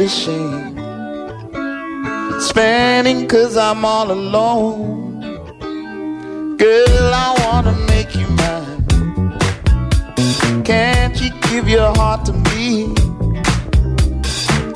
Ashamed, 0.06 0.78
spending 2.40 3.26
cause 3.26 3.56
I'm 3.56 3.84
all 3.84 4.12
alone. 4.12 5.20
Girl, 6.56 7.10
I 7.26 7.28
wanna 7.42 7.74
make 7.90 8.14
you 8.14 8.28
mine. 8.42 8.84
Can't 10.64 11.20
you 11.20 11.30
give 11.48 11.68
your 11.68 11.92
heart 11.96 12.24
to 12.26 12.32
me? 12.50 12.94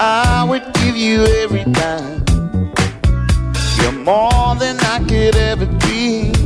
I 0.01 0.45
would 0.49 0.67
give 0.81 0.97
you 0.97 1.25
every 1.43 1.65
dime. 1.79 2.25
You're 3.79 4.01
more 4.11 4.57
than 4.63 4.77
I 4.95 4.99
could 5.09 5.37
ever 5.37 5.67
dream. 5.83 6.41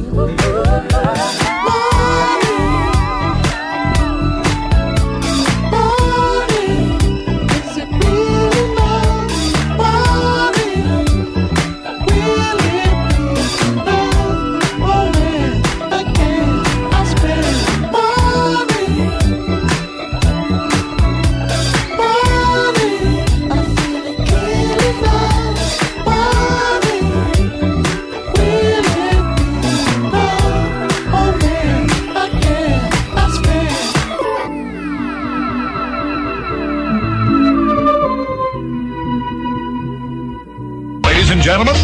Gentlemen, 41.45 41.77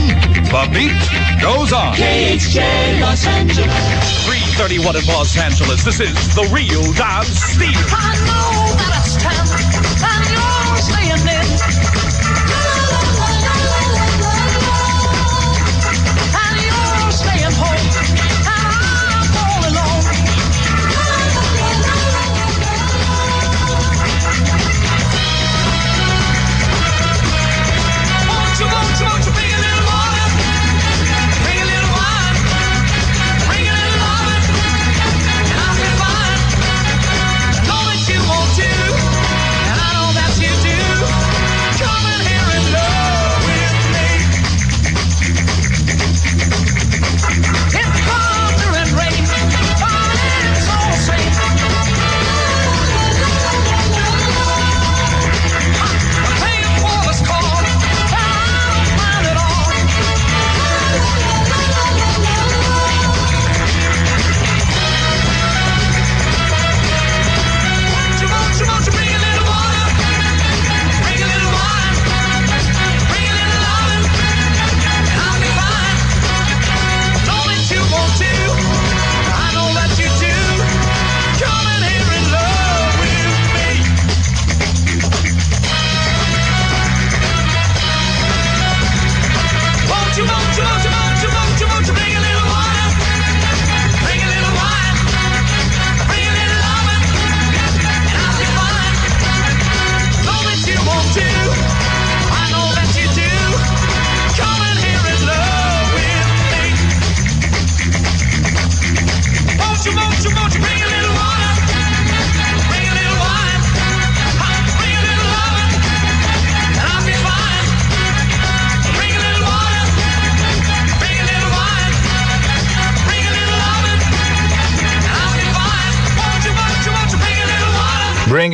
the 0.49 0.71
beat 0.73 0.97
goes 1.43 1.71
on. 1.71 1.93
KHJ 1.93 2.99
Los 3.03 3.27
Angeles. 3.27 4.25
331 4.25 4.97
in 4.97 5.05
Los 5.05 5.37
Angeles. 5.37 5.85
This 5.85 6.01
is 6.01 6.15
the 6.35 6.49
real 6.51 6.91
dance 6.95 7.29
Steve. 7.29 7.69
I 7.93 8.17
know 8.25 8.73
that 8.81 8.91
I 8.97 9.03
stand 9.05 9.60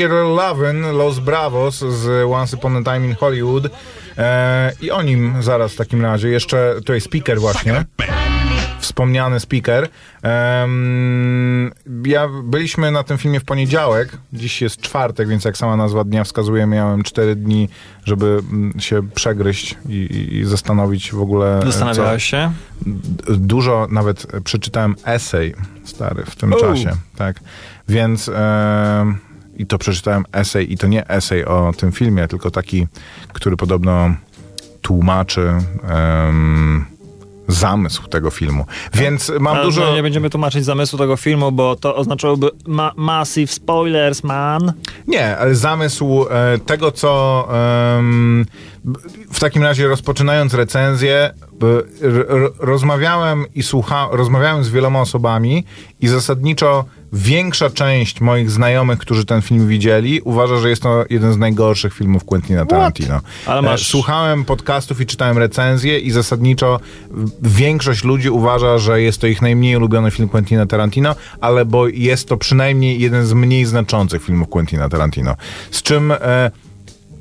All 0.04 0.34
Lovin', 0.34 0.92
Los 0.96 1.18
Bravos 1.18 1.78
z 1.78 2.30
Once 2.32 2.56
Upon 2.56 2.76
a 2.76 2.82
Time 2.94 3.06
in 3.06 3.14
Hollywood. 3.14 3.68
E, 4.18 4.72
I 4.80 4.90
o 4.90 5.02
nim 5.02 5.34
zaraz 5.42 5.72
w 5.72 5.76
takim 5.76 6.02
razie. 6.02 6.28
Jeszcze 6.28 6.74
tutaj 6.76 7.00
speaker 7.00 7.40
właśnie. 7.40 7.84
Wspomniany 8.80 9.40
speaker. 9.40 9.88
Em, 10.22 11.72
ja 12.06 12.28
byliśmy 12.44 12.90
na 12.90 13.02
tym 13.02 13.18
filmie 13.18 13.40
w 13.40 13.44
poniedziałek. 13.44 14.18
Dziś 14.32 14.62
jest 14.62 14.80
czwartek, 14.80 15.28
więc 15.28 15.44
jak 15.44 15.56
sama 15.56 15.76
nazwa 15.76 16.04
dnia 16.04 16.24
wskazuje, 16.24 16.66
miałem 16.66 17.02
cztery 17.02 17.36
dni, 17.36 17.68
żeby 18.04 18.26
mm, 18.52 18.80
się 18.80 19.08
przegryźć 19.14 19.76
i, 19.88 20.28
i, 20.32 20.44
zastanowić 20.44 21.12
w 21.12 21.20
ogóle. 21.20 21.56
e, 21.58 21.60
co- 21.60 21.66
Zastanawiałeś 21.66 22.24
się? 22.24 22.52
d- 22.86 23.36
dużo 23.36 23.86
nawet 23.90 24.26
przeczytałem 24.44 24.94
esej 25.04 25.54
stary 25.84 26.24
w 26.24 26.36
tym 26.36 26.52
czasie, 26.60 26.90
tak. 27.16 27.40
Więc 27.88 28.28
e, 28.28 29.14
i 29.56 29.66
to 29.66 29.78
przeczytałem 29.78 30.24
esej 30.32 30.72
i 30.72 30.78
to 30.78 30.86
nie 30.86 31.08
esej 31.08 31.44
o 31.44 31.72
tym 31.76 31.92
filmie, 31.92 32.28
tylko 32.28 32.50
taki, 32.50 32.86
który 33.32 33.56
podobno 33.56 34.14
tłumaczy 34.82 35.52
em, 35.88 36.84
zamysł 37.48 38.06
tego 38.08 38.30
filmu. 38.30 38.64
Więc 38.94 39.32
mam 39.40 39.54
Ale 39.56 39.64
dużo... 39.64 39.80
no, 39.80 39.94
nie 39.94 40.02
będziemy 40.02 40.30
tłumaczyć 40.30 40.64
zamysłu 40.64 40.98
tego 40.98 41.16
filmu, 41.16 41.52
bo 41.52 41.76
to 41.76 41.96
oznaczałoby 41.96 42.50
ma 42.66 42.92
massive 42.96 43.52
spoilers, 43.52 44.24
man. 44.24 44.72
Nie, 45.06 45.36
ale 45.38 45.54
zamysł 45.54 46.26
e, 46.30 46.58
tego, 46.58 46.92
co 46.92 47.48
b- 48.84 48.98
w 49.32 49.40
takim 49.40 49.62
razie 49.62 49.88
rozpoczynając 49.88 50.54
recenzję, 50.54 51.30
r, 52.02 52.52
rozmawiałem 52.58 53.44
i 53.54 53.62
słucha, 53.62 54.08
rozmawiałem 54.12 54.64
z 54.64 54.68
wieloma 54.68 55.00
osobami 55.00 55.64
i 56.00 56.08
zasadniczo 56.08 56.84
większa 57.16 57.70
część 57.70 58.20
moich 58.20 58.50
znajomych, 58.50 58.98
którzy 58.98 59.24
ten 59.24 59.42
film 59.42 59.68
widzieli, 59.68 60.20
uważa, 60.20 60.56
że 60.56 60.70
jest 60.70 60.82
to 60.82 61.04
jeden 61.10 61.32
z 61.32 61.36
najgorszych 61.36 61.94
filmów 61.94 62.24
Quentina 62.24 62.66
Tarantino. 62.66 63.20
Ale 63.46 63.62
masz- 63.62 63.82
E, 63.82 63.84
Słuchałem 63.84 64.44
podcastów 64.44 65.00
i 65.00 65.06
czytałem 65.06 65.38
recenzje 65.38 65.98
i 65.98 66.10
zasadniczo 66.10 66.80
większość 67.42 68.04
ludzi 68.04 68.30
uważa, 68.30 68.78
że 68.78 69.00
jest 69.02 69.20
to 69.20 69.26
ich 69.26 69.42
najmniej 69.42 69.76
ulubiony 69.76 70.10
film 70.10 70.28
Quentina 70.28 70.66
Tarantino, 70.66 71.14
ale 71.40 71.64
bo 71.64 71.88
jest 71.88 72.28
to 72.28 72.36
przynajmniej 72.36 73.00
jeden 73.00 73.26
z 73.26 73.32
mniej 73.32 73.64
znaczących 73.64 74.22
filmów 74.24 74.48
Quentina 74.48 74.88
Tarantino. 74.88 75.34
Z 75.70 75.82
czym 75.82 76.12
e, 76.12 76.50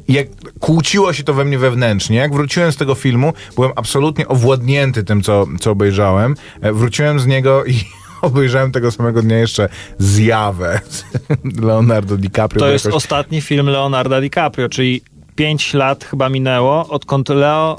jak 0.07 0.27
kłóciło 0.59 1.13
się 1.13 1.23
to 1.23 1.33
we 1.33 1.45
mnie 1.45 1.57
wewnętrznie. 1.59 2.17
Jak 2.17 2.33
wróciłem 2.33 2.71
z 2.71 2.75
tego 2.77 2.95
filmu, 2.95 3.33
byłem 3.55 3.71
absolutnie 3.75 4.27
owładnięty 4.27 5.03
tym, 5.03 5.21
co, 5.23 5.45
co 5.59 5.71
obejrzałem. 5.71 6.35
E, 6.61 6.73
wróciłem 6.73 7.19
z 7.19 7.25
niego 7.27 7.65
i 7.65 7.73
obejrzałem 8.25 8.71
tego 8.71 8.91
samego 8.91 9.21
dnia 9.21 9.37
jeszcze 9.37 9.69
Zjawę 9.99 10.79
Leonardo 11.67 12.17
DiCaprio. 12.17 12.59
To 12.59 12.67
jest 12.69 12.85
jakoś- 12.85 12.97
ostatni 12.97 13.41
film 13.41 13.65
Leonarda 13.69 14.21
DiCaprio, 14.21 14.69
czyli 14.69 15.01
5 15.35 15.73
lat 15.73 16.03
chyba 16.03 16.29
minęło, 16.29 16.87
odkąd 16.89 17.29
Leo 17.29 17.77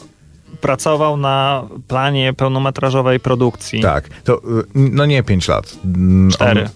pracował 0.60 1.16
na 1.16 1.64
planie 1.88 2.32
pełnometrażowej 2.32 3.20
produkcji. 3.20 3.80
Tak, 3.80 4.08
to 4.24 4.34
y, 4.38 4.40
no 4.74 5.06
nie 5.06 5.22
5 5.22 5.48
lat. 5.48 5.76
Mm, 5.84 6.30
Cztery. 6.30 6.60
on- 6.62 6.68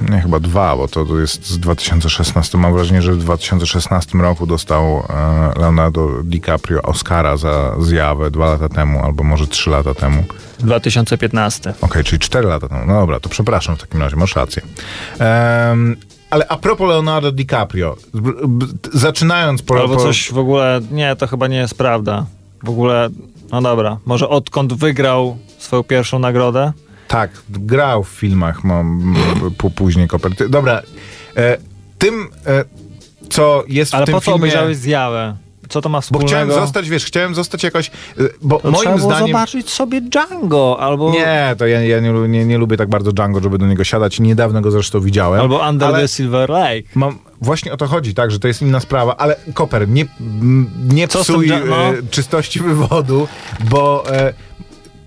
Nie, 0.00 0.20
chyba 0.20 0.40
dwa, 0.40 0.76
bo 0.76 0.88
to 0.88 1.18
jest 1.18 1.46
z 1.46 1.58
2016. 1.58 2.58
Mam 2.58 2.72
wrażenie, 2.74 3.02
że 3.02 3.12
w 3.12 3.18
2016 3.18 4.18
roku 4.18 4.46
dostał 4.46 4.84
e, 4.84 5.60
Leonardo 5.60 6.22
DiCaprio 6.24 6.82
Oscara 6.82 7.36
za 7.36 7.74
zjawę 7.80 8.30
dwa 8.30 8.46
lata 8.46 8.68
temu, 8.68 9.04
albo 9.04 9.24
może 9.24 9.46
trzy 9.46 9.70
lata 9.70 9.94
temu. 9.94 10.24
2015. 10.58 11.74
Okej, 11.80 12.04
czyli 12.04 12.18
4 12.18 12.48
lata 12.48 12.68
temu. 12.68 12.80
No 12.86 13.00
dobra, 13.00 13.20
to 13.20 13.28
przepraszam 13.28 13.76
w 13.76 13.80
takim 13.80 14.00
razie, 14.00 14.16
masz 14.16 14.36
rację. 14.36 14.62
Em, 15.18 15.96
ale 16.30 16.48
a 16.48 16.56
propos 16.56 16.88
Leonardo 16.88 17.32
DiCaprio, 17.32 17.96
zaczynając 18.92 19.62
po, 19.62 19.80
Albo 19.80 19.96
coś 19.96 20.32
w 20.32 20.38
ogóle, 20.38 20.80
nie, 20.90 21.16
to 21.16 21.26
chyba 21.26 21.46
nie 21.46 21.56
jest 21.56 21.74
prawda. 21.74 22.26
W 22.62 22.68
ogóle, 22.68 23.08
no 23.52 23.62
dobra, 23.62 23.98
może 24.06 24.28
odkąd 24.28 24.72
wygrał 24.72 25.36
swoją 25.58 25.82
pierwszą 25.82 26.18
nagrodę? 26.18 26.72
Tak, 27.08 27.30
grał 27.48 28.04
w 28.04 28.08
filmach 28.08 28.64
mam 28.64 29.14
później 29.74 30.08
koperty. 30.08 30.48
Dobra, 30.48 30.82
e, 31.36 31.58
tym, 31.98 32.28
e, 32.46 32.64
co 33.30 33.64
jest 33.68 33.94
Ale 33.94 34.02
w 34.04 34.06
tym 34.06 34.12
po 34.14 34.20
co 34.20 34.24
filmie... 34.24 34.36
obejrzałeś 34.36 34.76
zjawę? 34.76 35.36
Co 35.68 35.80
to 35.80 35.88
ma 35.88 35.98
Bo 35.98 36.02
wspólnego? 36.02 36.28
chciałem 36.28 36.52
zostać, 36.52 36.88
wiesz, 36.88 37.04
chciałem 37.04 37.34
zostać 37.34 37.62
jakoś... 37.62 37.88
e, 37.88 37.92
Bo 38.42 38.58
To 38.58 38.70
moim 38.70 38.82
trzeba 38.82 38.98
zdaniem... 38.98 39.26
zobaczyć 39.26 39.70
sobie 39.70 40.00
Django, 40.00 40.76
albo, 40.80 41.10
Nie, 41.10 41.54
to 41.58 41.66
ja, 41.66 41.82
ja 41.82 42.00
nie, 42.00 42.12
nie, 42.12 42.44
nie 42.44 42.58
lubię 42.58 42.76
tak 42.76 42.88
bardzo 42.88 43.12
Django, 43.12 43.40
żeby 43.40 43.58
do 43.58 43.66
niego 43.66 43.84
siadać. 43.84 44.20
Niedawno 44.20 44.60
go 44.60 44.70
zresztą 44.70 45.00
widziałem. 45.00 45.40
albo 45.40 45.68
Under 45.68 45.88
ale 45.88 45.98
the 46.00 46.08
Silver 46.08 46.50
Lake. 46.50 46.82
Mam, 46.94 47.18
właśnie 47.40 47.72
o 47.72 47.76
to 47.76 47.86
chodzi, 47.86 48.14
tak, 48.14 48.30
że 48.30 48.38
to 48.38 48.48
jest 48.48 48.62
inna 48.62 48.80
sprawa, 48.80 49.16
ale 49.16 49.36
Koper, 49.54 49.88
nie, 49.88 50.06
nie 50.88 51.08
Co 51.08 51.18
tym 51.24 51.34
psuj 51.34 51.48
Dja- 51.48 51.66
no? 51.68 51.76
e, 51.76 52.02
czystości 52.10 52.60
wywodu, 52.60 53.28
bo 53.70 54.04
e, 54.16 54.32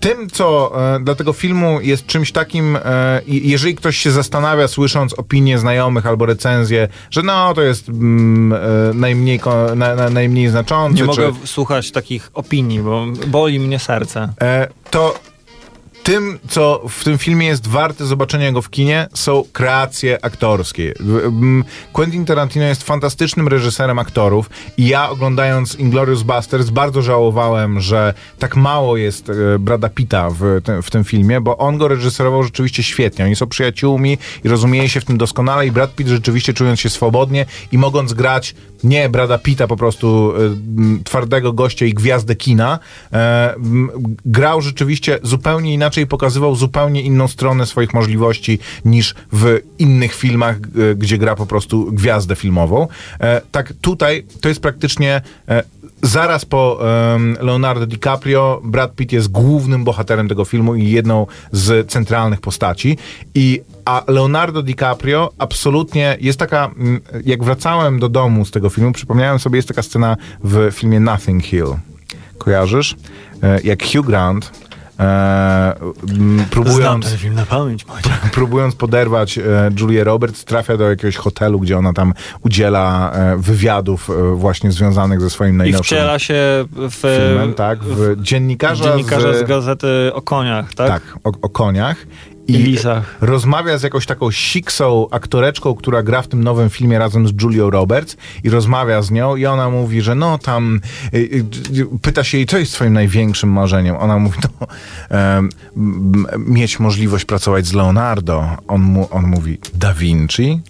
tym, 0.02 0.30
co 0.30 0.72
e, 0.96 1.00
dla 1.00 1.14
tego 1.14 1.32
filmu 1.32 1.80
jest 1.80 2.06
czymś 2.06 2.32
takim, 2.32 2.76
e, 2.76 3.20
jeżeli 3.26 3.74
ktoś 3.74 3.96
się 3.96 4.10
zastanawia, 4.10 4.68
słysząc 4.68 5.14
opinie 5.14 5.58
znajomych 5.58 6.06
albo 6.06 6.26
recenzje, 6.26 6.88
że 7.10 7.22
no, 7.22 7.54
to 7.54 7.62
jest 7.62 7.88
mm, 7.88 8.52
e, 8.52 8.94
najmniej, 8.94 9.40
ko- 9.40 9.74
na, 9.74 9.94
na, 9.94 10.10
najmniej 10.10 10.48
znaczący, 10.48 10.94
Nie 10.94 11.00
czy, 11.14 11.20
mogę 11.20 11.32
słuchać 11.44 11.90
takich 11.92 12.30
opinii, 12.34 12.80
bo 12.80 13.06
boli 13.26 13.60
mnie 13.60 13.78
serce. 13.78 14.32
E, 14.40 14.68
to 14.90 15.14
tym, 16.02 16.38
co 16.48 16.82
w 16.88 17.04
tym 17.04 17.18
filmie 17.18 17.46
jest 17.46 17.66
warte 17.66 18.06
zobaczenia 18.06 18.52
go 18.52 18.62
w 18.62 18.70
kinie, 18.70 19.08
są 19.14 19.44
kreacje 19.52 20.24
aktorskie. 20.24 20.94
Quentin 21.92 22.24
Tarantino 22.24 22.64
jest 22.64 22.82
fantastycznym 22.82 23.48
reżyserem 23.48 23.98
aktorów 23.98 24.50
i 24.76 24.86
ja 24.86 25.10
oglądając 25.10 25.74
Inglourious 25.74 26.22
Basterds 26.22 26.70
bardzo 26.70 27.02
żałowałem, 27.02 27.80
że 27.80 28.14
tak 28.38 28.56
mało 28.56 28.96
jest 28.96 29.30
e, 29.30 29.58
Brada 29.58 29.88
Pitta 29.88 30.30
w, 30.30 30.60
w 30.82 30.90
tym 30.90 31.04
filmie, 31.04 31.40
bo 31.40 31.58
on 31.58 31.78
go 31.78 31.88
reżyserował 31.88 32.42
rzeczywiście 32.42 32.82
świetnie. 32.82 33.24
Oni 33.24 33.36
są 33.36 33.46
przyjaciółmi 33.46 34.18
i 34.44 34.48
rozumieje 34.48 34.88
się 34.88 35.00
w 35.00 35.04
tym 35.04 35.18
doskonale 35.18 35.66
i 35.66 35.70
Brad 35.70 35.94
Pitt 35.94 36.08
rzeczywiście 36.08 36.54
czując 36.54 36.80
się 36.80 36.90
swobodnie 36.90 37.46
i 37.72 37.78
mogąc 37.78 38.12
grać 38.12 38.54
nie 38.84 39.08
Brada 39.08 39.38
Pitta 39.38 39.66
po 39.66 39.76
prostu 39.76 40.32
e, 41.00 41.04
twardego 41.04 41.52
gościa 41.52 41.86
i 41.86 41.94
gwiazdę 41.94 42.36
kina, 42.36 42.78
e, 43.12 43.54
grał 44.24 44.60
rzeczywiście 44.60 45.18
zupełnie 45.22 45.74
inaczej, 45.74 45.91
pokazywał 46.06 46.54
zupełnie 46.54 47.02
inną 47.02 47.28
stronę 47.28 47.66
swoich 47.66 47.94
możliwości 47.94 48.58
niż 48.84 49.14
w 49.32 49.58
innych 49.78 50.14
filmach, 50.14 50.60
gdzie 50.96 51.18
gra 51.18 51.36
po 51.36 51.46
prostu 51.46 51.92
gwiazdę 51.92 52.36
filmową. 52.36 52.88
E, 53.20 53.40
tak 53.52 53.72
tutaj 53.80 54.24
to 54.40 54.48
jest 54.48 54.60
praktycznie 54.60 55.20
e, 55.48 55.62
zaraz 56.02 56.44
po 56.44 56.80
Leonardo 57.40 57.86
DiCaprio 57.86 58.60
Brad 58.64 58.94
Pitt 58.94 59.12
jest 59.12 59.28
głównym 59.28 59.84
bohaterem 59.84 60.28
tego 60.28 60.44
filmu 60.44 60.74
i 60.74 60.90
jedną 60.90 61.26
z 61.52 61.90
centralnych 61.90 62.40
postaci 62.40 62.98
i 63.34 63.60
a 63.84 64.04
Leonardo 64.08 64.62
DiCaprio 64.62 65.32
absolutnie 65.38 66.16
jest 66.20 66.38
taka, 66.38 66.70
jak 67.24 67.44
wracałem 67.44 67.98
do 67.98 68.08
domu 68.08 68.44
z 68.44 68.50
tego 68.50 68.70
filmu, 68.70 68.92
przypomniałem 68.92 69.38
sobie, 69.38 69.56
jest 69.56 69.68
taka 69.68 69.82
scena 69.82 70.16
w 70.44 70.70
filmie 70.72 71.00
Nothing 71.00 71.44
Hill. 71.44 71.66
Kojarzysz? 72.38 72.96
E, 73.42 73.60
Jak 73.64 73.82
Hugh 73.84 74.06
Grant 74.06 74.50
e, 75.00 75.74
próbując 76.50 77.06
film 77.06 77.34
na 77.34 77.46
pamięć, 77.46 77.86
próbując 78.32 78.74
poderwać 78.74 79.38
e, 79.38 79.42
Julię 79.80 80.04
Roberts, 80.04 80.44
trafia 80.44 80.76
do 80.76 80.90
jakiegoś 80.90 81.16
hotelu, 81.16 81.60
gdzie 81.60 81.78
ona 81.78 81.92
tam 81.92 82.14
udziela 82.44 83.12
e, 83.12 83.36
wywiadów 83.36 84.10
e, 84.10 84.34
właśnie 84.34 84.72
związanych 84.72 85.20
ze 85.20 85.30
swoim 85.30 85.54
I 85.54 85.58
najnowszym 85.58 85.84
wciela 85.84 86.18
się 86.18 86.34
w, 86.72 87.26
filmem, 87.28 87.54
tak, 87.54 87.84
w 87.84 88.22
dziennikarza, 88.22 88.84
dziennikarza 88.84 89.34
z... 89.34 89.38
z, 89.38 89.42
gazety 89.42 90.10
o 90.14 90.22
koniach, 90.22 90.74
tak? 90.74 90.88
tak, 90.88 91.02
o, 91.24 91.32
o 91.42 91.48
koniach. 91.48 91.96
I 92.48 92.52
lisach. 92.56 93.16
rozmawia 93.20 93.78
z 93.78 93.82
jakąś 93.82 94.06
taką 94.06 94.30
siksą 94.30 95.06
aktoreczką, 95.10 95.74
która 95.74 96.02
gra 96.02 96.22
w 96.22 96.28
tym 96.28 96.44
nowym 96.44 96.70
filmie 96.70 96.98
razem 96.98 97.28
z 97.28 97.42
Julią 97.42 97.70
Roberts 97.70 98.16
i 98.44 98.50
rozmawia 98.50 99.02
z 99.02 99.10
nią 99.10 99.36
i 99.36 99.46
ona 99.46 99.70
mówi, 99.70 100.02
że 100.02 100.14
no 100.14 100.38
tam 100.38 100.80
y, 101.14 101.18
y, 101.18 101.44
y, 101.78 101.98
pyta 102.02 102.24
się 102.24 102.38
jej, 102.38 102.46
co 102.46 102.58
jest 102.58 102.72
twoim 102.72 102.92
największym 102.92 103.50
marzeniem. 103.50 103.96
Ona 103.96 104.18
mówi, 104.18 104.38
no 104.60 104.66
m, 105.10 105.48
mieć 106.38 106.80
możliwość 106.80 107.24
pracować 107.24 107.66
z 107.66 107.72
Leonardo. 107.72 108.44
On, 108.68 108.80
mu, 108.80 109.08
on 109.10 109.26
mówi, 109.26 109.58
Da 109.74 109.94
Vinci? 109.94 110.60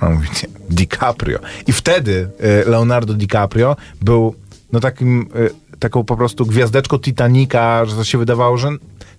On 0.00 0.14
mówi, 0.14 0.28
DiCaprio. 0.70 1.38
I 1.66 1.72
wtedy 1.72 2.28
y, 2.66 2.70
Leonardo 2.70 3.14
DiCaprio 3.14 3.76
był 4.02 4.34
no 4.72 4.80
takim, 4.80 5.28
y, 5.36 5.78
taką 5.78 6.04
po 6.04 6.16
prostu 6.16 6.46
gwiazdeczką 6.46 6.98
Titanica, 6.98 7.84
że 7.84 7.96
to 7.96 8.04
się 8.04 8.18
wydawało, 8.18 8.58
że 8.58 8.68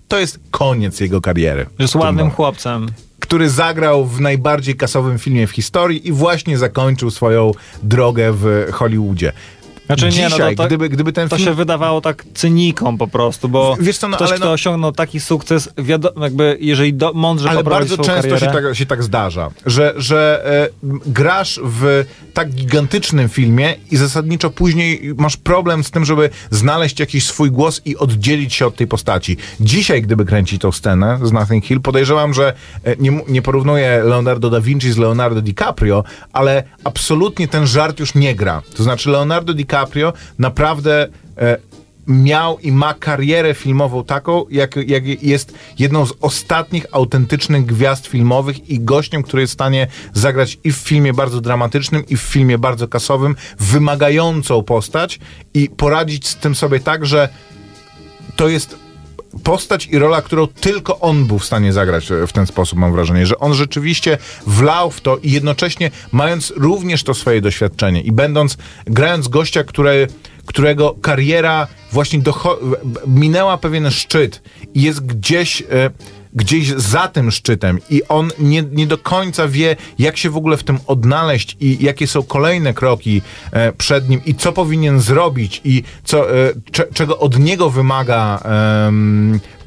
to 0.08 0.18
jest 0.18 0.40
koniec 0.50 1.00
jego 1.00 1.20
kariery. 1.20 1.66
Jest 1.78 1.94
ładnym 1.94 2.30
chłopcem. 2.30 2.86
który 3.20 3.50
zagrał 3.50 4.06
w 4.06 4.20
najbardziej 4.20 4.76
kasowym 4.76 5.18
filmie 5.18 5.46
w 5.46 5.50
historii 5.50 6.08
i 6.08 6.12
właśnie 6.12 6.58
zakończył 6.58 7.10
swoją 7.10 7.52
drogę 7.82 8.32
w 8.32 8.68
Hollywoodzie. 8.72 9.32
Znaczy 9.88 10.08
nie, 10.08 10.24
no 10.24 10.30
Dzisiaj, 10.30 10.56
to, 10.56 10.62
to, 10.62 10.66
gdyby, 10.66 10.88
gdyby 10.88 11.12
ten 11.12 11.28
to 11.28 11.36
film... 11.36 11.48
się 11.48 11.54
wydawało 11.54 12.00
tak 12.00 12.24
cynikom 12.34 12.98
po 12.98 13.06
prostu, 13.06 13.48
bo 13.48 13.76
Wiesz 13.80 13.98
co, 13.98 14.08
no, 14.08 14.16
ktoś, 14.16 14.32
kto 14.32 14.44
no- 14.44 14.52
osiągnął 14.52 14.92
taki 14.92 15.20
sukces, 15.20 15.68
wiadomo, 15.78 16.24
jakby 16.24 16.58
jeżeli 16.60 16.94
do, 16.94 17.12
mądrze 17.12 17.50
Ale 17.50 17.64
bardzo 17.64 17.96
często 17.96 18.14
karierę, 18.14 18.40
się 18.40 18.46
tak, 18.46 18.76
się 18.76 18.86
tak 18.86 19.02
zdarza, 19.02 19.50
że, 19.66 19.94
że 19.96 20.46
e, 20.84 20.88
grasz 21.06 21.60
w 21.64 22.04
tak 22.34 22.50
gigantycznym 22.50 23.28
filmie 23.28 23.74
i 23.90 23.96
zasadniczo 23.96 24.50
później 24.50 25.14
masz 25.16 25.36
problem 25.36 25.84
z 25.84 25.90
tym, 25.90 26.04
żeby 26.04 26.30
znaleźć 26.50 27.00
jakiś 27.00 27.26
swój 27.26 27.50
głos 27.50 27.82
i 27.84 27.96
oddzielić 27.96 28.54
się 28.54 28.66
od 28.66 28.76
tej 28.76 28.86
postaci. 28.86 29.36
Dzisiaj, 29.60 30.02
gdyby 30.02 30.24
kręcić 30.24 30.62
tą 30.62 30.72
scenę 30.72 31.18
z 31.22 31.32
Nothing 31.32 31.64
Hill, 31.64 31.80
podejrzewam, 31.80 32.34
że 32.34 32.52
e, 32.84 32.96
nie, 32.96 33.20
nie 33.28 33.42
porównuję 33.42 34.02
Leonardo 34.04 34.50
da 34.50 34.60
Vinci 34.60 34.92
z 34.92 34.96
Leonardo 34.96 35.40
DiCaprio, 35.42 36.04
ale 36.32 36.62
absolutnie 36.84 37.48
ten 37.48 37.66
żart 37.66 38.00
już 38.00 38.14
nie 38.14 38.34
gra. 38.34 38.62
To 38.76 38.82
znaczy 38.82 39.10
Leonardo 39.10 39.54
DiCaprio 39.54 39.77
naprawdę... 40.38 41.08
E, 41.38 41.56
miał 42.08 42.58
i 42.58 42.72
ma 42.72 42.94
karierę 42.94 43.54
filmową 43.54 44.04
taką, 44.04 44.44
jak, 44.50 44.76
jak 44.76 45.22
jest 45.22 45.54
jedną 45.78 46.06
z 46.06 46.12
ostatnich 46.20 46.86
autentycznych 46.92 47.66
gwiazd 47.66 48.06
filmowych 48.06 48.70
i 48.70 48.80
gościem, 48.80 49.22
który 49.22 49.42
jest 49.42 49.52
w 49.52 49.54
stanie 49.54 49.86
zagrać 50.12 50.58
i 50.64 50.72
w 50.72 50.76
filmie 50.76 51.12
bardzo 51.12 51.40
dramatycznym, 51.40 52.06
i 52.06 52.16
w 52.16 52.20
filmie 52.20 52.58
bardzo 52.58 52.88
kasowym, 52.88 53.36
wymagającą 53.58 54.62
postać 54.62 55.20
i 55.54 55.70
poradzić 55.70 56.28
z 56.28 56.36
tym 56.36 56.54
sobie 56.54 56.80
tak, 56.80 57.06
że 57.06 57.28
to 58.36 58.48
jest 58.48 58.87
postać 59.44 59.86
i 59.86 59.98
rola, 59.98 60.22
którą 60.22 60.46
tylko 60.46 61.00
on 61.00 61.24
był 61.24 61.38
w 61.38 61.44
stanie 61.44 61.72
zagrać 61.72 62.10
e, 62.10 62.26
w 62.26 62.32
ten 62.32 62.46
sposób, 62.46 62.78
mam 62.78 62.92
wrażenie, 62.92 63.26
że 63.26 63.38
on 63.38 63.54
rzeczywiście 63.54 64.18
wlał 64.46 64.90
w 64.90 65.00
to 65.00 65.16
i 65.16 65.30
jednocześnie 65.30 65.90
mając 66.12 66.52
również 66.56 67.02
to 67.02 67.14
swoje 67.14 67.40
doświadczenie 67.40 68.00
i 68.00 68.12
będąc, 68.12 68.56
grając 68.86 69.28
gościa, 69.28 69.64
który, 69.64 70.06
którego 70.46 70.96
kariera 71.02 71.66
właśnie 71.92 72.20
minęła 73.06 73.58
pewien 73.58 73.90
szczyt 73.90 74.42
i 74.74 74.82
jest 74.82 75.06
gdzieś... 75.06 75.62
E, 75.62 75.90
gdzieś 76.34 76.68
za 76.68 77.08
tym 77.08 77.30
szczytem 77.30 77.78
i 77.90 78.02
on 78.08 78.30
nie, 78.38 78.62
nie 78.62 78.86
do 78.86 78.98
końca 78.98 79.48
wie, 79.48 79.76
jak 79.98 80.16
się 80.16 80.30
w 80.30 80.36
ogóle 80.36 80.56
w 80.56 80.64
tym 80.64 80.78
odnaleźć 80.86 81.56
i 81.60 81.84
jakie 81.84 82.06
są 82.06 82.22
kolejne 82.22 82.74
kroki 82.74 83.22
e, 83.52 83.72
przed 83.72 84.08
nim 84.08 84.20
i 84.24 84.34
co 84.34 84.52
powinien 84.52 85.00
zrobić 85.00 85.60
i 85.64 85.82
co, 86.04 86.30
e, 86.30 86.52
cze, 86.72 86.84
czego 86.94 87.18
od 87.18 87.38
niego 87.38 87.70
wymaga 87.70 88.42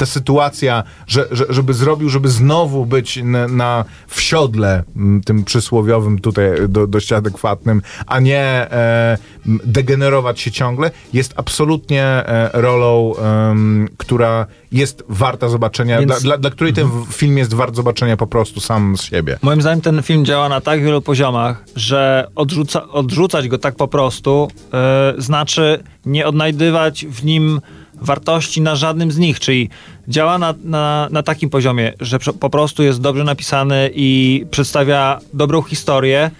ta 0.02 0.06
sytuacja, 0.06 0.84
że, 1.08 1.28
że, 1.32 1.46
żeby 1.50 1.74
zrobił, 1.74 2.10
żeby 2.10 2.30
znowu 2.30 2.86
być 2.86 3.20
na, 3.24 3.48
na 3.48 3.86
w 4.08 4.22
siodle 4.22 4.84
m, 4.96 5.22
tym 5.26 5.44
przysłowiowym 5.44 6.20
tutaj 6.20 6.46
do, 6.70 6.88
dość 6.88 7.14
adekwatnym, 7.14 7.82
a 8.08 8.20
nie 8.20 8.42
e, 8.42 9.18
degenerować 9.66 10.40
się 10.40 10.52
ciągle, 10.52 10.92
jest 11.14 11.34
absolutnie 11.36 12.04
e, 12.04 12.50
rolą, 12.54 13.16
em, 13.16 13.88
która 13.98 14.46
jest 14.72 15.04
warta 15.10 15.50
zobaczenia, 15.50 16.00
Więc- 16.00 16.12
dla, 16.12 16.20
dla, 16.20 16.38
dla 16.38 16.50
której 16.50 16.74
ten 16.74 16.88
w- 16.88 17.14
film 17.14 17.38
jest 17.38 17.54
wart 17.54 17.76
zobaczenia 17.76 18.18
po 18.18 18.28
prostu 18.28 18.60
sam 18.60 18.98
z 18.98 19.02
siebie. 19.04 19.38
Moim 19.42 19.62
zdaniem 19.62 19.82
ten 19.82 20.04
film 20.04 20.26
działa 20.26 20.50
na 20.50 20.62
tak 20.62 20.84
wielu 20.84 21.02
poziomach, 21.02 21.64
że 21.76 22.28
odrzuca, 22.36 22.88
odrzucać 22.90 23.48
go 23.48 23.58
tak 23.58 23.76
po 23.76 23.88
prostu 23.88 24.48
e, 24.74 25.14
znaczy 25.18 25.84
nie 26.06 26.28
odnajdywać 26.28 27.06
w 27.06 27.26
nim 27.26 27.62
wartości 28.02 28.62
na 28.62 28.76
żadnym 28.76 29.12
z 29.12 29.18
nich, 29.18 29.40
czyli 29.40 29.70
działa 30.08 30.38
na, 30.38 30.54
na, 30.64 31.08
na 31.12 31.24
takim 31.24 31.50
poziomie, 31.50 31.94
że 32.00 32.20
po 32.20 32.50
prostu 32.50 32.84
jest 32.84 33.02
dobrze 33.02 33.24
napisany 33.24 33.90
i 33.96 34.46
przedstawia 34.52 35.20
dobrą 35.34 35.62
historię 35.62 36.32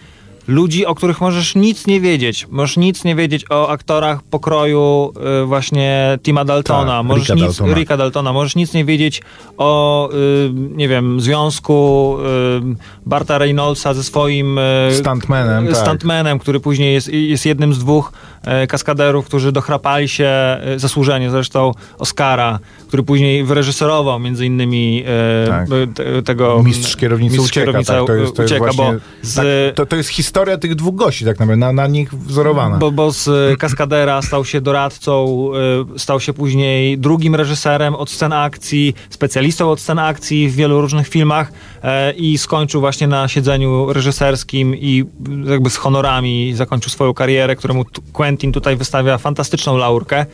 ludzi, 0.48 0.86
o 0.86 0.96
których 0.96 1.22
możesz 1.22 1.56
nic 1.56 1.88
nie 1.88 2.02
wiedzieć. 2.02 2.48
Możesz 2.50 2.78
nic 2.78 3.04
nie 3.04 3.16
wiedzieć 3.16 3.46
o 3.50 3.70
aktorach 3.70 4.24
pokroju 4.24 5.14
y, 5.44 5.46
właśnie 5.46 6.20
Tima 6.24 6.46
Daltona. 6.46 6.98
Tak, 6.98 7.06
możesz 7.06 7.30
Ricka 7.30 7.34
nic, 7.34 7.44
Daltona. 7.44 7.74
Ricka 7.76 7.98
Daltona. 7.98 8.34
Możesz 8.34 8.56
nic 8.56 8.74
nie 8.74 8.86
wiedzieć 8.86 9.22
o, 9.58 10.10
y, 10.14 10.52
nie 10.54 10.88
wiem, 10.88 11.22
związku 11.22 12.18
y, 12.20 12.76
Barta 13.06 13.38
Reynoldsa 13.38 13.94
ze 13.94 14.04
swoim 14.04 14.58
y, 14.58 14.90
Stuntmanem, 14.94 15.68
tak. 15.68 15.78
stuntmanem, 15.78 16.40
który 16.40 16.60
później 16.60 16.94
jest, 16.94 17.08
jest 17.08 17.46
jednym 17.46 17.74
z 17.74 17.80
dwóch 17.80 18.12
e, 18.44 18.68
kaskaderów, 18.68 19.26
którzy 19.26 19.52
dochrapali 19.52 20.10
się 20.10 20.26
e, 20.26 20.60
zasłużenie 20.78 21.30
zresztą 21.30 21.72
Oscara, 21.98 22.60
który 22.88 23.04
później 23.04 23.44
wyreżyserował 23.44 24.20
między 24.20 24.46
innymi 24.46 25.04
Tak. 25.48 25.68
te, 25.94 26.24
tego 26.24 26.64
Mistrz 26.64 26.96
kierownicy 26.96 27.38
mistrz 27.38 27.52
ucieka, 27.52 27.66
kierownica 27.66 27.94
tak, 27.94 28.08
to 28.08 28.14
jest, 28.14 28.36
to 28.36 28.42
jest 28.42 28.54
ucieka, 28.54 28.74
właśnie, 28.74 28.94
bo 28.94 29.00
z, 29.22 29.36
tak, 29.36 29.76
to, 29.76 29.86
to 29.86 29.96
jest 29.96 30.10
historia 30.10 30.31
tych 30.60 30.76
dwóch 30.76 30.96
gości 30.96 31.26
tak 31.26 31.40
naprawdę, 31.40 31.58
na, 31.58 31.74
na 31.74 31.88
nich 31.88 32.14
wzorowana. 32.14 32.78
Bo, 32.78 32.92
bo 32.92 33.12
z 33.12 33.28
e, 33.28 33.58
kaskadera 33.58 34.22
stał 34.22 34.46
się 34.46 34.62
doradcą, 34.62 35.48
e, 35.96 36.00
stał 36.00 36.20
się 36.20 36.34
później 36.34 36.98
drugim 36.98 37.36
reżyserem 37.36 37.96
od 37.96 38.10
scen 38.10 38.34
akcji, 38.34 38.94
specjalistą 39.10 39.72
od 39.72 39.80
scen 39.80 40.00
akcji 40.00 40.50
w 40.50 40.56
wielu 40.56 40.82
różnych 40.82 41.08
filmach 41.08 41.52
e, 41.84 42.12
i 42.12 42.38
skończył 42.38 42.82
właśnie 42.82 43.08
na 43.08 43.28
siedzeniu 43.28 43.94
reżyserskim 43.94 44.76
i 44.76 45.06
jakby 45.46 45.70
z 45.70 45.78
honorami 45.78 46.54
zakończył 46.56 46.90
swoją 46.90 47.14
karierę, 47.14 47.56
któremu 47.56 47.86
Quentin 48.14 48.52
tutaj 48.52 48.76
wystawia 48.76 49.18
fantastyczną 49.18 49.78
laurkę. 49.78 50.26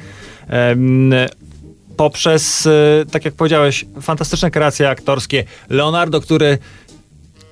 Poprzez, 1.98 2.68
tak 3.12 3.26
jak 3.26 3.34
powiedziałeś, 3.34 3.86
fantastyczne 4.02 4.52
kreacje 4.52 4.90
aktorskie. 4.90 5.44
Leonardo, 5.70 6.22
który 6.22 6.58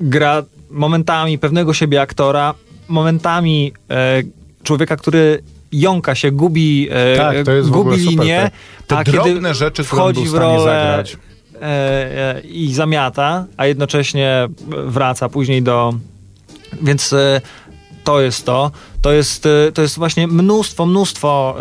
gra 0.01 0.43
momentami 0.75 1.37
pewnego 1.37 1.73
siebie 1.73 2.01
aktora, 2.01 2.53
momentami 2.87 3.73
e, 3.89 4.23
człowieka, 4.63 4.95
który 4.97 5.43
jąka 5.71 6.15
się, 6.15 6.31
gubi, 6.31 6.87
e, 6.91 7.17
Tak, 7.17 7.45
to 7.45 7.51
jest 7.51 7.69
gubi 7.69 7.97
linię, 7.97 8.51
Te- 8.87 8.87
te 8.87 8.97
a 8.97 9.03
kiedy 9.03 9.17
drobne 9.17 9.53
rzeczy, 9.53 9.83
wchodzi 9.83 10.25
w 10.25 10.33
rolę 10.33 10.63
zagrać. 10.63 11.17
e, 11.61 11.65
e, 12.35 12.41
i 12.41 12.73
zamiata, 12.73 13.45
a 13.57 13.65
jednocześnie 13.65 14.47
wraca 14.85 15.29
później 15.29 15.61
do... 15.63 15.93
Więc 16.81 17.13
e, 17.13 17.41
to 18.05 18.21
jest 18.21 18.45
to. 18.45 18.71
To 19.01 19.11
jest, 19.11 19.45
e, 19.45 19.71
to 19.71 19.81
jest 19.81 19.97
właśnie 19.97 20.27
mnóstwo, 20.27 20.85
mnóstwo 20.85 21.55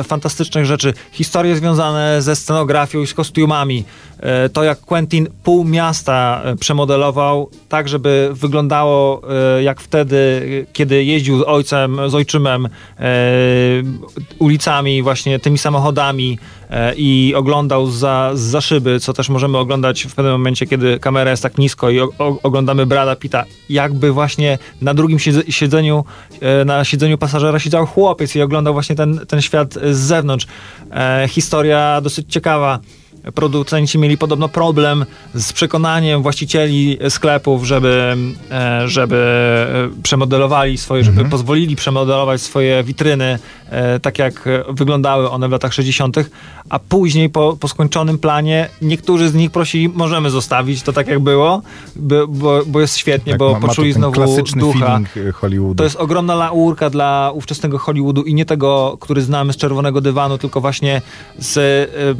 e, 0.00 0.04
fantastycznych 0.04 0.66
rzeczy. 0.66 0.94
Historie 1.12 1.56
związane 1.56 2.22
ze 2.22 2.36
scenografią 2.36 3.00
i 3.00 3.06
z 3.06 3.14
kostiumami. 3.14 3.84
E, 4.20 4.48
to 4.48 4.64
jak 4.64 4.80
Quentin 4.80 5.28
pół 5.42 5.64
miasta 5.64 6.42
przemodelował 6.60 7.50
tak, 7.68 7.88
żeby 7.88 8.30
wyglądało 8.32 9.22
e, 9.58 9.62
jak 9.62 9.80
wtedy, 9.80 10.66
kiedy 10.72 11.04
jeździł 11.04 11.38
z 11.38 11.42
ojcem, 11.42 12.10
z 12.10 12.14
ojczymem 12.14 12.68
ulicami, 14.38 15.02
właśnie 15.02 15.38
tymi 15.38 15.58
samochodami 15.58 16.38
i 16.96 17.34
oglądał 17.36 17.86
za, 17.86 18.30
za 18.34 18.60
szyby, 18.60 19.00
co 19.00 19.12
też 19.12 19.28
możemy 19.28 19.58
oglądać 19.58 20.02
w 20.02 20.14
pewnym 20.14 20.32
momencie, 20.32 20.66
kiedy 20.66 20.98
kamera 20.98 21.30
jest 21.30 21.42
tak 21.42 21.58
nisko 21.58 21.90
i 21.90 22.00
o, 22.00 22.10
oglądamy 22.42 22.86
Brada 22.86 23.16
Pitta, 23.16 23.44
jakby 23.68 24.12
właśnie 24.12 24.58
na 24.80 24.94
drugim 24.94 25.18
siedze- 25.18 25.50
siedzeniu, 25.50 26.04
e, 26.40 26.64
na 26.64 26.84
siedzeniu 26.84 27.18
pasażera 27.18 27.58
siedział 27.58 27.86
chłopiec 27.86 28.36
i 28.36 28.42
oglądał 28.42 28.72
właśnie 28.72 28.96
ten, 28.96 29.20
ten 29.28 29.42
świat 29.42 29.74
z 29.74 29.96
zewnątrz. 29.96 30.46
E, 30.90 31.28
historia 31.28 32.00
dosyć 32.00 32.32
ciekawa. 32.32 32.78
Producenci 33.34 33.98
mieli 33.98 34.18
podobno 34.18 34.48
problem 34.48 35.04
z 35.34 35.52
przekonaniem 35.52 36.22
właścicieli 36.22 36.98
sklepów, 37.08 37.64
żeby, 37.64 38.16
e, 38.50 38.88
żeby 38.88 39.16
e, 39.96 40.02
przemodelowali 40.02 40.78
swoje, 40.78 41.04
żeby 41.04 41.24
pozwolili 41.24 41.76
przemodelować 41.76 42.40
swoje 42.42 42.82
witryny 42.82 43.38
e, 43.70 44.00
tak 44.00 44.18
jak 44.18 44.46
e, 44.46 44.64
wyglądały 44.68 45.30
one 45.30 45.48
w 45.48 45.52
latach 45.52 45.74
60., 45.74 46.16
a 46.70 46.78
później 46.78 47.30
po, 47.30 47.56
po 47.60 47.68
skończonym 47.68 48.18
planie 48.18 48.68
niektórzy 48.82 49.28
z 49.28 49.34
nich 49.34 49.50
prosili, 49.50 49.88
możemy 49.88 50.30
zostawić 50.30 50.82
to 50.82 50.92
tak 50.92 51.06
jak 51.08 51.20
było, 51.20 51.62
bo, 51.96 52.26
bo, 52.28 52.60
bo 52.66 52.80
jest 52.80 52.96
świetnie, 52.96 53.32
Tak, 53.32 53.38
bo 53.38 53.52
ma- 53.52 53.58
ma 53.60 53.68
poczuli 53.68 53.92
ten 53.92 54.00
znowu 54.02 54.12
klasyczny 54.14 54.60
ducha. 54.60 55.00
y, 55.16 55.32
Hollywoodu. 55.32 55.74
To 55.74 55.84
jest 55.84 55.96
ogromna 55.96 56.34
laurka 56.34 56.90
dla 56.90 57.30
ówczesnego 57.34 57.78
Hollywoodu 57.78 58.22
i 58.22 58.34
nie 58.34 58.44
tego, 58.44 58.96
który 59.00 59.22
znamy 59.22 59.52
z 59.52 59.56
czerwonego 59.56 60.00
dywanu, 60.00 60.38
tylko 60.38 60.60
właśnie 60.60 61.02
z, 61.38 61.58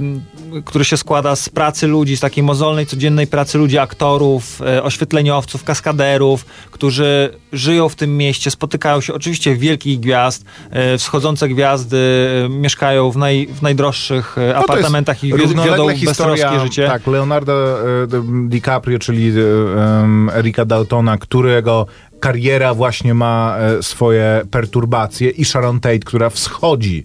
ym, 0.01 0.23
który 0.65 0.85
się 0.85 0.97
składa 0.97 1.37
z 1.37 1.49
pracy 1.49 1.87
ludzi, 1.87 2.17
z 2.17 2.21
takiej 2.21 2.45
mozolnej, 2.45 2.87
codziennej 2.87 3.27
pracy 3.27 3.59
ludzi, 3.59 3.79
aktorów, 3.79 4.63
e, 4.63 4.83
oświetleniowców, 4.83 5.65
kaskaderów, 5.65 6.45
którzy 6.71 7.31
żyją 7.53 7.89
w 7.89 7.95
tym 7.97 8.17
mieście, 8.17 8.51
spotykają 8.51 9.01
się 9.01 9.15
oczywiście 9.15 9.57
wielkich 9.57 10.01
gwiazd, 10.01 10.45
e, 10.71 10.99
wschodzące 10.99 11.49
gwiazdy 11.49 11.99
e, 12.45 12.49
mieszkają 12.49 13.11
w, 13.11 13.17
naj, 13.17 13.47
w 13.47 13.63
najdroższych 13.63 14.34
e, 14.39 14.53
No 14.53 14.59
apartamentach 14.59 15.25
i 15.25 15.33
wiodą 15.33 15.87
beztroskie 16.07 16.61
życie. 16.61 16.87
Tak, 16.87 17.07
Leonardo 17.07 17.81
e, 18.03 18.07
DiCaprio, 18.49 18.99
czyli 18.99 19.29
e, 19.29 20.01
em, 20.03 20.31
Erika 20.35 20.65
Daltona, 20.65 21.19
którego 21.19 21.87
kariera 22.21 22.75
właśnie 22.75 23.15
ma 23.15 23.57
e, 23.59 23.83
swoje 23.83 24.43
perturbacje 24.51 25.31
i 25.31 25.45
Sharon 25.45 25.81
Tate, 25.81 25.99
która 25.99 26.31
wschodzi 26.31 27.05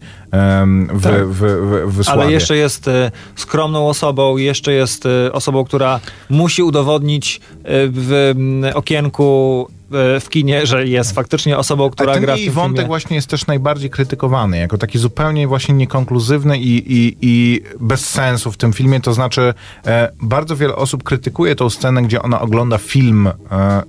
w, 0.93 1.03
Tak. 1.03 1.27
w, 1.27 1.39
w, 1.87 2.03
w. 2.03 2.09
Ale 2.09 2.31
jeszcze 2.31 2.57
jest 2.57 2.87
e, 2.87 3.11
skromną 3.35 3.87
osobą, 3.87 4.37
jeszcze 4.37 4.73
jest 4.73 5.05
e, 5.05 5.33
osobą, 5.33 5.65
która 5.65 5.99
musi 6.29 6.63
udowodnić 6.63 7.41
e, 7.63 7.69
w 7.91 8.31
okienku 8.73 9.67
e, 9.69 9.78
w 9.91 10.25
kinie, 10.29 10.65
że 10.65 10.87
jest 10.87 11.11
faktycznie 11.11 11.57
osobą, 11.57 11.89
która 11.89 12.13
ten 12.13 12.21
gra 12.23 12.35
w 12.35 12.39
tym 12.39 12.53
wątek 12.53 12.75
filmie. 12.75 12.87
właśnie 12.87 13.15
jest 13.15 13.27
też 13.27 13.47
najbardziej 13.47 13.89
krytykowany, 13.89 14.57
jako 14.57 14.77
taki 14.77 14.99
zupełnie 14.99 15.47
właśnie 15.47 15.75
niekonkluzywny 15.75 16.57
i, 16.57 16.93
i, 16.93 17.17
i 17.21 17.61
bez 17.79 18.09
sensu 18.09 18.51
w 18.51 18.57
tym 18.57 18.73
filmie. 18.73 18.99
To 19.01 19.13
znaczy, 19.13 19.53
e, 19.85 20.11
bardzo 20.21 20.55
wiele 20.55 20.75
osób 20.75 21.03
krytykuje 21.03 21.55
tą 21.55 21.69
scenę, 21.69 22.01
gdzie 22.01 22.21
ona 22.21 22.41
ogląda 22.41 22.77
film 22.77 23.27
e, 23.27 23.33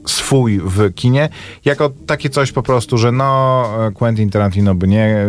swój 0.06 0.60
w 0.64 0.94
kinie, 0.94 1.28
jako 1.64 1.90
takie 2.06 2.30
coś 2.30 2.52
po 2.52 2.62
prostu, 2.62 2.98
że 2.98 3.12
no, 3.12 3.64
e, 3.86 3.92
Quentin 3.92 4.30
Tarantino 4.30 4.74
by 4.74 4.88
nie, 4.88 5.06
e, 5.06 5.26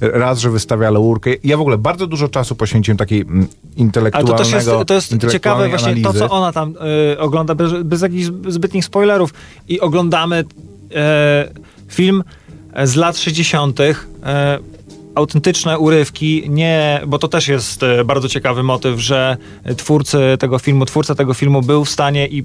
raz, 0.00 0.38
że 0.38 0.50
wystawia 0.50 0.90
laurkę. 0.90 1.30
Ja 1.44 1.56
w 1.56 1.60
ogóle 1.60 1.78
bardzo 1.78 2.06
dużo 2.06 2.28
czasu 2.28 2.56
poświęciłem 2.56 2.98
takiej 2.98 3.20
mm, 3.20 3.38
Ale 3.38 3.46
intelektualnego 3.76 4.38
to 4.38 4.84
też 4.84 5.00
jest, 5.00 5.18
to 5.20 5.26
jest 5.26 5.32
ciekawe 5.32 5.68
właśnie 5.68 6.02
to, 6.02 6.08
analizy. 6.08 6.18
co 6.18 6.30
ona 6.30 6.52
tam 6.52 6.74
e, 7.14 7.18
ogląda 7.18 7.54
bez, 7.54 7.82
bez 7.82 8.02
jakichś 8.02 8.30
zbytnich 8.48 8.84
spoilerów 8.84 9.34
i 9.68 9.80
oglądamy 9.94 10.44
e, 10.94 11.48
film 11.88 12.24
z 12.84 12.94
lat 12.94 13.18
60. 13.18 13.80
E, 13.80 13.94
autentyczne 15.14 15.78
urywki, 15.78 16.44
nie, 16.48 17.00
bo 17.06 17.18
to 17.18 17.28
też 17.28 17.48
jest 17.48 17.82
e, 17.82 18.04
bardzo 18.04 18.28
ciekawy 18.28 18.62
motyw, 18.62 19.00
że 19.00 19.36
twórcy 19.76 20.18
tego 20.38 20.58
filmu, 20.58 20.84
twórca 20.84 21.14
tego 21.14 21.34
filmu 21.34 21.62
był 21.62 21.84
w 21.84 21.90
stanie 21.90 22.26
i 22.26 22.44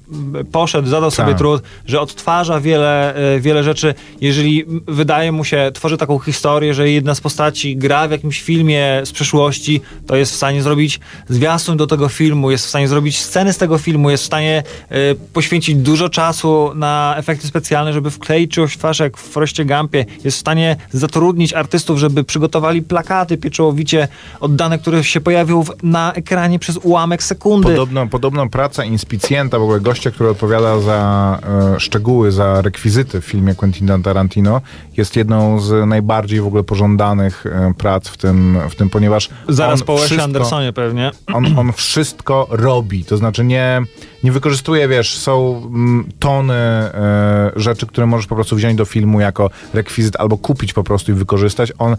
poszedł, 0.52 0.88
zadał 0.88 1.12
sobie 1.12 1.30
Tak. 1.30 1.38
trud, 1.38 1.62
że 1.86 2.02
odtwarza 2.02 2.60
wiele, 2.60 3.16
e, 3.36 3.40
wiele 3.40 3.64
rzeczy. 3.64 3.94
Jeżeli 4.22 4.66
wydaje 4.88 5.32
mu 5.32 5.44
się, 5.44 5.72
tworzy 5.74 5.98
taką 5.98 6.20
historię, 6.20 6.74
że 6.74 6.90
jedna 6.90 7.16
z 7.16 7.22
postaci 7.22 7.78
gra 7.78 8.08
w 8.08 8.12
jakimś 8.12 8.42
filmie 8.42 9.02
z 9.06 9.12
przeszłości, 9.12 9.82
to 10.08 10.16
jest 10.16 10.32
w 10.32 10.36
stanie 10.36 10.64
zrobić 10.64 11.00
zwiastun 11.30 11.78
do 11.78 11.88
tego 11.88 12.10
filmu, 12.10 12.52
jest 12.52 12.66
w 12.66 12.70
stanie 12.70 12.88
zrobić 12.88 13.20
sceny 13.20 13.54
z 13.54 13.58
tego 13.58 13.78
filmu, 13.78 14.10
jest 14.10 14.24
w 14.24 14.26
stanie 14.28 14.64
e, 14.90 14.96
poświęcić 15.34 15.76
dużo 15.76 16.10
czasu 16.10 16.72
na 16.76 17.16
efekty 17.18 17.48
specjalne, 17.48 17.94
żeby 17.94 18.12
wkleić 18.12 18.52
czyjąś 18.52 18.78
twarz 18.78 19.00
jak 19.00 19.18
w 19.18 19.22
Forreście 19.22 19.66
Gumpie, 19.66 20.06
jest 20.24 20.38
w 20.38 20.40
stanie 20.40 20.76
zatrudnić 20.92 21.54
artystów, 21.54 22.00
żeby 22.00 22.24
przygotować 22.24 22.59
plakaty 22.88 23.38
pieczołowicie 23.38 24.08
oddane, 24.40 24.80
które 24.80 25.04
się 25.04 25.22
pojawią 25.22 25.64
w, 25.64 25.72
na 25.84 26.14
ekranie 26.14 26.60
przez 26.60 26.78
ułamek 26.78 27.24
sekundy. 27.24 27.68
Podobno, 27.68 28.08
podobno 28.08 28.50
praca 28.50 28.84
inspicjenta, 28.84 29.60
w 29.60 29.62
ogóle 29.62 29.80
gościa, 29.80 30.12
który 30.12 30.30
odpowiada 30.30 30.80
za 30.80 31.40
e, 31.76 31.80
szczegóły, 31.80 32.32
za 32.32 32.62
rekwizyty 32.62 33.22
w 33.22 33.26
filmie 33.26 33.56
Quentina 33.56 34.00
Tarantino, 34.00 34.62
jest 34.98 35.16
jedną 35.16 35.60
z 35.60 35.88
najbardziej 35.88 36.42
w 36.42 36.48
ogóle 36.48 36.64
pożądanych 36.64 37.46
e, 37.46 37.74
prac 37.78 38.08
w 38.08 38.18
tym, 38.18 38.58
w 38.70 38.76
tym 38.76 38.90
ponieważ 38.90 39.30
Zaraz 39.50 39.84
po 39.84 39.98
wszystko- 39.98 40.24
Andersonie 40.24 40.74
pewnie. 40.74 41.12
on, 41.34 41.60
on 41.60 41.74
wszystko 41.74 42.48
robi, 42.50 43.06
to 43.06 43.18
znaczy 43.18 43.44
nie, 43.44 43.82
nie 44.24 44.32
wykorzystuje, 44.32 44.88
wiesz, 44.88 45.18
są 45.18 45.62
mm, 45.66 46.10
tony 46.20 46.54
e, 46.54 47.52
rzeczy, 47.56 47.88
które 47.88 48.08
możesz 48.08 48.28
po 48.28 48.36
prostu 48.36 48.56
wziąć 48.56 48.78
do 48.78 48.86
filmu 48.86 49.20
jako 49.20 49.50
rekwizyt 49.74 50.16
albo 50.20 50.38
kupić 50.38 50.74
po 50.74 50.84
prostu 50.84 51.12
i 51.12 51.16
wykorzystać. 51.16 51.74
On, 51.78 51.94
e, 51.94 51.98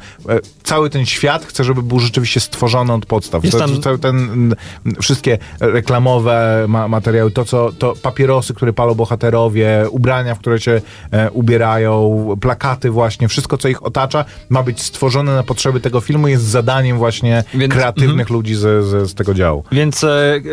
cały 0.62 0.90
ten 0.90 1.06
świat 1.06 1.44
chce, 1.46 1.64
żeby 1.64 1.82
był 1.82 1.98
rzeczywiście 2.00 2.40
stworzony 2.40 2.92
od 2.92 3.06
podstaw. 3.06 3.44
Jest 3.44 3.58
tam- 3.58 3.80
Cały 3.82 3.98
ten, 3.98 4.16
mm, 4.16 4.54
wszystkie 5.00 5.38
reklamowe 5.60 6.64
ma, 6.68 6.88
materiały, 6.88 7.30
to 7.30 7.44
co, 7.44 7.72
to 7.72 7.94
papierosy, 8.02 8.54
które 8.54 8.72
palą 8.72 8.94
bohaterowie, 8.94 9.86
ubrania, 9.90 10.34
w 10.34 10.38
które 10.38 10.60
się 10.60 10.80
e, 11.10 11.30
ubierają, 11.30 12.26
plakaty 12.40 12.90
właśnie, 12.90 13.28
wszystko 13.28 13.58
co 13.58 13.68
ich 13.68 13.82
otacza 13.86 14.24
ma 14.48 14.62
być 14.62 14.82
stworzone 14.82 15.34
na 15.34 15.42
potrzeby 15.42 15.80
tego 15.80 16.00
filmu, 16.00 16.28
jest 16.28 16.44
zadaniem 16.44 16.98
właśnie 16.98 17.44
Więc- 17.54 17.74
kreatywnych 17.74 18.30
ludzi 18.30 18.54
z, 18.54 18.84
z, 18.84 19.10
z 19.10 19.14
tego 19.14 19.34
działu. 19.34 19.64
Więc 19.72 20.06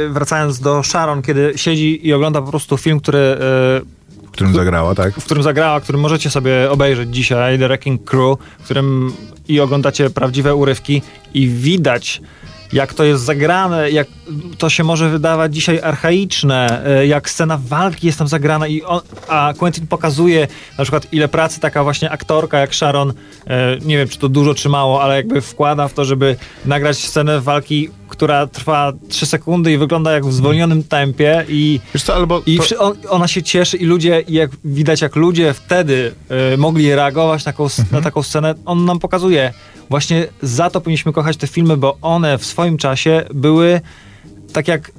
wracając 0.09 0.59
do 0.59 0.83
Sharon, 0.83 1.21
kiedy 1.21 1.56
siedzi 1.57 2.07
i 2.07 2.13
ogląda 2.13 2.41
po 2.41 2.49
prostu 2.49 2.77
film, 2.77 2.99
który, 2.99 3.17
e, 3.17 3.37
w 4.27 4.31
którym 4.31 4.53
zagrała, 4.53 4.95
tak? 4.95 5.13
w 5.13 5.25
którym 5.25 5.43
zagrała, 5.43 5.81
który 5.81 5.97
możecie 5.97 6.29
sobie 6.29 6.71
obejrzeć 6.71 7.15
dzisiaj, 7.15 7.59
The 7.59 7.67
Wrecking 7.67 8.03
Crew, 8.03 8.37
w 8.59 8.63
którym 8.63 9.13
i 9.47 9.59
oglądacie 9.59 10.09
prawdziwe 10.09 10.55
urywki 10.55 11.01
i 11.33 11.47
widać 11.47 12.21
jak 12.73 12.93
to 12.93 13.03
jest 13.03 13.23
zagrane, 13.23 13.91
jak 13.91 14.07
to 14.57 14.69
się 14.69 14.83
może 14.83 15.09
wydawać 15.09 15.55
dzisiaj 15.55 15.79
archaiczne, 15.83 16.85
e, 16.85 17.07
jak 17.07 17.29
scena 17.29 17.59
walki 17.67 18.07
jest 18.07 18.19
tam 18.19 18.27
zagrana, 18.27 18.67
i 18.67 18.81
on, 18.83 19.01
a 19.27 19.53
Quentin 19.57 19.87
pokazuje 19.87 20.47
na 20.77 20.83
przykład 20.83 21.07
ile 21.11 21.27
pracy 21.27 21.59
taka 21.59 21.83
właśnie 21.83 22.09
aktorka 22.11 22.59
jak 22.59 22.75
Sharon, 22.75 23.13
e, 23.47 23.77
nie 23.85 23.97
wiem 23.97 24.09
czy 24.09 24.19
to 24.19 24.29
dużo 24.29 24.55
czy 24.55 24.69
mało, 24.69 25.01
ale 25.03 25.15
jakby 25.15 25.41
wkłada 25.41 25.87
w 25.87 25.93
to, 25.93 26.05
żeby 26.05 26.35
nagrać 26.65 26.97
scenę 26.97 27.41
walki, 27.41 27.89
która 28.09 28.47
trwa 28.47 28.93
3 29.09 29.25
sekundy 29.25 29.71
i 29.71 29.77
wygląda 29.77 30.11
jak 30.11 30.25
w 30.25 30.33
zwolnionym 30.33 30.83
tempie 30.83 31.45
i 31.49 31.79
co, 32.03 32.15
albo 32.15 32.41
i 32.45 32.59
to, 32.59 32.93
ona 33.09 33.27
się 33.27 33.43
cieszy 33.43 33.77
i 33.77 33.85
ludzie, 33.85 34.23
jak 34.27 34.51
widać 34.65 35.01
jak 35.01 35.15
ludzie 35.15 35.53
wtedy 35.53 36.13
y, 36.53 36.57
mogli 36.57 36.95
reagować 36.95 37.45
na 37.45 37.51
taką, 37.51 37.63
Mhm. 37.63 37.87
na 37.91 38.01
taką 38.01 38.23
scenę, 38.23 38.55
on 38.65 38.85
nam 38.85 38.99
pokazuje. 38.99 39.53
Właśnie 39.89 40.27
za 40.41 40.69
to 40.69 40.81
powinniśmy 40.81 41.13
kochać 41.13 41.37
te 41.37 41.47
filmy, 41.47 41.77
bo 41.77 41.97
one 42.01 42.37
w 42.37 42.45
swoim 42.45 42.77
czasie 42.77 43.25
były 43.33 43.81
tak 44.53 44.67
jak 44.67 44.91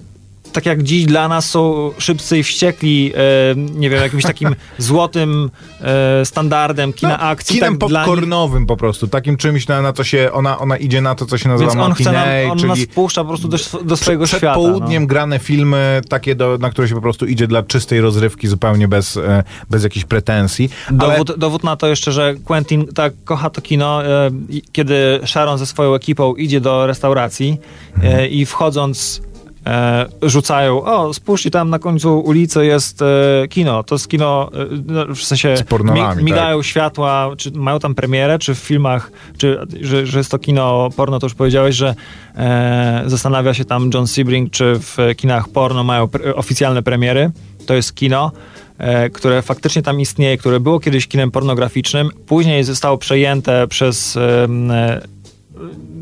tak 0.53 0.67
jak 0.67 0.83
dziś 0.83 1.05
dla 1.05 1.29
nas 1.29 1.51
są 1.51 1.91
szybcy 1.99 2.39
i 2.39 2.43
wściekli, 2.43 3.13
e, 3.15 3.55
nie 3.57 3.91
wiem, 3.91 4.03
jakimś 4.03 4.23
takim 4.23 4.57
złotym 4.79 5.51
e, 5.81 6.25
standardem 6.25 6.93
kina 6.93 7.19
akcji. 7.21 7.61
No, 7.61 7.67
kinem 7.67 7.79
tak 7.79 7.91
popcornowym 7.91 8.67
po 8.67 8.77
prostu, 8.77 9.09
takim 9.09 9.37
czymś 9.37 9.69
na, 9.69 9.83
na 9.83 9.93
co 9.93 10.05
się, 10.05 10.31
ona, 10.33 10.59
ona 10.59 10.77
idzie 10.77 11.01
na 11.01 11.15
to, 11.15 11.27
co 11.27 11.39
się 11.39 11.49
nazywa 11.49 11.71
Więc 11.71 11.83
on 11.83 11.95
chce 11.95 12.13
nam, 12.13 12.29
on 12.51 12.59
czyli 12.59 12.69
nas 12.69 12.81
wpuszcza 12.81 13.23
po 13.25 13.29
prostu 13.29 13.49
do, 13.49 13.59
do 13.85 13.97
swojego 13.97 14.25
przed 14.25 14.39
świata. 14.39 14.55
południem 14.55 15.03
no. 15.03 15.07
grane 15.07 15.39
filmy, 15.39 16.01
takie, 16.09 16.35
do, 16.35 16.59
na 16.59 16.71
które 16.71 16.89
się 16.89 16.95
po 16.95 17.01
prostu 17.01 17.27
idzie 17.27 17.47
dla 17.47 17.63
czystej 17.63 18.01
rozrywki, 18.01 18.49
zupełnie 18.49 18.89
bez, 18.89 19.17
e, 19.17 19.45
bez 19.71 19.85
jakichś 19.85 20.05
pretensji. 20.05 20.71
Ale 20.99 21.13
Dowód, 21.13 21.39
dowód 21.39 21.65
na 21.65 21.77
to 21.77 21.87
jeszcze, 21.87 22.13
że 22.13 22.35
Quentin 22.45 22.87
tak 22.87 23.13
kocha 23.25 23.51
to 23.51 23.61
kino, 23.61 24.07
e, 24.07 24.31
kiedy 24.73 25.21
Sharon 25.27 25.59
ze 25.59 25.67
swoją 25.67 25.95
ekipą 25.95 26.35
idzie 26.35 26.61
do 26.61 26.87
restauracji 26.87 27.59
Mhm. 27.99 28.21
e, 28.21 28.29
i 28.29 28.47
wchodząc 28.47 29.23
e, 29.69 30.07
rzucają, 30.23 30.85
o 30.85 31.15
spójrzcie 31.15 31.51
tam 31.51 31.71
na 31.71 31.79
końcu 31.79 32.21
ulicy 32.21 32.67
jest 32.67 33.03
e, 33.03 33.49
kino, 33.49 33.83
to 33.83 33.95
jest 33.95 34.09
kino, 34.09 34.51
e, 34.55 34.67
no, 34.87 35.15
w 35.15 35.23
sensie 35.23 35.57
Z 35.57 35.63
pornolami, 35.63 36.17
tak. 36.17 36.23
migają 36.23 36.63
światła, 36.63 37.31
czy 37.37 37.51
mają 37.51 37.79
tam 37.79 37.95
premierę, 37.95 38.39
czy 38.39 38.55
w 38.55 38.59
filmach, 38.59 39.11
czy 39.39 39.59
że, 39.81 40.07
że 40.07 40.19
jest 40.19 40.31
to 40.31 40.39
kino 40.39 40.89
porno, 40.97 41.19
to 41.19 41.27
już 41.27 41.35
powiedziałeś, 41.35 41.77
że 41.77 41.95
e, 42.37 43.03
zastanawia 43.07 43.55
się 43.55 43.65
tam 43.65 43.91
John 43.95 44.07
Sebring, 44.07 44.51
czy 44.51 44.75
w 44.79 44.97
kinach 45.17 45.49
porno 45.49 45.85
mają 45.85 46.09
pre, 46.09 46.35
oficjalne 46.35 46.83
premiery, 46.83 47.31
to 47.67 47.75
jest 47.75 47.95
kino, 47.95 48.33
e, 48.79 49.11
które 49.11 49.43
faktycznie 49.43 49.83
tam 49.83 50.01
istnieje, 50.01 50.39
które 50.39 50.61
było 50.61 50.81
kiedyś 50.81 51.07
kinem 51.07 51.31
pornograficznym, 51.31 52.11
później 52.27 52.65
zostało 52.65 52.99
przejęte 52.99 53.67
przez 53.69 54.17
e, 54.17 54.49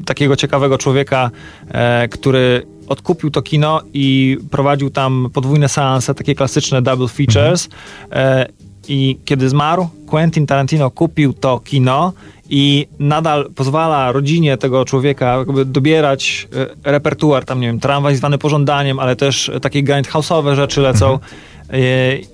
takiego 0.06 0.36
ciekawego 0.36 0.78
człowieka, 0.78 1.30
e, 1.68 2.08
który 2.08 2.66
odkupił 2.88 3.30
to 3.30 3.42
kino 3.42 3.80
i 3.94 4.38
prowadził 4.50 4.90
tam 4.90 5.30
podwójne 5.32 5.68
seanse, 5.68 6.14
takie 6.14 6.34
klasyczne 6.34 6.82
double 6.82 7.08
features. 7.08 7.68
E, 8.12 8.48
I 8.88 9.18
kiedy 9.24 9.48
zmarł, 9.48 9.88
Quentin 10.06 10.46
Tarantino 10.46 10.90
kupił 10.90 11.32
to 11.32 11.60
kino 11.60 12.12
i 12.50 12.86
nadal 12.98 13.50
pozwala 13.54 14.12
rodzinie 14.12 14.56
tego 14.56 14.84
człowieka 14.84 15.44
dobierać 15.64 16.48
e, 16.84 16.92
repertuar, 16.92 17.44
tam 17.44 17.60
nie 17.60 17.66
wiem, 17.66 17.80
tramwaj 17.80 18.16
zwany 18.16 18.38
pożądaniem, 18.38 18.98
ale 18.98 19.16
też 19.16 19.50
takie 19.62 19.82
grindhouse'owe 19.84 20.54
rzeczy 20.54 20.80
lecą. 20.80 21.14
E, 21.14 21.18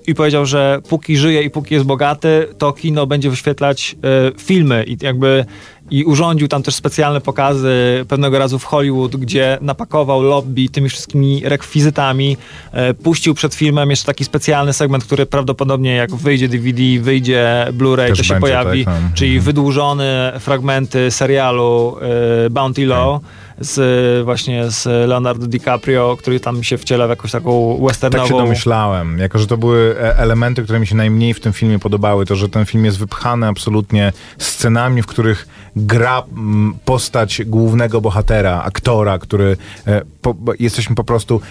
I 0.07 0.15
powiedział, 0.15 0.45
że 0.45 0.81
póki 0.89 1.17
żyje 1.17 1.43
i 1.43 1.49
póki 1.49 1.73
jest 1.73 1.85
bogaty, 1.85 2.47
to 2.57 2.73
kino 2.73 3.07
będzie 3.07 3.29
wyświetlać 3.29 3.95
e, 4.03 4.31
filmy. 4.39 4.83
I 4.87 4.97
jakby 5.01 5.45
i 5.91 6.03
urządził 6.03 6.47
tam 6.47 6.63
też 6.63 6.75
specjalne 6.75 7.21
pokazy 7.21 8.05
pewnego 8.07 8.39
razu 8.39 8.59
w 8.59 8.63
Hollywood, 8.63 9.15
gdzie 9.15 9.57
napakował 9.61 10.21
lobby 10.21 10.69
tymi 10.69 10.89
wszystkimi 10.89 11.41
rekwizytami. 11.45 12.37
E, 12.71 12.93
puścił 12.93 13.33
przed 13.33 13.55
filmem 13.55 13.89
jeszcze 13.89 14.05
taki 14.05 14.25
specjalny 14.25 14.73
segment, 14.73 15.03
który 15.03 15.25
prawdopodobnie 15.25 15.95
jak 15.95 16.15
wyjdzie 16.15 16.47
DVD, 16.49 16.81
wyjdzie 16.99 17.67
Blu-ray, 17.73 18.07
Też 18.07 18.17
to 18.17 18.23
się 18.23 18.39
pojawi, 18.39 18.85
tak, 18.85 18.95
czyli 19.13 19.39
wydłużone 19.39 20.33
fragmenty 20.39 21.11
serialu 21.11 21.97
e, 22.45 22.49
Bounty 22.49 22.85
Law 22.85 23.21
z 23.59 24.25
właśnie 24.25 24.71
z 24.71 24.85
Leonardo 25.09 25.47
DiCaprio, 25.47 26.17
który 26.19 26.39
tam 26.39 26.63
się 26.63 26.77
wciela 26.77 27.07
w 27.07 27.09
jakąś 27.09 27.31
taką 27.31 27.85
westernową... 27.85 28.23
Tak 28.23 28.37
się 28.37 28.43
domyślałem. 28.43 29.19
Jako, 29.19 29.39
że 29.39 29.47
to 29.47 29.57
były 29.57 29.95
e, 29.99 30.17
elementy, 30.17 30.63
które 30.63 30.79
mi 30.79 30.87
się 30.87 30.95
najmniej 30.95 31.33
w 31.33 31.39
tym 31.39 31.53
filmie 31.53 31.79
podobały, 31.79 32.25
to, 32.25 32.35
że 32.35 32.49
ten 32.49 32.65
film 32.65 32.85
jest 32.85 32.99
wypchany 32.99 33.47
absolutnie 33.47 34.13
scenami, 34.37 35.01
w 35.01 35.05
których 35.05 35.47
gra 35.75 36.23
mm, 36.37 36.75
postać 36.85 37.41
głównego 37.45 38.01
bohatera, 38.01 38.63
aktora, 38.63 39.19
który 39.19 39.57
e, 39.87 40.01
po, 40.21 40.35
jesteśmy 40.59 40.95
po 40.95 41.03
prostu... 41.03 41.41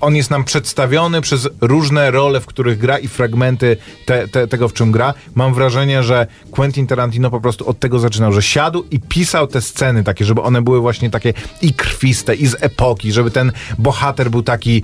on 0.00 0.16
jest 0.16 0.30
nam 0.30 0.44
przedstawiony 0.44 1.20
przez 1.20 1.48
różne 1.60 2.10
role, 2.10 2.40
w 2.40 2.46
których 2.46 2.78
gra 2.78 2.98
i 2.98 3.08
fragmenty 3.08 3.76
te, 4.06 4.28
te, 4.28 4.48
tego, 4.48 4.68
w 4.68 4.72
czym 4.72 4.92
gra. 4.92 5.14
Mam 5.34 5.54
wrażenie, 5.54 6.02
że 6.02 6.26
Quentin 6.50 6.86
Tarantino 6.86 7.30
po 7.30 7.40
prostu 7.40 7.68
od 7.68 7.78
tego 7.78 7.98
zaczynał, 7.98 8.32
że 8.32 8.42
siadł 8.42 8.84
i 8.90 9.00
pisał 9.00 9.46
te 9.46 9.60
sceny 9.60 10.04
takie, 10.04 10.24
żeby 10.24 10.42
one 10.42 10.62
były 10.62 10.80
właśnie 10.80 11.10
takie 11.10 11.32
i 11.62 11.72
krwiste, 11.72 12.34
i 12.34 12.46
z 12.46 12.56
epoki, 12.60 13.12
żeby 13.12 13.30
ten 13.30 13.52
bohater 13.78 14.30
był 14.30 14.42
taki 14.42 14.82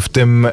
w 0.00 0.08
tym 0.08 0.46
e, 0.46 0.52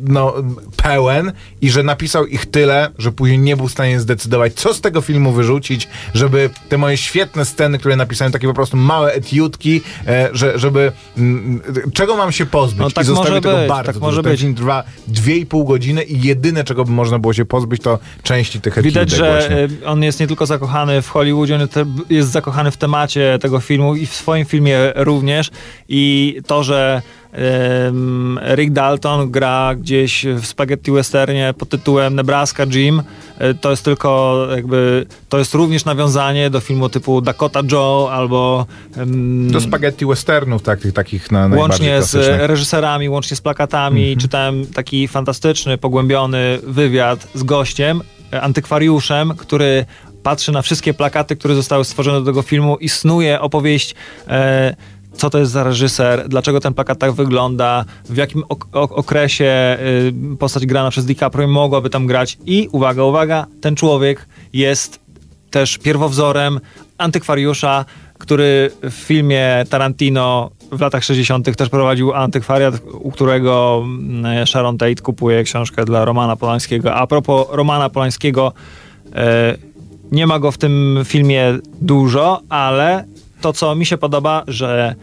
no, 0.00 0.34
pełen 0.76 1.32
i 1.60 1.70
że 1.70 1.82
napisał 1.82 2.26
ich 2.26 2.46
tyle, 2.46 2.90
że 2.98 3.12
później 3.12 3.38
nie 3.38 3.56
był 3.56 3.68
w 3.68 3.72
stanie 3.72 4.00
zdecydować, 4.00 4.54
co 4.54 4.74
z 4.74 4.80
tego 4.80 5.00
filmu 5.00 5.32
wyrzucić, 5.32 5.88
żeby 6.14 6.50
te 6.68 6.78
moje 6.78 6.96
świetne 6.96 7.44
sceny, 7.44 7.78
które 7.78 7.96
napisałem, 7.96 8.32
takie 8.32 8.46
po 8.48 8.54
prostu 8.54 8.76
małe 8.76 9.12
etiutki, 9.12 9.80
e, 10.06 10.28
że, 10.32 10.58
żeby 10.58 10.92
mm, 11.18 11.60
czego 11.94 12.16
mam 12.16 12.32
się 12.32 12.46
pozbyć 12.46 12.80
No 12.80 12.88
i 12.88 12.92
tak 12.92 13.04
zostawię 13.04 13.30
może 13.30 13.40
tego 13.40 13.56
być, 13.58 13.68
bardzo 13.68 13.86
tak 13.86 13.94
dużo. 13.94 14.06
może 14.06 14.22
Ten 14.22 14.32
być. 14.32 14.40
film 14.40 14.54
trwa 14.54 14.84
dwie 15.08 15.36
i 15.36 15.46
pół 15.46 15.64
godziny 15.64 16.02
i 16.02 16.20
jedyne, 16.22 16.64
czego 16.64 16.84
by 16.84 16.90
można 16.92 17.18
było 17.18 17.32
się 17.32 17.44
pozbyć, 17.44 17.82
to 17.82 17.98
części 18.22 18.60
tych 18.60 18.78
etiudek 18.78 19.04
Widać, 19.04 19.10
że 19.10 19.26
właśnie. 19.32 19.56
e, 19.82 19.86
on 19.86 20.02
jest 20.02 20.20
nie 20.20 20.26
tylko 20.26 20.46
zakochany 20.46 21.02
w 21.02 21.08
Hollywoodzie, 21.08 21.54
on 21.54 21.68
jest 22.10 22.30
zakochany 22.30 22.70
w 22.70 22.76
temacie 22.76 23.38
tego 23.40 23.60
filmu 23.60 23.94
i 23.96 24.06
w 24.06 24.14
swoim 24.14 24.44
filmie 24.44 24.78
również. 24.94 25.50
I 25.88 26.36
to, 26.46 26.62
że 26.62 27.02
Rick 28.54 28.72
Dalton 28.72 29.30
gra 29.30 29.74
gdzieś 29.74 30.26
w 30.36 30.46
spaghetti 30.46 30.92
westernie 30.92 31.54
pod 31.58 31.68
tytułem 31.68 32.14
Nebraska 32.14 32.64
Jim, 32.74 33.02
to 33.60 33.70
jest 33.70 33.84
tylko 33.84 34.36
jakby, 34.56 35.06
to 35.28 35.38
jest 35.38 35.54
również 35.54 35.84
nawiązanie 35.84 36.50
do 36.50 36.60
filmu 36.60 36.88
typu 36.88 37.20
Dakota 37.20 37.60
Joe 37.72 38.08
albo 38.12 38.66
em, 38.96 39.50
Do 39.50 39.60
spaghetti 39.60 40.06
westernów, 40.06 40.62
tak, 40.62 40.80
tych 40.80 40.92
takich 40.92 41.30
na 41.30 41.50
łącznie 41.56 42.02
z 42.02 42.14
reżyserami, 42.40 43.08
łącznie 43.08 43.36
z 43.36 43.40
plakatami. 43.40 44.16
Czytałem 44.16 44.66
taki 44.66 45.08
fantastyczny, 45.08 45.78
pogłębiony 45.78 46.58
wywiad 46.62 47.28
z 47.34 47.42
gościem, 47.42 48.02
e, 48.32 48.40
antykwariuszem, 48.40 49.34
który 49.36 49.84
patrzy 50.22 50.52
na 50.52 50.62
wszystkie 50.62 50.94
plakaty, 50.94 51.36
które 51.36 51.54
zostały 51.54 51.84
stworzone 51.84 52.20
do 52.20 52.26
tego 52.26 52.42
filmu 52.42 52.76
i 52.76 52.88
snuje 52.88 53.40
opowieść. 53.40 53.94
E, 54.28 54.76
co 55.14 55.30
to 55.30 55.38
jest 55.38 55.52
za 55.52 55.64
reżyser, 55.64 56.28
dlaczego 56.28 56.60
ten 56.60 56.74
plakat 56.74 56.98
tak 56.98 57.12
wygląda, 57.12 57.84
w 58.04 58.16
jakim 58.16 58.42
ok- 58.48 58.68
ok- 58.72 58.92
okresie 58.92 59.78
y, 60.32 60.36
postać 60.36 60.66
grana 60.66 60.90
przez 60.90 61.06
DiCaprio 61.06 61.48
mogłaby 61.48 61.90
tam 61.90 62.06
grać 62.06 62.38
i 62.46 62.68
uwaga, 62.72 63.04
uwaga, 63.04 63.46
ten 63.60 63.76
człowiek 63.76 64.28
jest 64.52 65.00
też 65.50 65.78
pierwowzorem 65.78 66.60
antykwariusza, 66.98 67.84
który 68.18 68.70
w 68.82 68.92
filmie 68.92 69.64
Tarantino 69.70 70.50
w 70.72 70.80
latach 70.80 71.04
60. 71.04 71.56
też 71.56 71.68
prowadził 71.68 72.14
antykwariat, 72.14 72.74
u 72.92 73.10
którego 73.10 73.82
mm, 73.84 74.46
Sharon 74.46 74.78
Tate 74.78 74.94
kupuje 75.02 75.44
książkę 75.44 75.84
dla 75.84 76.04
Romana 76.04 76.36
Polańskiego. 76.36 76.94
A 76.94 77.06
propos 77.06 77.46
Romana 77.50 77.88
Polańskiego, 77.88 78.52
e, 79.14 79.56
nie 80.12 80.26
ma 80.26 80.38
go 80.38 80.52
w 80.52 80.58
tym 80.58 80.98
filmie 81.04 81.58
dużo, 81.80 82.40
ale 82.48 83.04
to, 83.42 83.52
co 83.52 83.74
mi 83.74 83.86
się 83.86 83.98
podoba, 83.98 84.44
że 84.48 84.94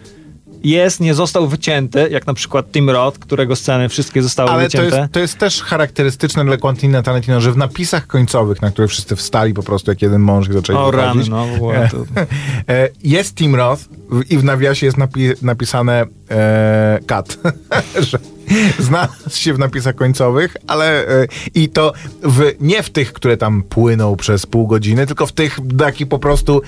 jest, 0.63 0.99
nie 0.99 1.13
został 1.13 1.47
wycięty, 1.47 2.07
jak 2.11 2.27
na 2.27 2.33
przykład 2.33 2.71
Tim 2.71 2.89
Roth, 2.89 3.19
którego 3.19 3.55
sceny 3.55 3.89
wszystkie 3.89 4.23
zostały 4.23 4.49
Ale 4.49 4.63
to 4.63 4.77
wycięte. 4.77 4.99
jest, 4.99 5.13
to 5.13 5.19
jest 5.19 5.37
też 5.37 5.61
charakterystyczne 5.61 6.45
dla 6.45 6.57
Quentina 6.57 7.03
Tarantino, 7.03 7.41
że 7.41 7.51
w 7.51 7.57
napisach 7.57 8.07
końcowych, 8.07 8.61
na 8.61 8.71
które 8.71 8.87
wszyscy 8.87 9.15
wstali 9.15 9.53
po 9.53 9.63
prostu 9.63 9.91
jak 9.91 10.01
jeden 10.01 10.21
mąż 10.21 10.47
zaczęli 10.47 10.79
O 10.79 10.91
rany, 10.91 11.23
no 11.29 11.43
ogóle 11.43 11.89
to... 11.91 11.97
e, 12.73 12.89
jest 13.03 13.35
Tim 13.35 13.55
Roth 13.55 13.81
i 14.29 14.37
w 14.37 14.43
nawiasie 14.43 14.85
jest 14.85 14.97
napi- 14.97 15.35
napisane 15.41 16.05
e, 16.31 16.99
cut, 17.07 17.39
że 18.09 18.19
znalazł 18.79 19.37
się 19.37 19.53
w 19.53 19.59
napisach 19.59 19.95
końcowych, 19.95 20.57
ale 20.67 21.07
e, 21.07 21.27
i 21.55 21.69
to 21.69 21.93
w, 22.23 22.51
nie 22.59 22.83
w 22.83 22.89
tych, 22.89 23.13
które 23.13 23.37
tam 23.37 23.63
płyną 23.63 24.15
przez 24.15 24.45
pół 24.45 24.67
godziny, 24.67 25.07
tylko 25.07 25.25
w 25.25 25.31
tych 25.31 25.59
takich 25.77 26.07
po 26.07 26.19
prostu 26.19 26.61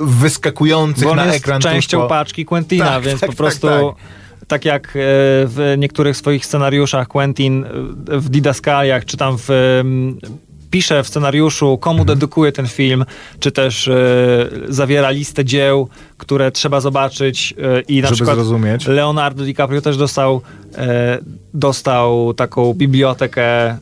wyskakujących 0.00 1.04
Bo 1.04 1.14
na 1.14 1.24
jest 1.24 1.36
ekran 1.36 1.60
częścią 1.60 2.00
po- 2.00 2.08
paczki 2.08 2.44
Quentina, 2.44 2.84
Tak, 2.84 3.02
więc 3.02 3.20
tak, 3.20 3.30
po 3.30 3.32
tak, 3.32 3.36
prostu 3.36 3.66
tak. 3.66 4.46
tak, 4.46 4.64
jak 4.64 4.86
e, 4.88 4.90
w 5.46 5.74
niektórych 5.78 6.16
swoich 6.16 6.46
scenariuszach 6.46 7.08
Quentin 7.08 7.64
e, 7.64 7.68
w 8.18 8.28
Didaskaliach, 8.28 9.04
czy 9.04 9.16
tam 9.16 9.36
w 9.38 9.48
pisze 10.74 11.02
w 11.02 11.08
scenariuszu, 11.08 11.78
komu 11.78 12.00
Mhm. 12.00 12.18
dedykuje 12.18 12.52
ten 12.52 12.66
film, 12.66 13.04
czy 13.40 13.52
też 13.52 13.88
e, 13.88 13.94
zawiera 14.68 15.10
listę 15.10 15.44
dzieł, 15.44 15.88
które 16.18 16.50
trzeba 16.50 16.80
zobaczyć 16.80 17.54
e, 17.58 17.80
i 17.80 18.00
na 18.00 18.08
Żeby 18.08 18.14
przykład 18.16 18.36
zrozumieć. 18.36 18.86
Leonardo 18.86 19.44
DiCaprio 19.44 19.80
też 19.80 19.96
dostał, 19.96 20.40
e, 20.76 21.18
dostał 21.54 22.34
taką 22.34 22.74
bibliotekę 22.74 23.78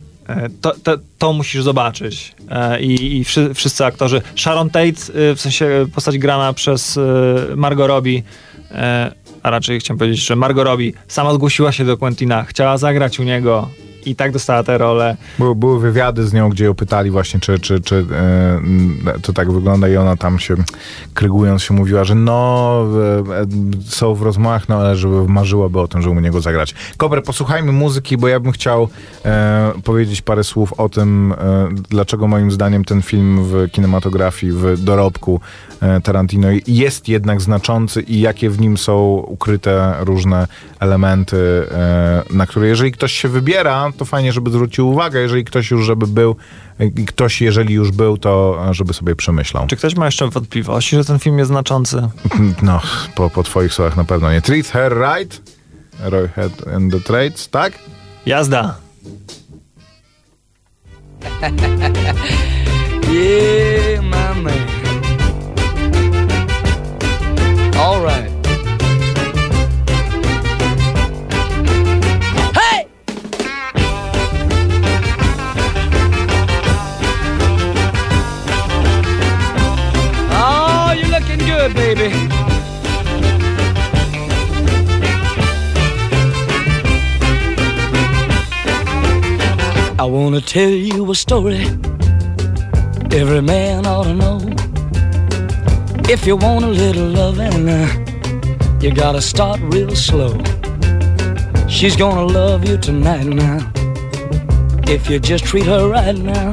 to, 0.61 0.74
to, 0.82 0.93
to 1.18 1.32
musisz 1.32 1.62
zobaczyć. 1.62 2.34
I, 2.80 3.16
i 3.16 3.24
wszy, 3.24 3.55
wszyscy 3.55 3.84
aktorzy. 3.84 4.22
Sharon 4.36 4.70
Tate, 4.70 4.93
w 5.36 5.40
sensie 5.40 5.86
postać 5.95 6.18
grana 6.18 6.53
przez 6.53 6.99
Margot 7.57 7.88
Robbie, 7.88 8.22
a 9.43 9.51
raczej 9.51 9.80
chciałem 9.80 9.99
powiedzieć, 9.99 10.26
że 10.26 10.36
Margot 10.36 10.64
Robbie 10.64 10.93
sama 11.09 11.34
zgłosiła 11.34 11.72
się 11.72 11.84
do 11.84 11.97
Quentina, 11.97 12.45
chciała 12.45 12.78
zagrać 12.78 13.20
u 13.20 13.22
niego 13.22 13.68
i 14.07 14.16
tak 14.16 14.32
dostała 14.32 14.62
tę 14.62 14.78
rolę. 14.78 15.16
Były, 15.38 15.55
były 15.55 15.80
wywiady 15.80 16.26
z 16.26 16.32
nią, 16.32 16.48
gdzie 16.50 16.64
ją 16.64 16.74
pytali 16.74 17.11
właśnie, 17.11 17.40
czy, 17.40 17.59
czy, 17.59 17.80
czy 17.80 18.07
e, 19.07 19.20
to 19.22 19.32
tak 19.32 19.53
wygląda 19.53 19.88
i 19.88 19.96
ona 19.96 20.16
tam 20.16 20.38
się, 20.38 20.55
krygując 21.14 21.62
się, 21.62 21.74
mówiła, 21.74 22.05
że 22.05 22.14
no, 22.14 22.84
e, 23.28 23.40
e, 23.40 23.46
są 23.88 24.14
w 24.14 24.22
rozmowach, 24.22 24.68
no 24.68 24.76
ale 24.76 24.96
żeby 24.96 25.28
marzyłaby 25.28 25.80
o 25.80 25.88
tym, 25.88 26.03
żeby 26.03 26.16
u 26.16 26.20
niego 26.20 26.40
zagrać. 26.40 26.74
Koper, 26.96 27.22
posłuchajmy 27.22 27.72
muzyki, 27.72 28.16
bo 28.16 28.28
ja 28.28 28.40
bym 28.40 28.53
chciał 28.53 28.88
powiedzieć 29.84 30.22
parę 30.22 30.44
słów 30.44 30.72
o 30.72 30.88
tym, 30.88 31.34
dlaczego 31.90 32.28
moim 32.28 32.50
zdaniem 32.50 32.84
ten 32.84 33.03
film 33.03 33.44
w 33.44 33.70
kinematografii, 33.70 34.53
w 34.53 34.84
dorobku 34.84 35.40
Tarantino 36.03 36.48
jest 36.66 37.09
jednak 37.09 37.40
znaczący 37.40 38.03
i 38.03 38.20
jakie 38.20 38.50
w 38.50 38.61
nim 38.61 38.78
są 38.78 39.24
ukryte 39.26 39.94
różne 40.00 40.46
elementy, 40.80 41.36
na 42.30 42.46
które 42.46 42.68
jeżeli 42.68 42.92
ktoś 42.92 43.12
się 43.12 43.28
wybiera, 43.28 43.91
to 43.93 44.05
fajnie, 44.05 44.32
żeby 44.32 44.51
zwrócił 44.51 44.88
uwagę, 44.88 45.20
jeżeli 45.20 45.45
ktoś 45.45 45.70
już 45.70 45.86
żeby 45.86 46.07
był, 46.07 46.36
i 46.97 47.05
ktoś 47.07 47.40
jeżeli 47.40 47.74
już 47.74 47.90
był, 47.90 48.18
to 48.18 48.64
e, 48.70 48.74
żeby 48.74 48.95
sobie 48.95 49.16
przemyślał. 49.16 49.66
Czy 49.66 49.76
ktoś 49.76 49.97
ma 49.97 50.07
jeszcze 50.07 50.28
wątpliwości, 50.28 50.97
że 50.97 51.05
ten 51.05 51.18
film 51.18 51.38
jest 51.38 51.51
znaczący? 51.51 52.03
No, 52.62 52.80
po, 53.14 53.30
po 53.30 53.43
twoich 53.43 53.74
słowach 53.74 53.97
na 53.97 54.05
pewno 54.05 54.32
nie. 54.32 54.43
Treat 54.43 54.66
her 54.66 54.93
right, 54.93 55.43
Roy 56.01 56.28
Head 56.28 56.68
and 56.74 56.93
the 56.93 57.01
Trades, 57.01 57.49
tak? 57.49 57.78
Jazda! 58.26 58.74
Yeah, 63.12 64.01
my 64.01 64.32
man. 64.40 64.68
All 67.76 68.01
right. 68.01 68.32
I 90.03 90.05
want 90.05 90.34
to 90.34 90.40
tell 90.40 90.68
you 90.68 91.09
a 91.12 91.14
story 91.14 91.62
every 93.12 93.40
man 93.40 93.86
ought 93.86 94.03
to 94.03 94.12
know. 94.12 94.40
If 96.11 96.26
you 96.26 96.34
want 96.34 96.64
a 96.64 96.68
little 96.68 97.07
loving, 97.07 97.68
uh, 97.68 98.78
you 98.80 98.90
gotta 98.90 99.20
start 99.20 99.61
real 99.61 99.94
slow. 99.94 100.32
She's 101.68 101.94
gonna 101.94 102.26
love 102.26 102.68
you 102.68 102.78
tonight 102.78 103.26
now. 103.26 103.61
If 104.88 105.09
you 105.09 105.20
just 105.20 105.44
treat 105.44 105.66
her 105.66 105.88
right 105.88 106.16
now, 106.16 106.53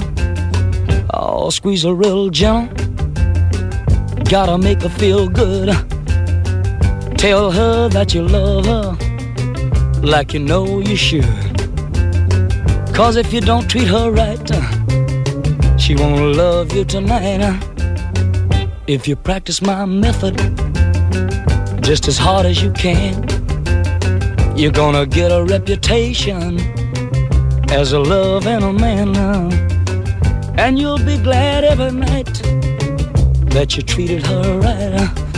oh, 1.12 1.50
squeeze 1.50 1.82
her 1.86 1.96
real 1.96 2.30
gentle. 2.30 2.68
Gotta 4.26 4.60
make 4.60 4.84
her 4.84 4.90
feel 4.90 5.28
good. 5.28 5.70
Tell 7.18 7.50
her 7.50 7.90
that 7.90 8.14
you 8.14 8.22
love 8.22 8.68
her 8.68 10.02
like 10.04 10.36
you 10.36 10.40
know 10.40 10.82
you 10.82 10.96
should. 10.96 11.49
Cause 13.00 13.16
if 13.16 13.32
you 13.32 13.40
don't 13.40 13.66
treat 13.70 13.88
her 13.88 14.12
right, 14.12 14.52
uh, 14.52 15.78
she 15.78 15.96
won't 15.96 16.36
love 16.36 16.74
you 16.74 16.84
tonight. 16.84 17.40
uh. 17.40 17.58
If 18.88 19.08
you 19.08 19.16
practice 19.16 19.62
my 19.62 19.86
method 19.86 20.36
just 21.82 22.10
as 22.10 22.18
hard 22.18 22.46
as 22.46 22.62
you 22.62 22.74
can, 22.74 23.24
you're 24.58 24.74
gonna 24.74 25.06
get 25.06 25.32
a 25.32 25.46
reputation 25.46 26.60
as 27.72 27.94
a 27.94 28.00
loving 28.00 28.64
a 28.64 28.74
man. 28.74 29.16
uh. 29.16 29.50
And 30.58 30.78
you'll 30.78 31.06
be 31.06 31.18
glad 31.20 31.64
every 31.64 31.92
night 31.92 32.34
that 33.56 33.78
you 33.78 33.82
treated 33.82 34.28
her 34.28 34.60
right. 34.60 35.29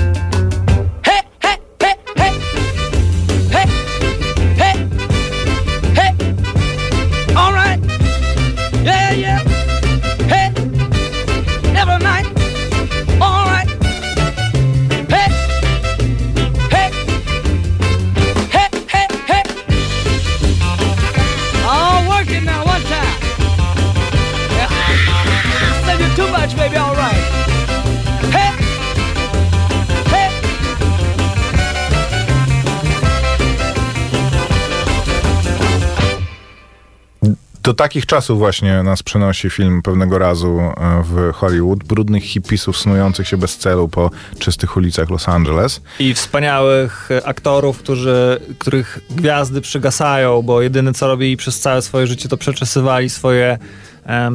Do 37.71 37.75
takich 37.75 38.05
czasów 38.05 38.39
właśnie 38.39 38.83
nas 38.83 39.03
przenosi 39.03 39.49
film 39.49 39.81
pewnego 39.81 40.19
razu 40.19 40.59
e, 40.59 41.03
w 41.03 41.33
Hollywood. 41.33 41.83
Brudnych 41.83 42.23
hipisów 42.23 42.77
snujących 42.77 43.27
się 43.27 43.37
bez 43.37 43.57
celu 43.57 43.87
po 43.87 44.11
czystych 44.39 44.77
ulicach 44.77 45.09
Los 45.09 45.29
Angeles. 45.29 45.81
I 45.99 46.13
wspaniałych 46.13 47.09
e, 47.11 47.27
aktorów, 47.27 47.77
którzy, 47.79 48.39
których 48.59 48.99
gwiazdy 49.09 49.61
przygasają, 49.61 50.41
bo 50.41 50.61
jedyne 50.61 50.93
co 50.93 51.07
robili 51.07 51.37
przez 51.37 51.59
całe 51.59 51.81
swoje 51.81 52.07
życie 52.07 52.29
to 52.29 52.37
przeczesywali 52.37 53.09
swoje 53.09 53.57
e, 54.05 54.29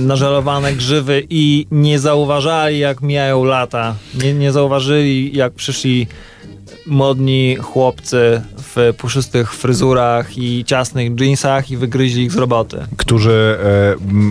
nażelowane 0.00 0.72
grzywy 0.72 1.26
i 1.30 1.66
nie 1.70 1.98
zauważali 1.98 2.78
jak 2.78 3.00
mijają 3.00 3.44
lata. 3.44 3.94
Nie, 4.14 4.34
nie 4.34 4.52
zauważyli 4.52 5.36
jak 5.36 5.52
przyszli 5.52 6.06
modni 6.86 7.56
chłopcy 7.56 8.42
w 8.58 8.94
puszystych 8.98 9.54
fryzurach 9.54 10.38
i 10.38 10.64
ciasnych 10.64 11.20
jeansach 11.20 11.70
i 11.70 11.76
wygryźli 11.76 12.22
ich 12.24 12.32
z 12.32 12.36
roboty. 12.36 12.86
którzy 12.96 13.58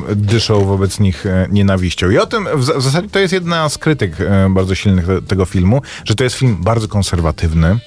e, 0.09 0.15
dyszą 0.15 0.65
wobec 0.65 0.99
nich 0.99 1.25
e, 1.25 1.47
nienawiścią. 1.51 2.09
I 2.09 2.17
o 2.17 2.25
tym 2.25 2.47
w, 2.55 2.59
w 2.59 2.81
zasadzie 2.81 3.09
to 3.09 3.19
jest 3.19 3.33
jedna 3.33 3.69
z 3.69 3.77
krytyk 3.77 4.21
e, 4.21 4.49
bardzo 4.49 4.75
silnych 4.75 5.05
te, 5.05 5.21
tego 5.21 5.45
filmu, 5.45 5.81
że 6.05 6.15
to 6.15 6.23
jest 6.23 6.35
film 6.35 6.57
bardzo 6.59 6.87
konserwatywny 6.87 7.79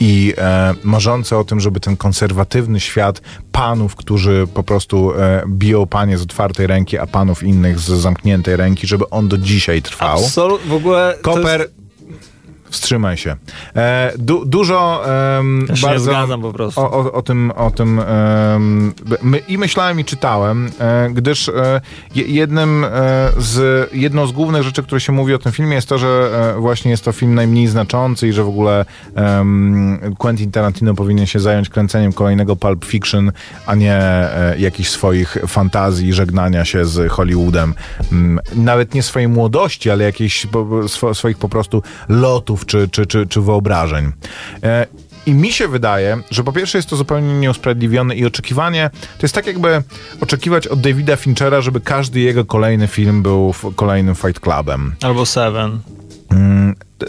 i 0.00 0.34
e, 0.38 0.74
marzący 0.82 1.36
o 1.36 1.44
tym, 1.44 1.60
żeby 1.60 1.80
ten 1.80 1.96
konserwatywny 1.96 2.80
świat 2.80 3.20
panów, 3.52 3.96
którzy 3.96 4.46
po 4.54 4.62
prostu 4.62 5.12
e, 5.14 5.42
biją 5.48 5.86
panie 5.86 6.18
z 6.18 6.22
otwartej 6.22 6.66
ręki, 6.66 6.98
a 6.98 7.06
panów 7.06 7.42
innych 7.42 7.80
z 7.80 7.84
zamkniętej 7.84 8.56
ręki, 8.56 8.86
żeby 8.86 9.10
on 9.10 9.28
do 9.28 9.38
dzisiaj 9.38 9.82
trwał. 9.82 10.18
Absolut, 10.24 10.60
w 10.62 10.72
ogóle. 10.72 11.14
to 11.22 11.34
Koper, 11.34 11.60
jest- 11.60 11.85
wstrzymaj 12.70 13.16
się. 13.16 13.36
E, 13.76 14.12
du, 14.18 14.44
dużo 14.44 15.02
em, 15.38 15.66
Ja 15.68 15.74
bardzo 15.88 16.04
zgadzam 16.04 16.42
po 16.42 16.52
prostu. 16.52 16.80
O, 16.80 16.90
o, 16.92 17.12
o 17.12 17.22
tym, 17.22 17.50
o 17.56 17.70
tym 17.70 18.00
my, 19.22 19.38
i 19.38 19.58
myślałem 19.58 20.00
i 20.00 20.04
czytałem, 20.04 20.70
e, 20.80 21.10
gdyż 21.10 21.48
e, 21.48 21.80
je- 22.14 22.24
jednym 22.24 22.84
e, 22.84 22.88
z, 23.38 23.88
jedną 23.94 24.26
z 24.26 24.32
głównych 24.32 24.62
rzeczy, 24.62 24.82
które 24.82 25.00
się 25.00 25.12
mówi 25.12 25.34
o 25.34 25.38
tym 25.38 25.52
filmie 25.52 25.74
jest 25.74 25.88
to, 25.88 25.98
że 25.98 26.30
e, 26.56 26.60
właśnie 26.60 26.90
jest 26.90 27.04
to 27.04 27.12
film 27.12 27.34
najmniej 27.34 27.66
znaczący 27.66 28.28
i 28.28 28.32
że 28.32 28.44
w 28.44 28.48
ogóle 28.48 28.84
Quentin 30.18 30.50
Tarantino 30.50 30.94
powinien 30.94 31.26
się 31.26 31.40
zająć 31.40 31.68
kręceniem 31.68 32.12
kolejnego 32.12 32.56
Pulp 32.56 32.84
Fiction, 32.84 33.32
a 33.66 33.74
nie 33.74 33.94
e, 33.94 34.54
jakichś 34.58 34.90
swoich 34.90 35.36
fantazji, 35.46 36.12
żegnania 36.12 36.64
się 36.64 36.84
z 36.84 37.12
Hollywoodem. 37.12 37.74
Nawet 38.54 38.94
nie 38.94 39.02
swojej 39.02 39.28
młodości, 39.28 39.90
ale 39.90 40.04
jakichś 40.04 40.46
po, 40.46 40.88
swo, 40.88 41.14
swoich 41.14 41.38
po 41.38 41.48
prostu 41.48 41.82
lotów 42.08 42.55
czy, 42.64 42.88
czy, 42.88 43.06
czy, 43.06 43.26
czy 43.26 43.40
wyobrażeń. 43.40 44.12
E, 44.62 44.86
i 45.26 45.34
mi 45.34 45.52
się 45.52 45.68
wydaje, 45.68 46.18
że 46.30 46.44
po 46.44 46.52
pierwsze 46.52 46.78
jest 46.78 46.88
to 46.88 46.96
zupełnie 46.96 47.34
nieusprawiedliwione 47.34 48.16
i 48.16 48.26
oczekiwanie, 48.26 48.90
to 48.92 49.22
jest 49.22 49.34
tak 49.34 49.46
jakby 49.46 49.82
oczekiwać 50.20 50.66
od 50.66 50.80
Davida 50.80 51.16
Finchera, 51.16 51.60
żeby 51.60 51.80
każdy 51.80 52.20
jego 52.20 52.44
kolejny 52.44 52.86
film 52.86 53.22
był 53.22 53.54
kolejnym 53.76 54.14
Fight 54.14 54.40
Clubem. 54.40 54.94
Albo 55.02 55.26
Seven. 55.26 55.80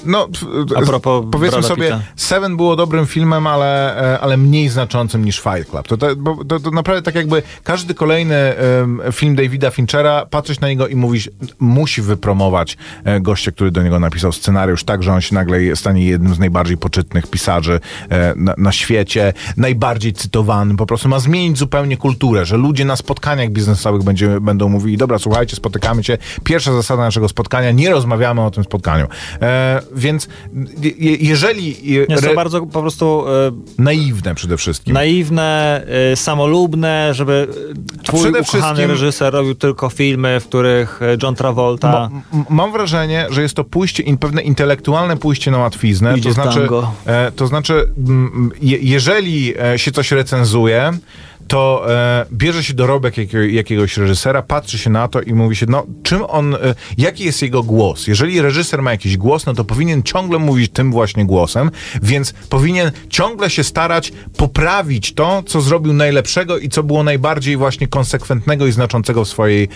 No, 0.06 0.28
A 0.76 0.82
propos 0.82 1.26
powiedzmy 1.32 1.60
Brada 1.60 1.68
sobie, 1.68 1.84
Pitta. 1.84 2.02
Seven 2.16 2.58
było 2.58 2.76
dobrym 2.76 3.06
filmem, 3.06 3.48
ale, 3.48 4.02
e, 4.14 4.20
ale 4.20 4.38
mniej 4.38 4.70
znaczącym 4.70 5.26
niż 5.26 5.42
Fight 5.42 5.70
Club. 5.70 5.88
To, 5.88 5.98
to, 5.98 6.16
bo 6.16 6.46
to, 6.46 6.60
to 6.60 6.72
naprawdę 6.72 7.02
tak 7.02 7.16
jakby 7.16 7.44
każdy 7.64 7.94
kolejny 7.94 8.36
em, 8.36 9.02
film 9.12 9.36
Davida 9.36 9.72
Finchera, 9.72 10.26
patrzeć 10.26 10.60
na 10.60 10.68
niego 10.68 10.88
i 10.88 10.96
mówić, 10.96 11.30
musi 11.60 12.02
wypromować 12.02 12.78
e, 13.04 13.22
gościa, 13.22 13.52
który 13.52 13.72
do 13.72 13.84
niego 13.84 14.00
napisał 14.00 14.32
scenariusz, 14.32 14.84
tak, 14.84 15.04
że 15.04 15.14
on 15.14 15.22
się 15.22 15.36
nagle 15.36 15.76
stanie 15.76 16.06
jednym 16.06 16.34
z 16.34 16.40
najbardziej 16.40 16.78
poczytnych 16.78 17.28
pisarzy 17.28 17.80
e, 18.10 18.34
na, 18.36 18.54
na 18.58 18.72
świecie, 18.72 19.34
najbardziej 19.58 20.14
cytowanym, 20.14 20.78
po 20.78 20.86
prostu 20.86 21.10
ma 21.10 21.20
zmienić 21.20 21.58
zupełnie 21.58 21.98
kulturę, 21.98 22.46
że 22.46 22.58
ludzie 22.58 22.86
na 22.86 22.96
spotkaniach 22.96 23.50
biznesowych 23.50 24.04
będzie, 24.04 24.40
będą 24.42 24.70
mówili, 24.70 24.98
dobra, 24.98 25.20
słuchajcie, 25.20 25.56
spotykamy 25.56 26.04
się, 26.04 26.18
pierwsza 26.44 26.74
zasada 26.74 27.04
naszego 27.04 27.30
spotkania, 27.30 27.72
nie 27.72 27.90
rozmawiamy 27.90 28.42
o 28.42 28.52
tym 28.52 28.64
spotkaniu. 28.64 29.08
E, 29.42 29.77
więc 29.96 30.28
je, 30.82 31.16
jeżeli... 31.16 31.94
Jest 31.94 32.24
to 32.24 32.30
re- 32.30 32.36
bardzo 32.36 32.62
po 32.66 32.82
prostu 32.82 33.24
e, 33.28 33.52
naiwne 33.84 34.36
przede 34.36 34.58
wszystkim. 34.58 34.94
naiwne, 34.94 35.82
e, 36.12 36.16
samolubne, 36.16 37.14
żeby 37.14 37.48
twój 38.04 38.20
przede 38.20 38.40
ukochany 38.40 38.88
reżyser 38.88 39.34
robił 39.34 39.56
tylko 39.56 39.90
filmy, 39.90 40.40
w 40.40 40.46
których 40.46 41.02
e, 41.02 41.18
John 41.24 41.36
Travolta 41.36 41.92
Mo- 41.92 42.22
m- 42.34 42.46
mam 42.50 42.72
wrażenie, 42.72 43.28
że 43.30 43.42
jest 43.42 43.54
to 43.56 43.64
pójście, 43.64 44.04
in, 44.04 44.18
pewne 44.18 44.42
intelektualne 44.42 45.18
pójście 45.18 45.52
na 45.52 45.58
łatwiznę. 45.58 46.18
Idzie 46.18 46.30
to 46.30 46.34
znaczy, 46.34 46.68
to 47.36 47.48
znaczy 47.48 47.90
je, 48.62 48.78
jeżeli 48.82 49.54
się 49.76 49.92
coś 49.92 50.12
recenzuje, 50.12 50.92
to 51.48 51.86
e, 51.89 52.26
bierze 52.32 52.64
się 52.64 52.74
dorobek 52.74 53.18
jakiego, 53.18 53.43
jakiegoś 53.43 53.98
reżysera, 53.98 54.41
patrzy 54.41 54.78
się 54.78 54.89
na 54.89 55.08
to 55.08 55.22
i 55.22 55.34
mówi 55.34 55.56
się, 55.56 55.66
no 55.70 55.86
czym 56.04 56.24
on, 56.28 56.56
e, 56.56 56.58
jaki 56.98 57.24
jest 57.24 57.41
jego 57.41 57.64
głos. 57.64 58.08
Jeżeli 58.08 58.41
reżyser 58.41 58.82
ma 58.82 58.91
jakiś 58.91 59.18
głos, 59.18 59.45
no 59.45 59.54
to 59.54 59.64
powinien 59.64 60.04
ciągle 60.04 60.39
mówić 60.39 60.72
tym 60.72 60.91
właśnie 60.91 61.26
głosem, 61.26 61.72
więc 62.02 62.34
powinien 62.50 62.91
ciągle 63.10 63.50
się 63.50 63.64
starać 63.64 64.12
poprawić 64.38 65.14
to, 65.14 65.43
co 65.45 65.62
zrobił 65.62 65.93
najlepszego 65.93 66.58
i 66.58 66.70
co 66.70 66.84
było 66.84 67.04
najbardziej 67.04 67.58
właśnie 67.58 67.88
konsekwentnego 67.88 68.68
i 68.68 68.72
znaczącego 68.72 69.26
w 69.26 69.28
swojej, 69.28 69.70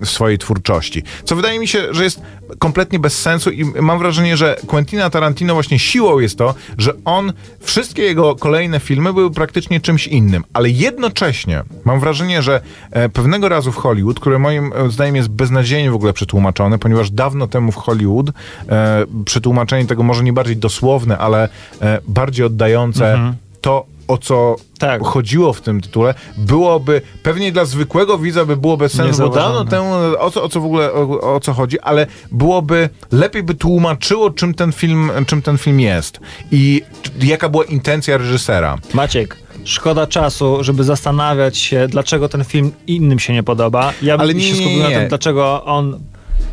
w 0.00 0.08
swojej 0.08 0.38
twórczości. 0.38 1.02
Co 1.24 1.36
wydaje 1.36 1.58
mi 1.58 1.68
się, 1.68 1.94
że 1.94 2.04
jest 2.04 2.20
kompletnie 2.58 2.98
bez 2.98 3.20
sensu 3.20 3.50
i 3.50 3.64
mam 3.64 3.98
wrażenie, 3.98 4.36
że 4.36 4.56
Quentina 4.66 5.10
Tarantino 5.10 5.54
właśnie 5.54 5.78
siłą 5.78 6.18
jest 6.18 6.38
to, 6.38 6.54
że 6.78 6.92
on, 7.04 7.32
wszystkie 7.60 8.02
jego 8.02 8.36
kolejne 8.36 8.80
filmy 8.80 9.12
były 9.12 9.30
praktycznie 9.30 9.80
czymś 9.80 10.06
innym, 10.06 10.44
ale 10.52 10.70
jednocześnie 11.04 11.62
mam 11.84 12.00
wrażenie, 12.00 12.42
że 12.42 12.60
e, 12.90 13.08
pewnego 13.08 13.48
razu 13.48 13.72
w 13.72 13.76
Hollywood, 13.76 14.20
które 14.20 14.38
moim 14.38 14.72
e, 14.72 14.90
zdaniem 14.90 15.16
jest 15.16 15.28
beznadziejnie 15.28 15.90
w 15.90 15.94
ogóle 15.94 16.12
przetłumaczone, 16.12 16.78
ponieważ 16.78 17.10
dawno 17.10 17.46
temu 17.46 17.72
w 17.72 17.76
Hollywood 17.76 18.30
e, 18.68 19.04
przetłumaczenie 19.24 19.86
tego 19.86 20.02
może 20.02 20.24
nie 20.24 20.32
bardziej 20.32 20.56
dosłowne, 20.56 21.18
ale 21.18 21.48
e, 21.82 22.00
bardziej 22.08 22.46
oddające 22.46 23.34
to, 23.60 23.86
o 24.08 24.18
co 24.18 24.56
Tak. 24.78 25.02
chodziło 25.02 25.52
w 25.52 25.60
tym 25.60 25.80
tytule, 25.80 26.14
byłoby 26.36 27.02
pewnie 27.22 27.52
dla 27.52 27.64
zwykłego 27.64 28.18
widza 28.18 28.44
by 28.44 28.56
było 28.56 28.76
bez 28.76 28.92
sensu, 28.92 29.22
bo 29.22 29.28
dawno 29.28 29.64
temu 29.64 29.92
o 30.18 30.30
co, 30.30 30.42
o 30.42 30.48
co 30.48 30.60
w 30.60 30.64
ogóle 30.64 30.92
o, 30.92 31.34
o 31.34 31.40
co 31.40 31.52
chodzi, 31.52 31.80
ale 31.80 32.06
byłoby 32.32 32.88
lepiej 33.12 33.42
by 33.42 33.54
tłumaczyło, 33.54 34.30
czym 34.30 34.54
ten 34.54 34.72
film, 34.72 35.10
czym 35.26 35.42
ten 35.42 35.58
film 35.58 35.80
jest 35.80 36.20
i 36.50 36.82
jaka 37.22 37.48
była 37.48 37.64
intencja 37.64 38.16
reżysera. 38.18 38.78
Maciek, 38.94 39.43
szkoda 39.64 40.06
czasu, 40.06 40.64
żeby 40.64 40.84
zastanawiać 40.84 41.58
się, 41.58 41.88
dlaczego 41.88 42.28
ten 42.28 42.44
film 42.44 42.72
innym 42.86 43.18
się 43.18 43.32
nie 43.32 43.42
podoba. 43.42 43.92
Ja 44.02 44.14
Ale 44.14 44.28
bym 44.28 44.38
nie, 44.38 44.44
się 44.44 44.54
skupił 44.54 44.82
na 44.82 44.88
tym, 44.88 45.08
dlaczego 45.08 45.64
on 45.64 46.00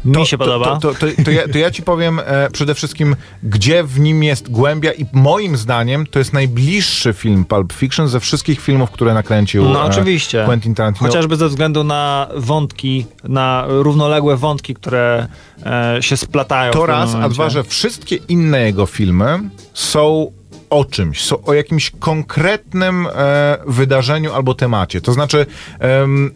mi 0.05 0.25
się 0.25 0.37
podoba. 0.37 0.79
To, 0.79 0.93
to, 0.93 1.05
to, 1.25 1.31
ja, 1.31 1.47
to 1.47 1.57
ja 1.57 1.71
ci 1.71 1.83
powiem 1.83 2.21
e, 2.25 2.49
przede 2.49 2.75
wszystkim, 2.75 3.15
gdzie 3.43 3.83
w 3.83 3.99
nim 3.99 4.23
jest 4.23 4.51
głębia 4.51 4.91
i 4.91 5.05
moim 5.13 5.57
zdaniem 5.57 6.05
to 6.07 6.19
jest 6.19 6.33
najbliższy 6.33 7.13
film 7.13 7.45
Pulp 7.45 7.73
Fiction 7.73 8.07
ze 8.07 8.19
wszystkich 8.19 8.61
filmów, 8.61 8.91
które 8.91 9.13
nakręcił 9.13 9.63
No 9.63 9.81
e, 9.81 9.83
oczywiście. 9.83 10.43
Quentin 10.45 10.75
Tarantino. 10.75 11.07
Chociażby 11.07 11.35
ze 11.35 11.49
względu 11.49 11.83
na 11.83 12.27
wątki, 12.35 13.05
na 13.23 13.65
równoległe 13.67 14.37
wątki, 14.37 14.73
które 14.73 15.27
e, 15.65 15.97
się 16.03 16.17
splatają. 16.17 16.71
To 16.73 16.85
raz, 16.85 17.09
a 17.09 17.13
momencie. 17.13 17.33
dwa, 17.33 17.49
że 17.49 17.63
wszystkie 17.63 18.15
inne 18.15 18.61
jego 18.61 18.85
filmy 18.85 19.39
są 19.73 20.31
o 20.71 20.85
czymś, 20.85 21.23
są 21.23 21.43
o 21.43 21.53
jakimś 21.53 21.91
konkretnym 21.91 23.07
e, 23.07 23.57
wydarzeniu 23.67 24.33
albo 24.33 24.53
temacie. 24.53 25.01
To 25.01 25.13
znaczy, 25.13 25.45
um, 25.81 26.33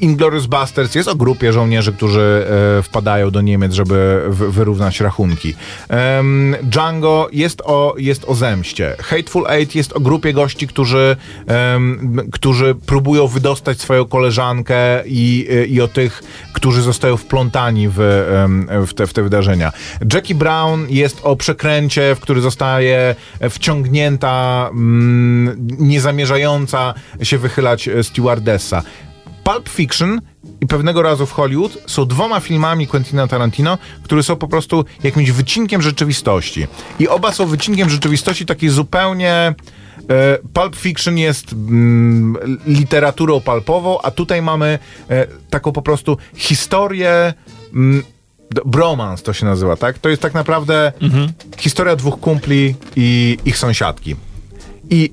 Inglourious 0.00 0.46
Basterds 0.46 0.94
jest 0.94 1.08
o 1.08 1.14
grupie 1.14 1.52
żołnierzy, 1.52 1.92
którzy 1.92 2.46
e, 2.78 2.82
wpadają 2.82 3.30
do 3.30 3.40
Niemiec, 3.40 3.72
żeby 3.72 4.22
w, 4.28 4.36
wyrównać 4.36 5.00
rachunki. 5.00 5.54
Django 6.62 7.28
jest 7.32 7.62
o, 7.64 7.94
jest 7.98 8.24
o 8.24 8.34
zemście. 8.34 8.96
Hateful 8.98 9.46
Eight 9.48 9.74
jest 9.74 9.92
o 9.92 10.00
grupie 10.00 10.32
gości, 10.32 10.66
którzy, 10.66 11.16
którzy 12.32 12.74
próbują 12.74 13.26
wydostać 13.26 13.80
swoją 13.80 14.04
koleżankę 14.04 15.02
i, 15.06 15.48
i 15.68 15.80
o 15.80 15.88
tych, 15.88 16.22
którzy 16.52 16.82
zostają 16.82 17.16
wplątani 17.16 17.88
w, 17.88 17.94
w, 18.86 18.94
te, 18.94 19.06
w 19.06 19.12
te 19.12 19.22
wydarzenia. 19.22 19.72
Jackie 20.14 20.34
Brown 20.34 20.86
jest 20.88 21.20
o 21.22 21.36
przekręcie, 21.36 22.14
w 22.14 22.20
który 22.20 22.40
zostaje 22.40 23.14
wciągnięta, 23.50 24.68
mm, 24.72 25.68
niezamierzająca 25.78 26.94
się 27.22 27.38
wychylać 27.38 27.88
e, 27.88 28.02
stewardessa. 28.02 28.82
Pulp 29.48 29.68
Fiction 29.68 30.20
i 30.60 30.66
pewnego 30.66 31.02
razu 31.02 31.26
w 31.26 31.32
Hollywood 31.32 31.78
są 31.86 32.06
dwoma 32.06 32.40
filmami 32.40 32.86
Quentina 32.86 33.26
Tarantino, 33.26 33.78
które 34.02 34.22
są 34.22 34.36
po 34.36 34.48
prostu 34.48 34.84
jakimś 35.02 35.30
wycinkiem 35.30 35.82
rzeczywistości. 35.82 36.66
I 36.98 37.08
oba 37.08 37.32
są 37.32 37.46
wycinkiem 37.46 37.90
rzeczywistości 37.90 38.46
takiej 38.46 38.70
zupełnie. 38.70 39.32
e, 39.32 39.54
Pulp 40.52 40.76
Fiction 40.76 41.18
jest 41.18 41.52
mm, 41.52 42.36
literaturą 42.66 43.40
pulpową, 43.40 43.98
a 44.02 44.10
tutaj 44.10 44.42
mamy 44.42 44.78
e, 45.10 45.26
taką 45.50 45.72
po 45.72 45.82
prostu 45.82 46.16
historię. 46.34 47.34
Mm, 47.74 48.02
to 49.24 49.32
się 49.32 49.46
nazywa, 49.46 49.76
tak? 49.76 49.98
To 49.98 50.08
jest 50.08 50.22
tak 50.22 50.34
naprawdę 50.34 50.92
historia 51.58 51.96
dwóch 51.96 52.20
kumpli 52.20 52.74
i 52.96 53.38
ich 53.44 53.58
sąsiadki. 53.58 54.16
I 54.90 55.12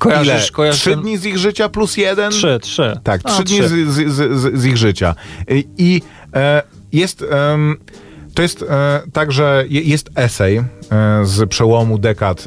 Kojarzysz, 0.00 0.42
ile? 0.42 0.50
kojarzysz 0.52 0.80
Trzy 0.80 0.90
ten- 0.90 1.00
dni 1.00 1.18
z 1.18 1.24
ich 1.24 1.38
życia 1.38 1.68
plus 1.68 1.96
jeden? 1.96 2.30
Trzy, 2.30 2.58
trzy. 2.62 3.00
Tak, 3.04 3.20
A, 3.24 3.28
trzy 3.30 3.44
dni 3.44 3.58
trzy. 3.58 3.68
z, 3.68 3.94
z, 3.94 4.14
z, 4.14 4.60
z, 4.60 4.64
ich 4.64 4.76
życia. 4.76 5.14
I, 5.48 5.66
i 5.78 6.02
e, 6.34 6.62
jest. 6.92 7.24
To 8.34 8.42
jest 8.42 8.62
e, 8.62 9.02
tak, 9.12 9.32
że 9.32 9.64
je, 9.68 9.80
jest 9.80 10.10
esej 10.14 10.56
e, 10.58 10.64
z 11.22 11.48
przełomu 11.48 11.98
dekad 11.98 12.44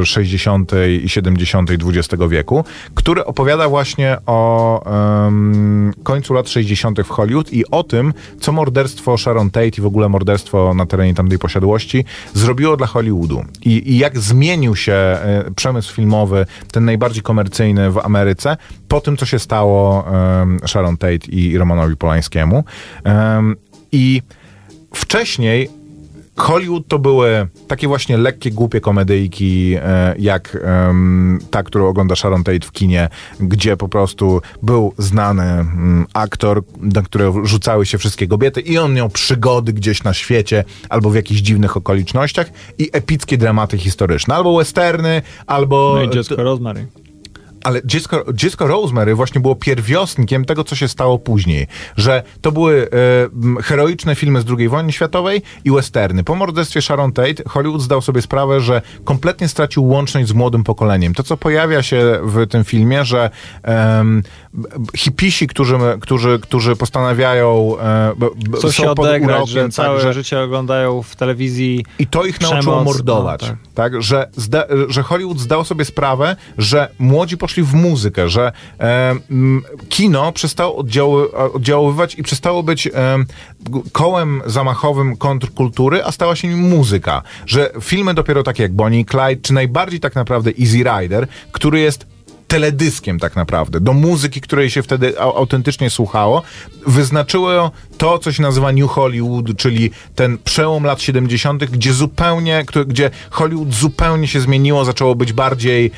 e, 0.00 0.06
60. 0.06 0.72
i 1.02 1.08
70. 1.08 1.70
XX 1.70 2.22
wieku, 2.28 2.64
który 2.94 3.24
opowiada 3.24 3.68
właśnie 3.68 4.16
o 4.26 5.26
em, 5.26 5.92
końcu 6.02 6.34
lat 6.34 6.48
60. 6.48 7.00
w 7.00 7.08
Hollywood 7.08 7.52
i 7.52 7.70
o 7.70 7.82
tym, 7.82 8.14
co 8.40 8.52
morderstwo 8.52 9.18
Sharon 9.18 9.50
Tate 9.50 9.68
i 9.68 9.80
w 9.80 9.86
ogóle 9.86 10.08
morderstwo 10.08 10.74
na 10.74 10.86
terenie 10.86 11.14
tamtej 11.14 11.38
posiadłości 11.38 12.04
zrobiło 12.34 12.76
dla 12.76 12.86
Hollywoodu. 12.86 13.44
I, 13.64 13.92
i 13.92 13.98
jak 13.98 14.18
zmienił 14.18 14.76
się 14.76 14.92
e, 14.92 15.44
przemysł 15.56 15.94
filmowy, 15.94 16.46
ten 16.72 16.84
najbardziej 16.84 17.22
komercyjny 17.22 17.90
w 17.90 17.98
Ameryce, 17.98 18.56
po 18.88 19.00
tym, 19.00 19.16
co 19.16 19.26
się 19.26 19.38
stało 19.38 20.04
Sharon 20.66 20.96
Tate 20.96 21.26
i 21.28 21.58
Romanowi 21.58 21.96
Polańskiemu. 21.96 22.64
Em, 23.04 23.56
I 23.92 24.22
wcześniej 24.92 25.68
Hollywood 26.36 26.88
to 26.88 26.98
były 26.98 27.48
takie 27.68 27.88
właśnie 27.88 28.18
lekkie, 28.18 28.50
głupie 28.50 28.80
komedyjki, 28.80 29.74
e, 29.82 30.14
jak 30.18 30.58
ta, 31.50 31.62
którą 31.62 31.88
ogląda 31.88 32.16
Sharon 32.16 32.44
Tate 32.44 32.66
w 32.66 32.72
kinie, 32.72 33.08
gdzie 33.40 33.76
po 33.76 33.88
prostu 33.88 34.40
był 34.62 34.94
znany 34.98 35.42
mm, 35.42 36.06
aktor, 36.14 36.62
na 36.80 37.02
którego 37.02 37.46
rzucały 37.46 37.86
się 37.86 37.98
wszystkie 37.98 38.26
kobiety 38.26 38.60
i 38.60 38.78
on 38.78 38.94
miał 38.94 39.08
przygody 39.08 39.72
gdzieś 39.72 40.02
na 40.02 40.14
świecie 40.14 40.64
albo 40.88 41.10
w 41.10 41.14
jakichś 41.14 41.40
dziwnych 41.40 41.76
okolicznościach 41.76 42.50
i 42.78 42.90
epickie 42.92 43.38
dramaty 43.38 43.78
historyczne. 43.78 44.34
Albo 44.34 44.56
westerny, 44.56 45.22
albo... 45.46 45.92
No 45.96 46.02
i 46.02 46.10
dziecko 46.10 46.36
Rosemary. 46.36 46.86
Ale 47.64 47.80
dziecko, 47.84 48.24
dziecko 48.34 48.66
Rosemary 48.66 49.14
właśnie 49.14 49.40
było 49.40 49.54
pierwiostnikiem 49.56 50.44
tego, 50.44 50.64
co 50.64 50.76
się 50.76 50.88
stało 50.88 51.18
później. 51.18 51.66
Że 51.96 52.22
to 52.40 52.52
były 52.52 52.88
e, 53.58 53.62
heroiczne 53.62 54.14
filmy 54.14 54.40
z 54.40 54.44
II 54.58 54.68
wojny 54.68 54.92
światowej 54.92 55.42
i 55.64 55.70
westerny. 55.70 56.24
Po 56.24 56.34
morderstwie 56.34 56.82
Sharon 56.82 57.12
Tate 57.12 57.42
Hollywood 57.48 57.82
zdał 57.82 58.02
sobie 58.02 58.22
sprawę, 58.22 58.60
że 58.60 58.82
kompletnie 59.04 59.48
stracił 59.48 59.84
łączność 59.88 60.28
z 60.28 60.32
młodym 60.32 60.64
pokoleniem. 60.64 61.14
To, 61.14 61.22
co 61.22 61.36
pojawia 61.36 61.82
się 61.82 62.18
w 62.22 62.46
tym 62.46 62.64
filmie, 62.64 63.04
że 63.04 63.30
b- 64.54 64.68
hipisi, 64.96 65.46
którzy, 65.46 65.76
którzy, 66.00 66.38
którzy 66.42 66.76
postanawiają 66.76 67.76
e, 67.80 68.12
b- 68.16 68.56
Chcą 68.58 68.70
się 68.70 68.82
pod 68.82 68.98
odegrać, 68.98 69.36
urokiem, 69.38 69.46
że 69.54 69.68
całe 69.68 69.94
tak, 69.96 70.02
że 70.02 70.12
życie 70.12 70.40
oglądają 70.40 71.02
w 71.02 71.16
telewizji 71.16 71.84
i 71.98 72.06
to 72.06 72.24
ich 72.24 72.38
przemoc, 72.38 72.54
nauczyło 72.54 72.84
mordować. 72.84 73.42
no, 73.42 73.48
tak. 73.48 73.56
tak. 73.74 74.02
Że, 74.02 74.30
zda, 74.36 74.64
że 74.88 75.02
Hollywood 75.02 75.38
zdał 75.38 75.64
sobie 75.64 75.84
sprawę, 75.84 76.36
że 76.58 76.88
młodzi 76.98 77.36
poszli 77.36 77.51
w 77.60 77.74
muzykę, 77.74 78.28
że 78.28 78.52
e, 78.80 79.14
kino 79.88 80.32
przestało 80.32 80.76
oddziały, 80.76 81.32
oddziaływać 81.32 82.14
i 82.14 82.22
przestało 82.22 82.62
być 82.62 82.86
e, 82.86 82.90
kołem 83.92 84.42
zamachowym 84.46 85.16
kontrkultury, 85.16 86.04
a 86.04 86.12
stała 86.12 86.36
się 86.36 86.48
nim 86.48 86.68
muzyka. 86.68 87.22
Że 87.46 87.70
filmy 87.80 88.14
dopiero 88.14 88.42
takie 88.42 88.62
jak 88.62 88.72
Bonnie 88.72 89.00
i 89.00 89.04
Clyde, 89.04 89.42
czy 89.42 89.52
najbardziej 89.52 90.00
tak 90.00 90.14
naprawdę 90.14 90.50
Easy 90.60 90.84
Rider, 90.84 91.26
który 91.52 91.80
jest 91.80 92.06
teledyskiem 92.48 93.18
tak 93.18 93.36
naprawdę, 93.36 93.80
do 93.80 93.92
muzyki, 93.92 94.40
której 94.40 94.70
się 94.70 94.82
wtedy 94.82 95.12
au- 95.18 95.36
autentycznie 95.36 95.90
słuchało, 95.90 96.42
wyznaczyło 96.86 97.70
to, 98.02 98.18
co 98.18 98.32
się 98.32 98.42
nazywa 98.42 98.72
New 98.72 98.90
Hollywood, 98.90 99.56
czyli 99.56 99.90
ten 100.14 100.38
przełom 100.38 100.84
lat 100.84 101.02
70., 101.02 101.64
gdzie 101.64 101.92
zupełnie, 101.92 102.64
gdzie 102.86 103.10
Hollywood 103.30 103.74
zupełnie 103.74 104.28
się 104.28 104.40
zmieniło, 104.40 104.84
zaczęło 104.84 105.14
być 105.14 105.32
bardziej 105.32 105.90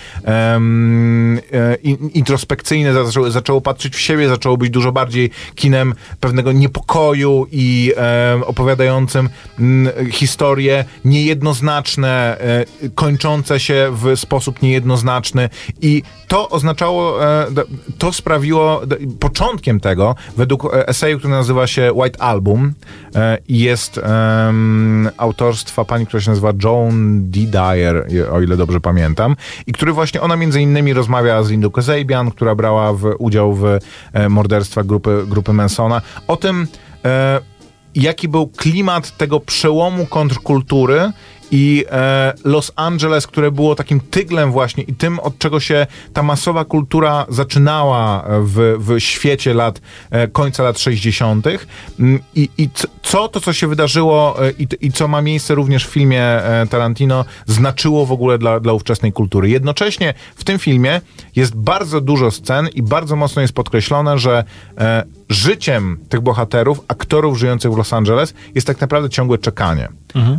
in- 1.83 2.11
introspekcyjne, 2.15 2.93
zaczęło, 2.93 3.31
zaczęło 3.31 3.61
patrzeć 3.61 3.97
w 3.97 4.01
siebie, 4.01 4.29
zaczęło 4.29 4.57
być 4.57 4.71
dużo 4.71 4.93
bardziej 4.93 5.31
kinem 5.55 5.95
pewnego 6.21 6.53
niepokoju 6.53 7.47
i 7.53 7.93
em, 7.97 8.43
opowiadającym 8.43 9.29
mm, 9.59 10.11
historie 10.11 10.85
niejednoznaczne, 11.05 12.37
e, 12.41 12.65
kończące 12.95 13.61
się 13.61 13.93
w 13.93 14.21
sposób 14.21 14.63
niejednoznaczny 14.63 15.49
i 15.83 16.03
to 16.29 16.49
oznaczało, 16.49 17.25
e, 17.25 17.47
to 17.99 18.13
sprawiło, 18.13 18.83
początkiem 19.21 19.81
tego, 19.81 20.15
według 20.37 20.75
eseju, 20.75 21.19
który 21.19 21.35
nazywa 21.35 21.67
się 21.67 21.94
White 21.95 22.23
Album, 22.23 22.73
e, 23.15 23.39
jest 23.49 23.99
em, 23.99 25.09
autorstwa 25.17 25.85
pani, 25.85 26.07
która 26.07 26.21
się 26.21 26.31
nazywa 26.31 26.53
Joan 26.65 27.31
D. 27.31 27.41
Dyer, 27.41 28.07
o 28.33 28.41
ile 28.41 28.57
dobrze 28.57 28.81
pamiętam, 28.81 29.37
i 29.67 29.73
który 29.73 29.93
właśnie, 29.93 30.21
ona 30.21 30.37
między 30.37 30.61
innymi 30.61 30.93
rozmawia 30.93 31.43
z 31.43 31.51
Lindą 31.51 31.71
Kazabian, 31.71 32.31
która 32.31 32.55
brała 32.55 32.93
w, 32.93 33.15
udział 33.19 33.55
w 33.55 33.65
e, 34.13 34.29
morderstwach 34.29 34.87
grupy, 34.87 35.25
grupy 35.27 35.53
Mansona, 35.53 36.03
o 36.29 36.37
tym, 36.37 36.67
e, 37.05 37.41
jaki 37.95 38.29
był 38.29 38.47
klimat 38.47 39.17
tego 39.17 39.41
przełomu 39.41 40.07
kontrkultury 40.07 41.13
i 41.55 41.85
e, 41.91 42.33
Los 42.45 42.73
Angeles, 42.77 43.27
które 43.27 43.51
było 43.51 43.75
takim 43.75 44.01
tyglem 44.01 44.53
właśnie 44.53 44.85
i 44.85 44.95
tym, 44.95 45.21
od 45.21 45.39
czego 45.39 45.61
się 45.61 45.87
ta 46.13 46.23
masowa 46.23 46.65
kultura 46.65 47.27
zaczynała 47.29 48.25
w, 48.41 48.77
w 48.79 49.01
świecie 49.01 49.55
lat, 49.55 49.81
e, 50.11 50.29
końca 50.29 50.63
lat 50.63 50.79
60. 50.79 51.47
Mm, 51.99 52.21
I, 52.35 52.49
i 52.59 52.69
co 53.03 53.29
to, 53.29 53.41
co 53.41 53.53
się 53.53 53.67
wydarzyło 53.67 54.47
e, 54.47 54.51
i, 54.51 54.67
i 54.81 54.93
co 54.93 55.09
ma 55.09 55.23
miejsce 55.23 55.55
również 55.55 55.87
w 55.87 55.91
filmie 55.91 56.23
e, 56.23 56.67
Tarantino, 56.71 57.25
znaczyło 57.47 58.07
w 58.07 58.13
ogóle 58.13 58.39
dla, 58.39 58.61
dla 58.61 58.73
ówczesnej 58.73 59.13
kultury. 59.13 59.49
Jednocześnie 59.49 60.15
w 60.37 60.45
tym 60.45 60.59
filmie 60.59 61.01
jest 61.37 61.55
bardzo 61.55 62.01
dużo 62.01 62.31
scen 62.31 62.69
i 62.69 62.83
bardzo 62.83 63.17
mocno 63.17 63.43
jest 63.43 63.55
podkreślone, 63.55 64.19
że 64.19 64.45
e, 64.79 65.05
życiem 65.29 65.99
tych 66.09 66.21
bohaterów, 66.21 66.81
aktorów 66.89 67.39
żyjących 67.39 67.73
w 67.73 67.77
Los 67.77 67.93
Angeles 67.93 68.35
jest 68.55 68.67
tak 68.67 68.81
naprawdę 68.81 69.09
ciągłe 69.11 69.39
czekanie. 69.39 69.89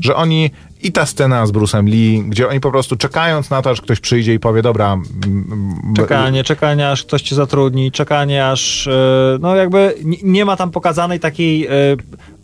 Że 0.02 0.16
oni, 0.16 0.52
i 0.84 0.92
ta 0.92 1.06
scena 1.06 1.46
z 1.46 1.52
Bruce'em 1.52 1.86
Lee, 1.90 2.24
gdzie 2.28 2.48
oni 2.50 2.60
po 2.60 2.72
prostu 2.72 2.96
czekając 2.96 3.50
na 3.50 3.62
to, 3.62 3.70
aż 3.70 3.82
ktoś 3.82 4.00
przyjdzie 4.00 4.34
i 4.34 4.40
powie, 4.40 4.62
dobra... 4.62 4.98
Czekanie, 5.96 6.44
czekanie 6.44 6.90
aż 6.90 7.04
ktoś 7.04 7.22
cię 7.22 7.36
zatrudni, 7.36 7.92
czekanie 7.92 8.48
aż, 8.48 8.88
e, 8.88 8.92
no 9.40 9.56
jakby 9.56 9.96
nie- 10.24 10.46
ma 10.46 10.56
tam 10.58 10.72
pokazanej 10.72 11.20
takiej, 11.20 11.68
e, 11.68 11.72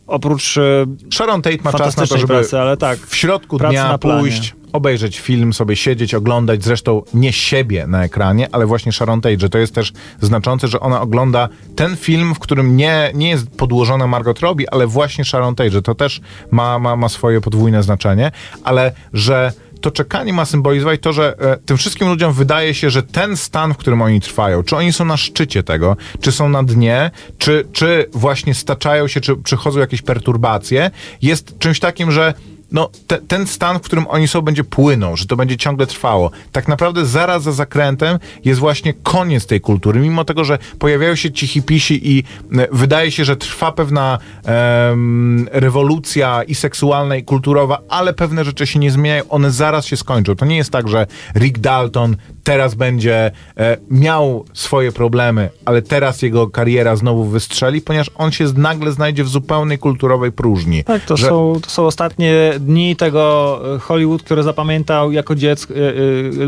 oprócz 0.07 0.57
e, 0.57 0.85
Sharon 1.13 1.41
Tate 1.41 1.57
ma 1.63 1.71
czas 1.73 1.97
na 1.97 2.07
to, 2.07 2.17
żeby 2.17 2.27
pracy, 2.27 2.59
ale 2.59 2.77
tak, 2.77 2.99
w 2.99 3.15
środku 3.15 3.57
dnia 3.57 3.97
pójść, 3.97 4.55
obejrzeć 4.73 5.19
film, 5.19 5.53
sobie 5.53 5.75
siedzieć, 5.75 6.13
oglądać, 6.13 6.63
zresztą 6.63 7.03
nie 7.13 7.33
siebie 7.33 7.87
na 7.87 8.03
ekranie, 8.03 8.47
ale 8.51 8.65
właśnie 8.65 8.91
Sharon 8.91 9.21
Tate, 9.21 9.39
że 9.39 9.49
to 9.49 9.57
jest 9.57 9.75
też 9.75 9.93
znaczące, 10.21 10.67
że 10.67 10.79
ona 10.79 11.01
ogląda 11.01 11.49
ten 11.75 11.95
film, 11.95 12.35
w 12.35 12.39
którym 12.39 12.77
nie, 12.77 13.11
nie 13.13 13.29
jest 13.29 13.49
podłożona 13.49 14.07
Margot 14.07 14.39
Robbie, 14.39 14.73
ale 14.73 14.87
właśnie 14.87 15.25
Sharon 15.25 15.55
Tate, 15.55 15.71
że 15.71 15.81
to 15.81 15.95
też 15.95 16.21
ma, 16.51 16.79
ma, 16.79 16.95
ma 16.95 17.09
swoje 17.09 17.41
podwójne 17.41 17.83
znaczenie, 17.83 18.31
ale 18.63 18.91
że 19.13 19.51
to 19.81 19.91
czekanie 19.91 20.33
ma 20.33 20.45
symbolizować 20.45 20.99
to, 21.01 21.13
że 21.13 21.35
e, 21.39 21.57
tym 21.57 21.77
wszystkim 21.77 22.07
ludziom 22.07 22.33
wydaje 22.33 22.73
się, 22.73 22.89
że 22.89 23.03
ten 23.03 23.37
stan, 23.37 23.73
w 23.73 23.77
którym 23.77 24.01
oni 24.01 24.21
trwają, 24.21 24.63
czy 24.63 24.75
oni 24.75 24.93
są 24.93 25.05
na 25.05 25.17
szczycie 25.17 25.63
tego, 25.63 25.97
czy 26.21 26.31
są 26.31 26.49
na 26.49 26.63
dnie, 26.63 27.11
czy, 27.37 27.67
czy 27.71 28.05
właśnie 28.13 28.53
staczają 28.53 29.07
się, 29.07 29.21
czy 29.21 29.35
przychodzą 29.35 29.79
jakieś 29.79 30.01
perturbacje, 30.01 30.91
jest 31.21 31.59
czymś 31.59 31.79
takim, 31.79 32.11
że 32.11 32.33
no, 32.71 32.89
te, 33.07 33.17
ten 33.17 33.47
stan, 33.47 33.79
w 33.79 33.81
którym 33.81 34.07
oni 34.07 34.27
są, 34.27 34.41
będzie 34.41 34.63
płynął, 34.63 35.17
że 35.17 35.25
to 35.25 35.35
będzie 35.35 35.57
ciągle 35.57 35.87
trwało. 35.87 36.31
Tak 36.51 36.67
naprawdę 36.67 37.05
zaraz 37.05 37.43
za 37.43 37.51
zakrętem 37.51 38.19
jest 38.45 38.59
właśnie 38.59 38.93
koniec 38.93 39.45
tej 39.45 39.61
kultury, 39.61 39.99
mimo 39.99 40.25
tego, 40.25 40.43
że 40.43 40.57
pojawiają 40.79 41.15
się 41.15 41.31
ci 41.31 41.47
hipisi 41.47 42.11
i 42.11 42.23
e, 42.57 42.67
wydaje 42.71 43.11
się, 43.11 43.25
że 43.25 43.35
trwa 43.35 43.71
pewna 43.71 44.17
em, 44.45 45.47
rewolucja 45.51 46.43
i 46.43 46.55
seksualna, 46.55 47.15
i 47.15 47.23
kulturowa, 47.23 47.81
ale 47.89 48.13
pewne 48.13 48.45
rzeczy 48.45 48.67
się 48.67 48.79
nie 48.79 48.91
zmieniają, 48.91 49.23
one 49.29 49.51
zaraz 49.51 49.85
się 49.85 49.97
skończą. 49.97 50.35
To 50.35 50.45
nie 50.45 50.57
jest 50.57 50.71
tak, 50.71 50.87
że 50.87 51.07
Rick 51.35 51.59
Dalton 51.59 52.15
teraz 52.43 52.75
będzie 52.75 53.31
e, 53.57 53.77
miał 53.89 54.45
swoje 54.53 54.91
problemy, 54.91 55.49
ale 55.65 55.81
teraz 55.81 56.21
jego 56.21 56.47
kariera 56.47 56.95
znowu 56.95 57.25
wystrzeli, 57.25 57.81
ponieważ 57.81 58.11
on 58.15 58.31
się 58.31 58.45
nagle 58.55 58.91
znajdzie 58.91 59.23
w 59.23 59.27
zupełnej 59.27 59.77
kulturowej 59.77 60.31
próżni. 60.31 60.83
Tak, 60.83 61.05
to, 61.05 61.17
Że- 61.17 61.27
są, 61.27 61.59
to 61.61 61.69
są 61.69 61.85
ostatnie 61.85 62.53
dni 62.59 62.95
tego 62.95 63.61
e, 63.75 63.79
Hollywood, 63.79 64.23
które 64.23 64.43
zapamiętał 64.43 65.11
jako 65.11 65.35
dziecko, 65.35 65.73
e, 65.73 65.77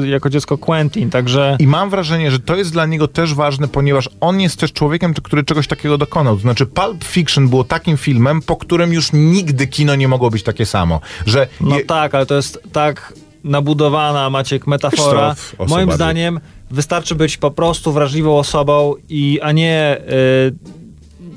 e, 0.03 0.07
jako 0.07 0.29
dziecko 0.29 0.57
Quentin, 0.57 1.09
także 1.09 1.57
I 1.59 1.67
mam 1.67 1.89
wrażenie, 1.89 2.31
że 2.31 2.39
to 2.39 2.55
jest 2.55 2.71
dla 2.71 2.85
niego 2.85 3.07
też 3.07 3.33
ważne, 3.33 3.67
ponieważ 3.67 4.09
on 4.21 4.41
jest 4.41 4.59
też 4.59 4.73
człowiekiem, 4.73 5.13
który 5.13 5.43
czegoś 5.43 5.67
takiego 5.67 5.97
dokonał. 5.97 6.35
To 6.35 6.41
znaczy 6.41 6.65
Pulp 6.65 7.03
Fiction 7.03 7.49
było 7.49 7.63
takim 7.63 7.97
filmem, 7.97 8.41
po 8.41 8.55
którym 8.55 8.93
już 8.93 9.09
nigdy 9.13 9.67
kino 9.67 9.95
nie 9.95 10.07
mogło 10.07 10.29
być 10.29 10.43
takie 10.43 10.65
samo. 10.65 10.99
Że 11.25 11.47
no 11.61 11.75
tak, 11.87 12.15
ale 12.15 12.25
to 12.25 12.35
jest 12.35 12.59
tak 12.71 13.13
nabudowana, 13.43 14.29
Maciek, 14.29 14.67
metafora. 14.67 15.35
Moim 15.67 15.91
zdaniem 15.91 16.39
wystarczy 16.71 17.15
być 17.15 17.37
po 17.37 17.51
prostu 17.51 17.91
wrażliwą 17.91 18.37
osobą 18.37 18.95
i, 19.09 19.39
a 19.41 19.51
nie 19.51 19.97
e, 19.97 20.01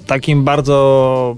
takim 0.07 0.45
bardzo 0.45 1.37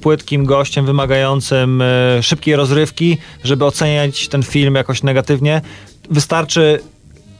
płytkim 0.00 0.44
gościem 0.44 0.86
wymagającym 0.86 1.82
e, 1.82 2.22
szybkiej 2.22 2.56
rozrywki, 2.56 3.18
żeby 3.44 3.64
oceniać 3.64 4.28
ten 4.28 4.42
film 4.42 4.74
jakoś 4.74 5.02
negatywnie. 5.02 5.60
Wystarczy 6.10 6.80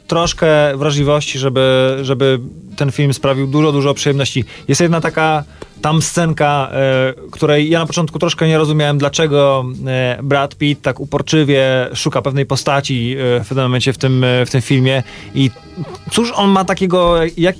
troszkę 0.09 0.77
wrażliwości, 0.77 1.39
żeby, 1.39 1.99
żeby 2.03 2.41
ten 2.77 2.93
film 2.93 3.15
sprawił 3.15 3.47
dużo, 3.47 3.73
dużo 3.73 3.95
przyjemności. 3.95 4.45
Jest 4.69 4.81
jedna 4.81 5.01
taka 5.01 5.45
tam 5.83 6.03
scenka, 6.03 6.71
e, 6.73 7.15
której 7.31 7.71
ja 7.71 7.79
na 7.79 7.87
początku 7.87 8.19
troszkę 8.19 8.49
nie 8.49 8.59
rozumiałem, 8.59 8.99
dlaczego 8.99 9.65
e, 9.87 10.19
Brad 10.23 10.55
Pitt 10.55 10.83
tak 10.83 11.01
uporczywie 11.01 11.89
szuka 11.95 12.23
pewnej 12.23 12.47
postaci 12.47 13.17
e, 13.19 13.45
w 13.45 13.49
pewnym 13.49 13.65
momencie 13.65 13.93
w 13.93 13.99
tym, 13.99 14.25
w 14.47 14.51
tym 14.51 14.63
filmie 14.63 15.03
i 15.35 15.51
cóż 16.11 16.33
on 16.35 16.51
ma 16.51 16.65
takiego, 16.65 17.17
jak, 17.37 17.57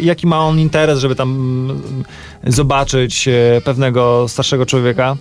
jaki 0.00 0.26
ma 0.26 0.40
on 0.40 0.60
interes, 0.60 0.98
żeby 0.98 1.14
tam 1.14 1.30
mm, 1.30 2.04
zobaczyć 2.46 3.28
pewnego 3.64 4.28
starszego 4.28 4.66
człowieka. 4.66 5.16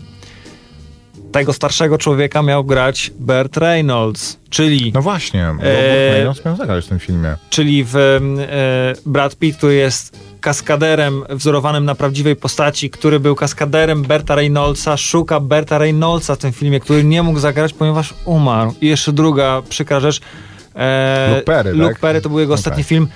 Tego 1.36 1.53
starszego 1.53 1.97
człowieka 1.97 2.41
miał 2.41 2.63
grać 2.63 3.11
Burt 3.19 3.57
Reynolds, 3.57 4.38
czyli 4.49 4.91
No 4.93 5.01
właśnie, 5.01 5.55
bo 5.57 5.63
Eee, 5.63 6.11
Reynolds 6.13 6.45
miał 6.45 6.55
zagrać 6.55 6.86
w 6.86 6.89
tym 6.89 6.99
filmie. 6.99 7.36
czyli 7.49 7.83
w 7.83 7.95
e, 7.95 8.19
Brad 9.05 9.36
Pitt, 9.36 9.57
który 9.57 9.73
jest 9.75 10.19
kaskaderem 10.41 11.23
wzorowanym 11.29 11.86
na 11.86 11.95
prawdziwej 11.95 12.36
postaci, 12.36 12.89
który 12.89 13.19
był 13.19 13.36
kaskaderem 13.36 14.01
Berta 14.01 14.36
Reynoldsa, 14.36 14.97
szuka 14.97 15.39
Berta 15.39 15.77
Reynoldsa 15.77 16.36
w 16.36 16.38
tym 16.38 16.51
filmie, 16.53 16.79
który 16.79 17.03
nie 17.03 17.23
mógł 17.23 17.39
zagrać, 17.39 17.73
ponieważ 17.73 18.13
umarł. 18.25 18.73
I 18.81 18.88
jeszcze 18.88 19.11
druga 19.13 19.61
przykra 19.69 19.99
rzecz. 19.99 20.21
E, 20.75 21.29
Luke 21.29 21.41
Perry, 21.41 21.71
Luke 21.73 21.93
tak? 21.93 21.99
Perry 21.99 22.21
to 22.21 22.29
był 22.29 22.39
jego 22.39 22.53
Okej. 22.53 22.59
ostatni 22.59 22.83
film. 22.83 23.07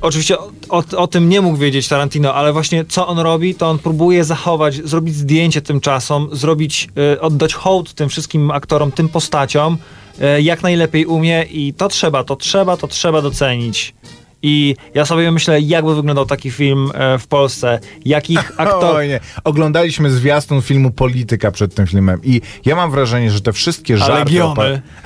Oczywiście 0.00 0.38
o, 0.38 0.50
o, 0.68 0.84
o 0.96 1.06
tym 1.06 1.28
nie 1.28 1.40
mógł 1.40 1.56
wiedzieć 1.56 1.88
Tarantino, 1.88 2.34
ale 2.34 2.52
właśnie 2.52 2.84
co 2.84 3.06
on 3.06 3.18
robi, 3.18 3.54
to 3.54 3.68
on 3.70 3.78
próbuje 3.78 4.24
zachować, 4.24 4.74
zrobić 4.74 5.14
zdjęcie 5.14 5.62
tym 5.62 5.80
czasom, 5.80 6.28
zrobić, 6.32 6.88
e, 7.14 7.20
oddać 7.20 7.54
hołd 7.54 7.94
tym 7.94 8.08
wszystkim 8.08 8.50
aktorom, 8.50 8.92
tym 8.92 9.08
postaciom, 9.08 9.78
e, 10.20 10.40
jak 10.40 10.62
najlepiej 10.62 11.06
umie 11.06 11.44
i 11.50 11.74
to 11.74 11.88
trzeba, 11.88 12.24
to 12.24 12.36
trzeba, 12.36 12.76
to 12.76 12.88
trzeba 12.88 13.22
docenić. 13.22 13.94
I 14.42 14.76
ja 14.94 15.06
sobie 15.06 15.32
myślę, 15.32 15.60
jakby 15.60 15.94
wyglądał 15.94 16.26
taki 16.26 16.50
film 16.50 16.90
e, 16.94 17.18
w 17.18 17.26
Polsce, 17.26 17.80
jakich 18.04 18.52
aktorów... 18.60 19.00
Oglądaliśmy 19.44 20.10
zwiastun 20.10 20.62
filmu 20.62 20.90
Polityka 20.90 21.50
przed 21.50 21.74
tym 21.74 21.86
filmem 21.86 22.20
i 22.24 22.40
ja 22.64 22.76
mam 22.76 22.90
wrażenie, 22.90 23.30
że 23.30 23.40
te 23.40 23.52
wszystkie 23.52 23.98
żarty... 23.98 24.32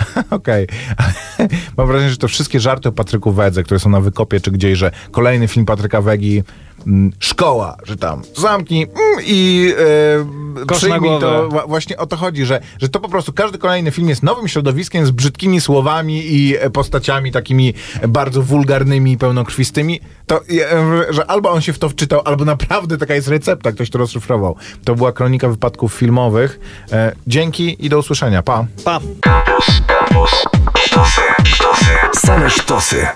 Okej. 0.31 0.67
mam 1.77 1.87
wrażenie, 1.87 2.11
że 2.11 2.17
te 2.17 2.29
wszystkie 2.29 2.61
żarty 2.61 2.89
o 2.89 2.93
Patryku 2.93 3.33
Wedze, 3.33 3.63
które 3.63 3.81
są 3.81 3.91
na 3.91 4.01
wykopie 4.01 4.41
czy 4.41 4.51
gdzieś, 4.51 4.79
że 4.79 4.91
kolejny 5.11 5.49
film 5.49 5.67
Patryka 5.67 6.03
Wegi 6.03 6.43
szkoła, 7.19 7.77
że 7.85 7.97
tam 7.97 8.23
zamknij 8.37 8.83
mm, 8.83 9.25
i 9.25 9.73
e, 9.79 10.43
Kosz 10.67 10.83
na 10.83 10.89
przyjmij 10.89 11.21
to. 11.21 11.49
Właśnie 11.67 11.97
o 11.97 12.07
to 12.07 12.17
chodzi, 12.17 12.45
że, 12.45 12.61
że 12.81 12.89
to 12.89 13.01
po 13.01 13.09
prostu 13.09 13.33
każdy 13.33 13.59
kolejny 13.59 13.91
film 13.91 14.09
jest 14.09 14.23
nowym 14.23 14.49
środowiskiem 14.49 15.07
z 15.07 15.11
brzydkimi 15.11 15.61
słowami 15.61 16.23
i 16.27 16.57
e, 16.57 16.71
postaciami 16.71 17.33
takimi 17.33 17.75
bardzo 18.09 18.43
wulgarnymi 18.43 19.13
i 19.13 19.19
pełnokrwistymi. 19.19 20.01
To, 20.27 20.41
e, 20.41 21.13
że 21.13 21.31
albo 21.31 21.51
on 21.51 21.61
się 21.61 21.73
w 21.73 21.79
to 21.79 21.89
wczytał, 21.89 22.21
albo 22.25 22.45
naprawdę 22.45 22.99
taka 22.99 23.15
jest 23.15 23.29
recepta, 23.29 23.73
ktoś 23.73 23.91
to 23.91 23.99
rozszyfrował. 23.99 24.57
To 24.85 24.95
była 24.95 25.13
kronika 25.13 25.49
wypadków 25.49 25.95
filmowych. 25.95 26.61
E, 26.93 27.13
dzięki 27.27 27.87
i 27.87 27.89
do 27.89 27.99
usłyszenia. 27.99 28.43
Pa! 28.43 28.67
Pa! 28.85 29.01
Campus, 29.21 29.67
campus. 29.87 30.45
Sztosy, 30.79 31.21
sztosy. 31.45 31.93
Same 32.13 32.51
sztosy. 32.51 33.07